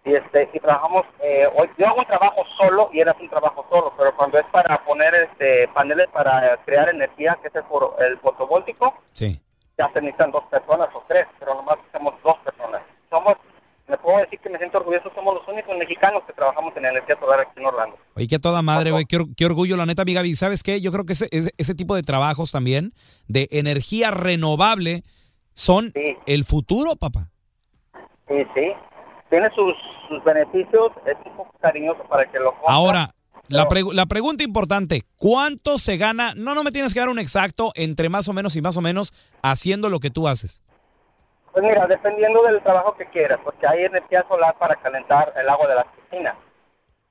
y 0.05 0.15
este 0.15 0.49
y 0.55 0.59
trabajamos, 0.61 1.05
eh, 1.23 1.47
hoy, 1.55 1.69
yo 1.77 1.87
hago 1.87 1.99
un 2.01 2.07
trabajo 2.07 2.43
solo 2.57 2.91
y 2.93 3.01
él 3.01 3.09
hace 3.09 3.23
un 3.23 3.29
trabajo 3.29 3.65
solo, 3.69 3.93
pero 3.97 4.17
cuando 4.17 4.39
es 4.39 4.47
para 4.47 4.83
poner 4.85 5.15
este 5.15 5.69
paneles 5.69 6.09
para 6.09 6.57
crear 6.65 6.89
energía, 6.89 7.39
que 7.43 7.49
es 7.49 7.55
el, 7.55 8.19
fotovoltaico, 8.19 8.95
Sí. 9.13 9.41
ya 9.77 9.89
se 9.93 10.01
necesitan 10.01 10.31
dos 10.31 10.45
personas 10.45 10.89
o 10.95 11.03
tres, 11.07 11.27
pero 11.39 11.55
nomás 11.55 11.77
somos 11.93 12.15
dos 12.23 12.37
personas. 12.39 12.83
Somos, 13.11 13.37
me 13.89 13.99
puedo 13.99 14.19
decir 14.19 14.39
que 14.39 14.49
me 14.49 14.57
siento 14.59 14.79
orgulloso, 14.79 15.11
somos 15.15 15.35
los 15.35 15.49
únicos 15.49 15.77
mexicanos 15.77 16.23
que 16.25 16.33
trabajamos 16.33 16.75
en 16.77 16.87
energía 16.87 17.19
solar 17.19 17.41
aquí 17.41 17.53
en 17.61 17.67
Orlando. 17.67 17.97
Oye, 18.15 18.27
qué 18.29 18.39
toda 18.39 18.63
madre, 18.63 18.93
güey. 18.93 19.05
Qué, 19.05 19.17
or- 19.17 19.35
qué 19.37 19.45
orgullo, 19.45 19.77
la 19.77 19.85
neta, 19.85 20.05
mi 20.05 20.15
Gaby. 20.15 20.35
¿Sabes 20.35 20.63
qué? 20.63 20.81
Yo 20.81 20.93
creo 20.93 21.05
que 21.05 21.13
ese, 21.15 21.29
ese, 21.31 21.51
ese 21.59 21.75
tipo 21.75 21.95
de 21.95 22.03
trabajos 22.03 22.53
también, 22.53 22.93
de 23.29 23.49
energía 23.51 24.11
renovable, 24.13 25.03
son 25.55 25.93
el 26.27 26.45
futuro, 26.45 26.97
papá. 26.97 27.29
Sí, 28.29 28.37
sí. 28.55 28.73
Tiene 29.31 29.49
sus, 29.55 29.75
sus 30.09 30.23
beneficios, 30.25 30.93
es 31.07 31.17
un 31.25 31.37
poco 31.37 31.55
cariñoso 31.61 32.03
para 32.05 32.25
que 32.25 32.39
lo 32.39 32.53
compra. 32.53 32.75
Ahora, 32.75 33.11
la, 33.49 33.67
pregu- 33.67 33.93
la 33.95 34.07
pregunta 34.07 34.43
importante, 34.45 35.03
¿cuánto 35.17 35.79
se 35.79 35.97
gana? 35.97 36.33
No, 36.37 36.55
no 36.55 36.65
me 36.65 36.73
tienes 36.73 36.93
que 36.93 37.01
dar 37.01 37.09
un 37.09 37.19
exacto 37.19 37.71
entre 37.77 38.09
más 38.09 38.29
o 38.29 38.33
menos 38.33 38.57
y 38.57 38.61
más 38.63 38.77
o 38.77 38.81
menos 38.81 39.13
haciendo 39.43 39.89
lo 39.89 40.01
que 40.01 40.11
tú 40.11 40.27
haces. 40.29 40.63
Pues 41.53 41.65
mira, 41.65 41.87
dependiendo 41.87 42.43
del 42.43 42.63
trabajo 42.63 42.97
que 42.97 43.07
quieras, 43.07 43.41
porque 43.45 43.67
hay 43.67 43.85
energía 43.85 44.25
solar 44.29 44.57
para 44.59 44.77
calentar 44.77 45.33
el 45.37 45.49
agua 45.49 45.67
de 45.69 45.75
las 45.77 45.87
piscinas. 45.87 46.37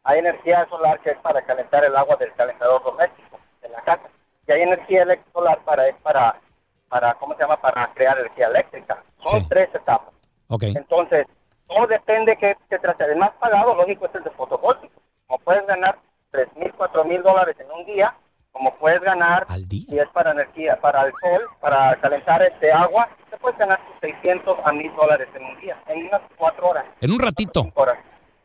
Hay 0.03 0.19
energía 0.19 0.65
solar 0.69 0.99
que 1.01 1.11
es 1.11 1.17
para 1.19 1.41
calentar 1.45 1.83
el 1.83 1.95
agua 1.95 2.15
del 2.15 2.33
calentador 2.33 2.81
doméstico 2.83 3.37
de 3.61 3.69
la 3.69 3.81
casa. 3.81 4.03
Y 4.47 4.51
hay 4.51 4.61
energía 4.61 5.05
solar 5.33 5.59
para, 5.65 5.87
es 5.89 5.95
para, 6.01 6.39
para, 6.87 7.13
¿cómo 7.15 7.35
se 7.35 7.41
llama? 7.41 7.57
Para 7.61 7.93
crear 7.93 8.17
energía 8.17 8.47
eléctrica. 8.47 9.03
Son 9.25 9.47
tres 9.49 9.69
etapas. 9.75 10.13
Ok. 10.47 10.63
Entonces, 10.63 11.27
todo 11.69 11.87
depende 11.87 12.35
que 12.35 12.57
se 12.69 12.79
trate. 12.79 13.05
El 13.05 13.17
más 13.17 13.31
pagado, 13.39 13.73
lógico, 13.75 14.07
es 14.07 14.15
el 14.15 14.23
de 14.23 14.29
fotovoltaico. 14.31 15.01
Como 15.27 15.39
puedes 15.43 15.65
ganar 15.67 15.97
tres 16.31 16.47
mil, 16.57 16.73
cuatro 16.73 17.05
mil 17.05 17.21
dólares 17.23 17.55
en 17.59 17.71
un 17.71 17.85
día, 17.85 18.13
como 18.51 18.75
puedes 18.75 18.99
ganar, 19.01 19.45
si 19.69 19.97
es 19.97 20.09
para 20.09 20.31
energía, 20.31 20.75
para 20.81 21.03
el 21.03 21.13
sol, 21.21 21.43
para 21.61 21.95
calentar 22.01 22.41
este 22.41 22.71
agua, 22.71 23.07
te 23.29 23.37
puedes 23.37 23.57
ganar 23.59 23.79
tus 23.85 23.99
600 24.01 24.57
a 24.65 24.71
mil 24.73 24.93
dólares 24.95 25.29
en 25.35 25.45
un 25.45 25.57
día, 25.61 25.77
en 25.87 26.07
unas 26.07 26.21
cuatro 26.35 26.69
horas, 26.69 26.85
En 26.99 27.11
un 27.11 27.19
ratito. 27.19 27.67
horas, 27.75 27.99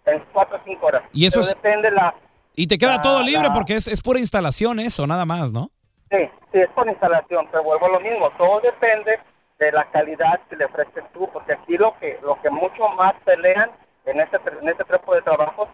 en 0.05 0.23
cuatro 0.33 0.59
o 0.59 0.61
cinco 0.65 0.87
horas. 0.87 1.03
Y 1.13 1.27
eso 1.27 1.41
Pero 1.41 1.49
es- 1.49 1.55
depende 1.55 1.91
la, 1.91 2.15
Y 2.57 2.69
te 2.69 2.79
queda 2.79 2.97
La- 2.97 3.03
todo 3.03 3.21
libre 3.23 3.49
la- 3.49 3.53
porque 3.53 3.75
es, 3.75 3.89
es 3.89 4.01
pura 4.01 4.21
instalación 4.21 4.79
eso, 4.79 5.07
nada 5.09 5.25
más, 5.25 5.51
¿no? 5.51 5.71
Sí, 6.11 6.19
sí, 6.53 6.61
es 6.61 6.69
por 6.71 6.87
instalación, 6.87 7.49
pero 7.51 7.65
vuelvo 7.65 7.87
a 7.87 7.89
lo 7.89 7.99
mismo, 8.01 8.31
todo 8.39 8.61
depende 8.61 9.19
de 9.59 9.73
la 9.73 9.85
calidad 9.91 10.41
que 10.49 10.57
le 10.57 10.65
ofreces 10.65 11.05
tú, 11.13 11.29
porque 11.33 11.53
aquí 11.53 11.77
lo 11.77 11.97
que 11.99 12.19
lo 12.23 12.41
que 12.43 12.51
mucho 12.51 12.89
más 12.89 13.15
pelean 13.25 13.71
en 14.05 14.21
este 14.21 14.39
en 14.61 14.69
este 14.69 14.85
tipo 14.85 15.15
de 15.15 15.23
trabajos 15.23 15.69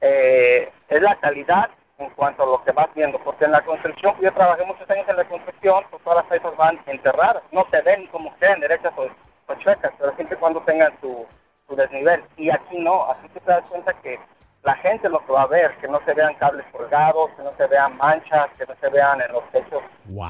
eh, 0.00 0.70
es 0.88 1.02
la 1.02 1.16
calidad 1.16 1.70
en 2.00 2.10
cuanto 2.10 2.42
a 2.42 2.46
lo 2.46 2.64
que 2.64 2.72
vas 2.72 2.88
viendo, 2.94 3.18
porque 3.18 3.44
en 3.44 3.52
la 3.52 3.62
construcción, 3.62 4.14
yo 4.20 4.32
trabajé 4.32 4.64
muchos 4.64 4.88
años 4.90 5.06
en 5.08 5.16
la 5.16 5.24
construcción, 5.24 5.84
pues 5.90 6.02
todas 6.02 6.24
las 6.24 6.26
piezas 6.26 6.56
van 6.56 6.80
enterradas, 6.86 7.42
no 7.52 7.66
se 7.70 7.80
ven 7.82 8.06
como 8.06 8.34
quedan, 8.38 8.60
derechas 8.60 8.92
o, 8.96 9.02
o 9.02 9.54
chuecas, 9.56 9.92
pero 9.98 10.14
siempre 10.16 10.38
cuando 10.38 10.60
tengan 10.62 10.92
su, 11.00 11.26
su 11.68 11.76
desnivel, 11.76 12.24
y 12.38 12.50
aquí 12.50 12.78
no, 12.78 13.10
aquí 13.10 13.28
te 13.28 13.40
das 13.44 13.64
cuenta 13.68 13.92
que 14.02 14.18
la 14.62 14.74
gente 14.76 15.08
lo 15.08 15.24
que 15.24 15.32
va 15.32 15.42
a 15.42 15.46
ver, 15.46 15.76
que 15.78 15.88
no 15.88 16.00
se 16.04 16.12
vean 16.12 16.34
cables 16.34 16.66
colgados, 16.72 17.30
que 17.36 17.42
no 17.42 17.52
se 17.56 17.66
vean 17.66 17.96
manchas, 17.96 18.50
que 18.58 18.66
no 18.66 18.74
se 18.80 18.88
vean 18.90 19.20
en 19.20 19.32
los 19.32 19.42
techos 19.50 19.82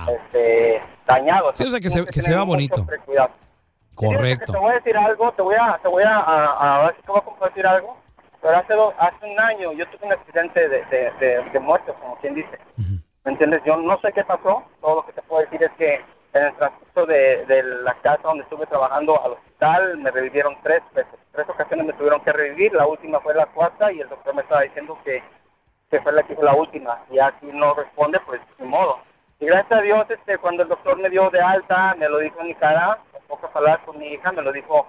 este, 0.09 0.81
dañados. 1.07 1.59
Sí, 1.59 1.64
o 1.64 1.70
sea, 1.70 1.81
que 1.81 1.91
se, 1.91 1.99
Tienes 1.99 2.14
que 2.14 2.20
se 2.20 2.31
vea 2.31 2.43
bonito. 2.45 2.87
Correcto. 3.95 4.53
Te 4.53 4.59
voy 4.59 4.70
a 4.70 4.74
decir 4.74 4.97
algo, 4.97 5.33
te 5.33 5.43
voy 5.43 5.57
a, 5.57 5.78
te 5.83 5.89
voy 5.89 6.05
a, 6.05 6.16
a, 6.16 6.47
a, 6.47 6.76
a 6.81 6.87
ver 6.87 6.97
si 6.97 7.03
te 7.03 7.11
voy 7.11 7.20
a 7.20 7.24
compartir 7.24 7.66
algo, 7.66 7.97
pero 8.41 8.57
hace, 8.57 8.72
dos, 8.74 8.95
hace 8.99 9.26
un 9.26 9.39
año 9.39 9.72
yo 9.72 9.87
tuve 9.89 10.07
un 10.07 10.12
accidente 10.12 10.68
de, 10.68 10.85
de, 10.87 11.12
de, 11.20 11.51
de 11.53 11.61
muerte, 11.61 11.93
como 12.01 12.16
quien 12.16 12.35
dice. 12.35 12.59
¿Me 13.24 13.33
entiendes? 13.33 13.62
Yo 13.66 13.76
no 13.76 14.01
sé 14.01 14.12
qué 14.12 14.24
pasó, 14.24 14.62
todo 14.81 14.97
lo 14.97 15.07
que 15.07 15.12
te 15.12 15.22
puedo 15.22 15.43
decir 15.43 15.62
es 15.62 15.72
que 15.72 16.01
en 16.33 16.45
el 16.45 16.55
transcurso 16.55 17.07
de, 17.07 17.62
la 17.83 17.95
casa 17.95 18.22
donde 18.22 18.45
estuve 18.45 18.66
trabajando 18.66 19.20
al 19.22 19.33
hospital 19.33 19.99
me 19.99 20.11
revivieron 20.11 20.57
tres 20.62 20.83
veces. 20.95 21.18
Tres 21.33 21.49
ocasiones 21.49 21.87
me 21.87 21.93
tuvieron 21.95 22.20
que 22.20 22.33
revivir, 22.33 22.72
la 22.72 22.87
última 22.87 23.20
fue 23.20 23.35
la 23.35 23.47
cuarta 23.47 23.91
y 23.93 24.01
el 24.01 24.09
doctor 24.09 24.35
me 24.35 24.43
estaba 24.43 24.62
diciendo 24.62 24.99
que, 25.05 25.22
que 25.91 26.01
fue 26.01 26.12
la 26.12 26.22
que 26.22 26.35
fue 26.35 26.45
la 26.45 26.55
última. 26.55 27.01
Y 27.11 27.18
aquí 27.18 27.47
no 27.53 27.74
responde, 27.74 28.20
pues 28.26 28.41
ni 28.59 28.66
modo. 28.66 28.99
Y 29.41 29.47
gracias 29.47 29.81
a 29.81 29.83
Dios, 29.83 30.07
este, 30.11 30.39
cuando 30.39 30.62
el 30.62 30.68
doctor 30.68 30.99
me 30.99 31.11
dio 31.11 31.31
de 31.31 31.41
alta, 31.41 31.95
me 31.97 32.09
lo 32.09 32.18
dijo 32.18 32.41
en 32.41 32.49
mi 32.49 32.55
cara, 32.55 32.99
en 33.14 33.22
pocas 33.26 33.51
palabras 33.51 33.85
con 33.85 33.99
mi 33.99 34.07
hija, 34.09 34.31
me 34.33 34.43
lo 34.43 34.53
dijo 34.53 34.87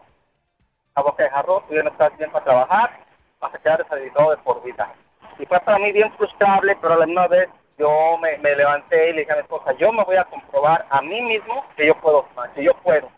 a 0.93 1.01
boca 1.01 1.23
de 1.23 1.29
jarro, 1.29 1.63
tú 1.67 1.73
ya 1.73 1.83
no 1.83 1.89
estás 1.89 2.15
bien 2.17 2.29
para 2.31 2.43
trabajar, 2.43 2.91
vas 3.39 3.55
a 3.55 3.57
quedar 3.57 3.77
deshabilitado 3.77 4.31
de 4.31 4.37
por 4.37 4.61
vida. 4.63 4.93
Y 5.39 5.45
fue 5.45 5.59
para 5.61 5.79
mí 5.79 5.91
bien 5.91 6.11
frustrable, 6.13 6.77
pero 6.81 6.93
a 6.93 6.97
la 6.97 7.05
misma 7.05 7.27
vez 7.27 7.49
yo 7.81 8.17
me, 8.21 8.37
me 8.37 8.55
levanté 8.55 9.09
y 9.09 9.13
le 9.13 9.19
dije 9.21 9.31
a 9.33 9.35
mi 9.35 9.41
esposa, 9.41 9.75
yo 9.79 9.91
me 9.91 10.03
voy 10.03 10.15
a 10.15 10.25
comprobar 10.25 10.85
a 10.89 11.01
mí 11.01 11.19
mismo 11.21 11.65
que 11.75 11.87
yo 11.87 11.99
puedo, 11.99 12.25
que 12.55 12.63
yo 12.63 12.73
puedo. 12.83 13.09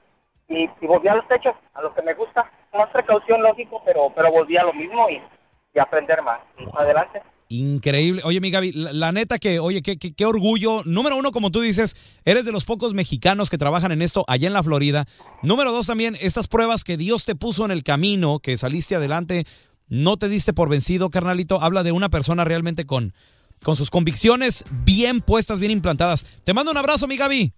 Y, 0.47 0.69
y 0.81 0.87
volví 0.87 1.07
a 1.07 1.15
los 1.15 1.25
hechos, 1.29 1.55
a 1.73 1.81
lo 1.81 1.93
que 1.93 2.01
me 2.01 2.13
gusta, 2.13 2.49
más 2.73 2.89
precaución, 2.89 3.41
lógico, 3.41 3.81
pero, 3.85 4.11
pero 4.15 4.31
volví 4.31 4.55
a 4.57 4.63
lo 4.63 4.73
mismo 4.73 5.09
y, 5.09 5.21
y 5.73 5.79
aprender 5.79 6.21
más. 6.21 6.39
Adelante. 6.73 7.21
Increíble. 7.49 8.21
Oye, 8.25 8.39
mi 8.39 8.49
Gaby, 8.49 8.71
la, 8.71 8.93
la 8.93 9.11
neta 9.11 9.37
que, 9.37 9.59
oye, 9.59 9.81
qué, 9.81 9.97
qué, 9.97 10.15
qué 10.15 10.25
orgullo. 10.25 10.81
Número 10.85 11.15
uno, 11.17 11.31
como 11.31 11.51
tú 11.51 11.61
dices, 11.61 11.95
eres 12.25 12.45
de 12.45 12.51
los 12.51 12.65
pocos 12.65 12.93
mexicanos 12.93 13.49
que 13.49 13.57
trabajan 13.57 13.91
en 13.91 14.01
esto 14.01 14.23
allá 14.27 14.47
en 14.47 14.53
la 14.53 14.63
Florida. 14.63 15.05
Número 15.43 15.71
dos, 15.71 15.87
también, 15.87 16.15
estas 16.21 16.47
pruebas 16.47 16.83
que 16.83 16.97
Dios 16.97 17.25
te 17.25 17.35
puso 17.35 17.65
en 17.65 17.71
el 17.71 17.83
camino, 17.83 18.39
que 18.39 18.57
saliste 18.57 18.95
adelante, 18.95 19.45
no 19.87 20.17
te 20.17 20.29
diste 20.29 20.53
por 20.53 20.69
vencido, 20.69 21.09
carnalito. 21.09 21.61
Habla 21.61 21.83
de 21.83 21.91
una 21.91 22.09
persona 22.09 22.43
realmente 22.43 22.85
con, 22.85 23.13
con 23.63 23.75
sus 23.75 23.89
convicciones 23.89 24.65
bien 24.69 25.21
puestas, 25.21 25.59
bien 25.59 25.71
implantadas. 25.71 26.25
Te 26.43 26.53
mando 26.53 26.71
un 26.71 26.77
abrazo, 26.77 27.07
mi 27.07 27.17
Gaby. 27.17 27.53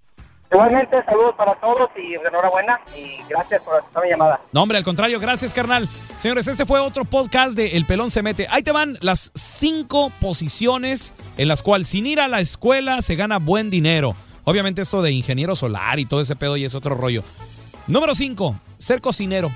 Igualmente, 0.51 1.03
saludos 1.05 1.33
para 1.35 1.53
todos 1.55 1.89
y 1.97 2.13
enhorabuena 2.13 2.79
y 2.95 3.21
gracias 3.27 3.61
por 3.63 3.77
aceptar 3.77 4.03
mi 4.03 4.09
llamada. 4.11 4.39
No, 4.51 4.61
hombre, 4.61 4.77
al 4.77 4.83
contrario, 4.83 5.19
gracias, 5.19 5.53
carnal. 5.53 5.89
Señores, 6.17 6.47
este 6.47 6.65
fue 6.65 6.79
otro 6.79 7.03
podcast 7.03 7.57
de 7.57 7.75
El 7.75 7.85
Pelón 7.85 8.11
se 8.11 8.21
mete. 8.21 8.47
Ahí 8.49 8.61
te 8.61 8.71
van 8.71 8.97
las 9.01 9.31
cinco 9.33 10.11
posiciones 10.21 11.13
en 11.37 11.47
las 11.47 11.63
cuales 11.63 11.87
sin 11.87 12.05
ir 12.05 12.19
a 12.19 12.27
la 12.27 12.39
escuela 12.39 13.01
se 13.01 13.15
gana 13.15 13.39
buen 13.39 13.69
dinero. 13.69 14.15
Obviamente 14.43 14.83
esto 14.83 15.01
de 15.01 15.11
ingeniero 15.11 15.55
solar 15.55 15.99
y 15.99 16.05
todo 16.05 16.21
ese 16.21 16.35
pedo 16.35 16.55
y 16.57 16.63
es 16.63 16.75
otro 16.75 16.93
rollo. 16.93 17.23
Número 17.87 18.13
cinco, 18.13 18.55
ser 18.77 19.01
cocinero. 19.01 19.51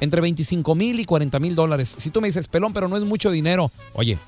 Entre 0.00 0.20
25 0.20 0.74
mil 0.76 1.00
y 1.00 1.04
40 1.04 1.40
mil 1.40 1.56
dólares. 1.56 1.96
Si 1.98 2.10
tú 2.10 2.20
me 2.20 2.28
dices, 2.28 2.46
pelón, 2.46 2.72
pero 2.72 2.86
no 2.86 2.96
es 2.96 3.02
mucho 3.02 3.32
dinero. 3.32 3.72
Oye, 3.94 4.18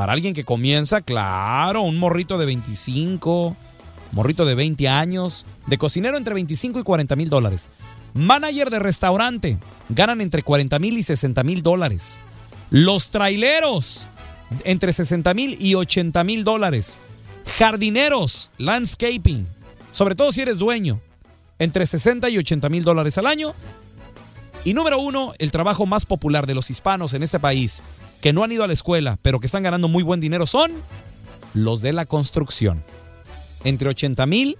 para 0.00 0.14
alguien 0.14 0.32
que 0.32 0.46
comienza, 0.46 1.02
claro, 1.02 1.82
un 1.82 1.98
morrito 1.98 2.38
de 2.38 2.46
25, 2.46 3.54
morrito 4.12 4.46
de 4.46 4.54
20 4.54 4.88
años, 4.88 5.44
de 5.66 5.76
cocinero 5.76 6.16
entre 6.16 6.32
25 6.32 6.80
y 6.80 6.82
40 6.82 7.16
mil 7.16 7.28
dólares. 7.28 7.68
Manager 8.14 8.70
de 8.70 8.78
restaurante, 8.78 9.58
ganan 9.90 10.22
entre 10.22 10.42
40 10.42 10.78
mil 10.78 10.96
y 10.96 11.02
60 11.02 11.42
mil 11.42 11.62
dólares. 11.62 12.18
Los 12.70 13.10
traileros, 13.10 14.08
entre 14.64 14.94
60 14.94 15.34
mil 15.34 15.58
y 15.60 15.74
80 15.74 16.24
mil 16.24 16.44
dólares. 16.44 16.96
Jardineros, 17.58 18.50
landscaping, 18.56 19.46
sobre 19.90 20.14
todo 20.14 20.32
si 20.32 20.40
eres 20.40 20.56
dueño, 20.56 20.98
entre 21.58 21.86
60 21.86 22.30
y 22.30 22.38
80 22.38 22.70
mil 22.70 22.84
dólares 22.84 23.18
al 23.18 23.26
año. 23.26 23.52
Y 24.64 24.74
número 24.74 24.98
uno, 24.98 25.32
el 25.38 25.50
trabajo 25.50 25.86
más 25.86 26.04
popular 26.04 26.46
de 26.46 26.54
los 26.54 26.70
hispanos 26.70 27.14
en 27.14 27.22
este 27.22 27.40
país, 27.40 27.82
que 28.20 28.32
no 28.32 28.44
han 28.44 28.52
ido 28.52 28.62
a 28.62 28.66
la 28.66 28.74
escuela, 28.74 29.18
pero 29.22 29.40
que 29.40 29.46
están 29.46 29.62
ganando 29.62 29.88
muy 29.88 30.02
buen 30.02 30.20
dinero, 30.20 30.46
son 30.46 30.72
los 31.54 31.80
de 31.80 31.92
la 31.92 32.04
construcción. 32.04 32.84
Entre 33.64 33.88
80 33.88 34.26
mil, 34.26 34.58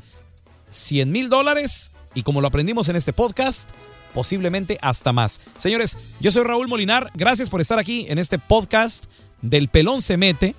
100 0.71 1.13
mil 1.13 1.29
dólares 1.29 1.93
y 2.15 2.23
como 2.23 2.41
lo 2.41 2.49
aprendimos 2.49 2.89
en 2.89 2.97
este 2.97 3.13
podcast, 3.13 3.71
posiblemente 4.15 4.79
hasta 4.81 5.13
más. 5.13 5.41
Señores, 5.59 5.97
yo 6.19 6.31
soy 6.31 6.45
Raúl 6.45 6.69
Molinar, 6.69 7.11
gracias 7.15 7.51
por 7.51 7.61
estar 7.61 7.79
aquí 7.79 8.07
en 8.09 8.19
este 8.19 8.39
podcast 8.39 9.05
del 9.43 9.69
Pelón 9.69 10.03
se 10.03 10.17
mete. 10.17 10.55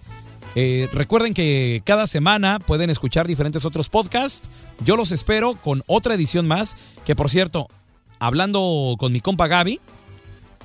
Eh, 0.55 0.89
recuerden 0.93 1.33
que 1.33 1.81
cada 1.85 2.07
semana 2.07 2.59
pueden 2.59 2.89
escuchar 2.89 3.25
diferentes 3.25 3.65
otros 3.65 3.89
podcasts. 3.89 4.49
Yo 4.83 4.95
los 4.95 5.11
espero 5.11 5.55
con 5.55 5.83
otra 5.87 6.13
edición 6.13 6.47
más, 6.47 6.77
que 7.05 7.15
por 7.15 7.29
cierto, 7.29 7.67
hablando 8.21 8.95
con 8.99 9.11
mi 9.11 9.19
compa 9.19 9.47
Gaby, 9.47 9.81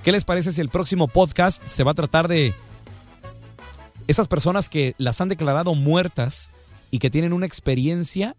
¿qué 0.05 0.13
les 0.13 0.25
parece 0.25 0.53
si 0.53 0.61
el 0.61 0.69
próximo 0.69 1.09
podcast 1.09 1.67
se 1.67 1.85
va 1.85 1.93
a 1.93 1.95
tratar 1.95 2.29
de 2.29 2.55
esas 4.07 4.29
personas 4.29 4.69
que 4.69 4.95
las 4.99 5.23
han 5.23 5.31
declarado 5.31 5.75
muertas 5.75 6.53
y 6.91 6.99
que 6.99 7.11
tienen 7.11 7.33
una 7.33 7.47
experiencia 7.47 8.37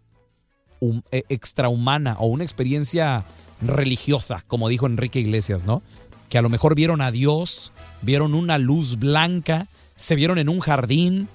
eh, 1.10 1.24
extrahumana 1.28 2.16
o 2.20 2.26
una 2.26 2.44
experiencia 2.44 3.24
religiosa, 3.60 4.44
como 4.46 4.68
dijo 4.68 4.86
Enrique 4.86 5.18
Iglesias, 5.18 5.66
¿no? 5.66 5.82
Que 6.28 6.38
a 6.38 6.42
lo 6.42 6.48
mejor 6.48 6.76
vieron 6.76 7.00
a 7.00 7.10
Dios, 7.10 7.72
vieron 8.02 8.36
una 8.36 8.56
luz 8.56 9.00
blanca, 9.00 9.66
se 9.96 10.14
vieron 10.14 10.38
en 10.38 10.48
un 10.48 10.60
jardín. 10.60 11.28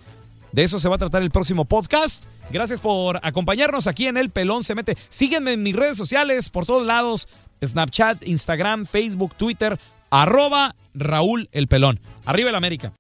De 0.54 0.64
eso 0.64 0.80
se 0.80 0.88
va 0.88 0.96
a 0.96 1.00
tratar 1.00 1.22
el 1.22 1.32
próximo 1.32 1.66
podcast. 1.66 2.24
Gracias 2.52 2.80
por 2.80 3.20
acompañarnos 3.24 3.88
aquí 3.88 4.08
en 4.08 4.18
El 4.18 4.30
Pelón 4.30 4.64
se 4.64 4.76
mete. 4.76 4.96
Síguenme 5.10 5.54
en 5.54 5.64
mis 5.64 5.76
redes 5.76 5.98
sociales 5.98 6.50
por 6.50 6.66
todos 6.66 6.86
lados. 6.86 7.28
Snapchat, 7.68 8.28
Instagram, 8.28 8.86
Facebook, 8.86 9.36
Twitter, 9.36 9.80
arroba 10.10 10.76
Raúl 10.94 11.50
El 11.52 11.68
Pelón. 11.68 12.00
Arriba 12.26 12.50
el 12.50 12.56
América. 12.56 12.94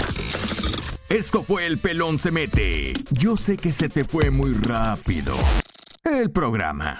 Esto 1.09 1.43
fue 1.43 1.65
El 1.67 1.77
Pelón 1.77 2.17
se 2.17 2.31
mete. 2.31 2.93
Yo 3.11 3.37
sé 3.37 3.57
que 3.57 3.71
se 3.71 3.89
te 3.89 4.03
fue 4.03 4.31
muy 4.31 4.53
rápido. 4.53 5.35
El 6.03 6.31
programa. 6.31 6.99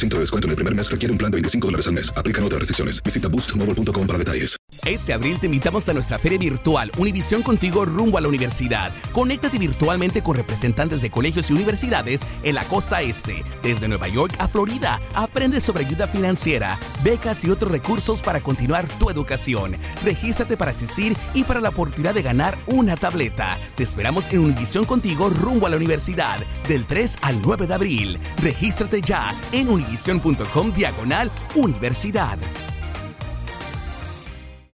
de 0.00 0.20
descuento 0.20 0.46
en 0.46 0.50
el 0.50 0.56
primer 0.56 0.74
mes 0.74 0.90
requiere 0.90 1.10
un 1.10 1.18
plan 1.18 1.30
de 1.30 1.36
25 1.36 1.68
dólares 1.68 1.86
al 1.86 1.94
mes. 1.94 2.12
Aplican 2.16 2.44
otras 2.44 2.60
restricciones. 2.60 3.02
Visita 3.02 3.28
boostmobile.com 3.28 4.06
para 4.06 4.18
detalles. 4.18 4.56
Este 4.84 5.12
abril 5.12 5.40
te 5.40 5.46
invitamos 5.46 5.88
a 5.88 5.94
nuestra 5.94 6.18
feria 6.18 6.38
virtual 6.38 6.92
Univisión 6.98 7.42
Contigo 7.42 7.84
rumbo 7.84 8.18
a 8.18 8.20
la 8.20 8.28
universidad. 8.28 8.92
Conéctate 9.12 9.58
virtualmente 9.58 10.22
con 10.22 10.36
representantes 10.36 11.02
de 11.02 11.10
colegios 11.10 11.50
y 11.50 11.54
universidades 11.54 12.20
en 12.42 12.54
la 12.54 12.64
costa 12.64 13.00
este, 13.00 13.42
desde 13.62 13.88
Nueva 13.88 14.08
York 14.08 14.34
a 14.38 14.48
Florida. 14.48 15.00
Aprende 15.14 15.60
sobre 15.60 15.86
ayuda 15.86 16.06
financiera, 16.06 16.78
becas 17.02 17.44
y 17.44 17.50
otros 17.50 17.70
recursos 17.72 18.22
para 18.22 18.40
continuar 18.40 18.86
tu 18.98 19.08
educación. 19.08 19.76
Regístrate 20.04 20.56
para 20.56 20.72
asistir 20.72 21.16
y 21.32 21.44
para 21.44 21.60
la 21.60 21.70
oportunidad 21.70 22.14
de 22.14 22.22
ganar 22.22 22.58
una 22.66 22.96
tableta. 22.96 23.58
Te 23.76 23.82
esperamos 23.82 24.28
en 24.32 24.40
Univisión 24.40 24.84
Contigo 24.84 25.30
rumbo 25.30 25.66
a 25.66 25.70
la 25.70 25.76
universidad 25.76 26.38
del 26.68 26.84
3 26.84 27.18
al 27.22 27.40
9 27.40 27.66
de 27.66 27.74
abril. 27.74 28.18
Regístrate 28.42 29.00
ya 29.00 29.34
en 29.52 29.68
univision.com 29.86 30.72
diagonal 30.72 31.30
universidad. 31.54 32.38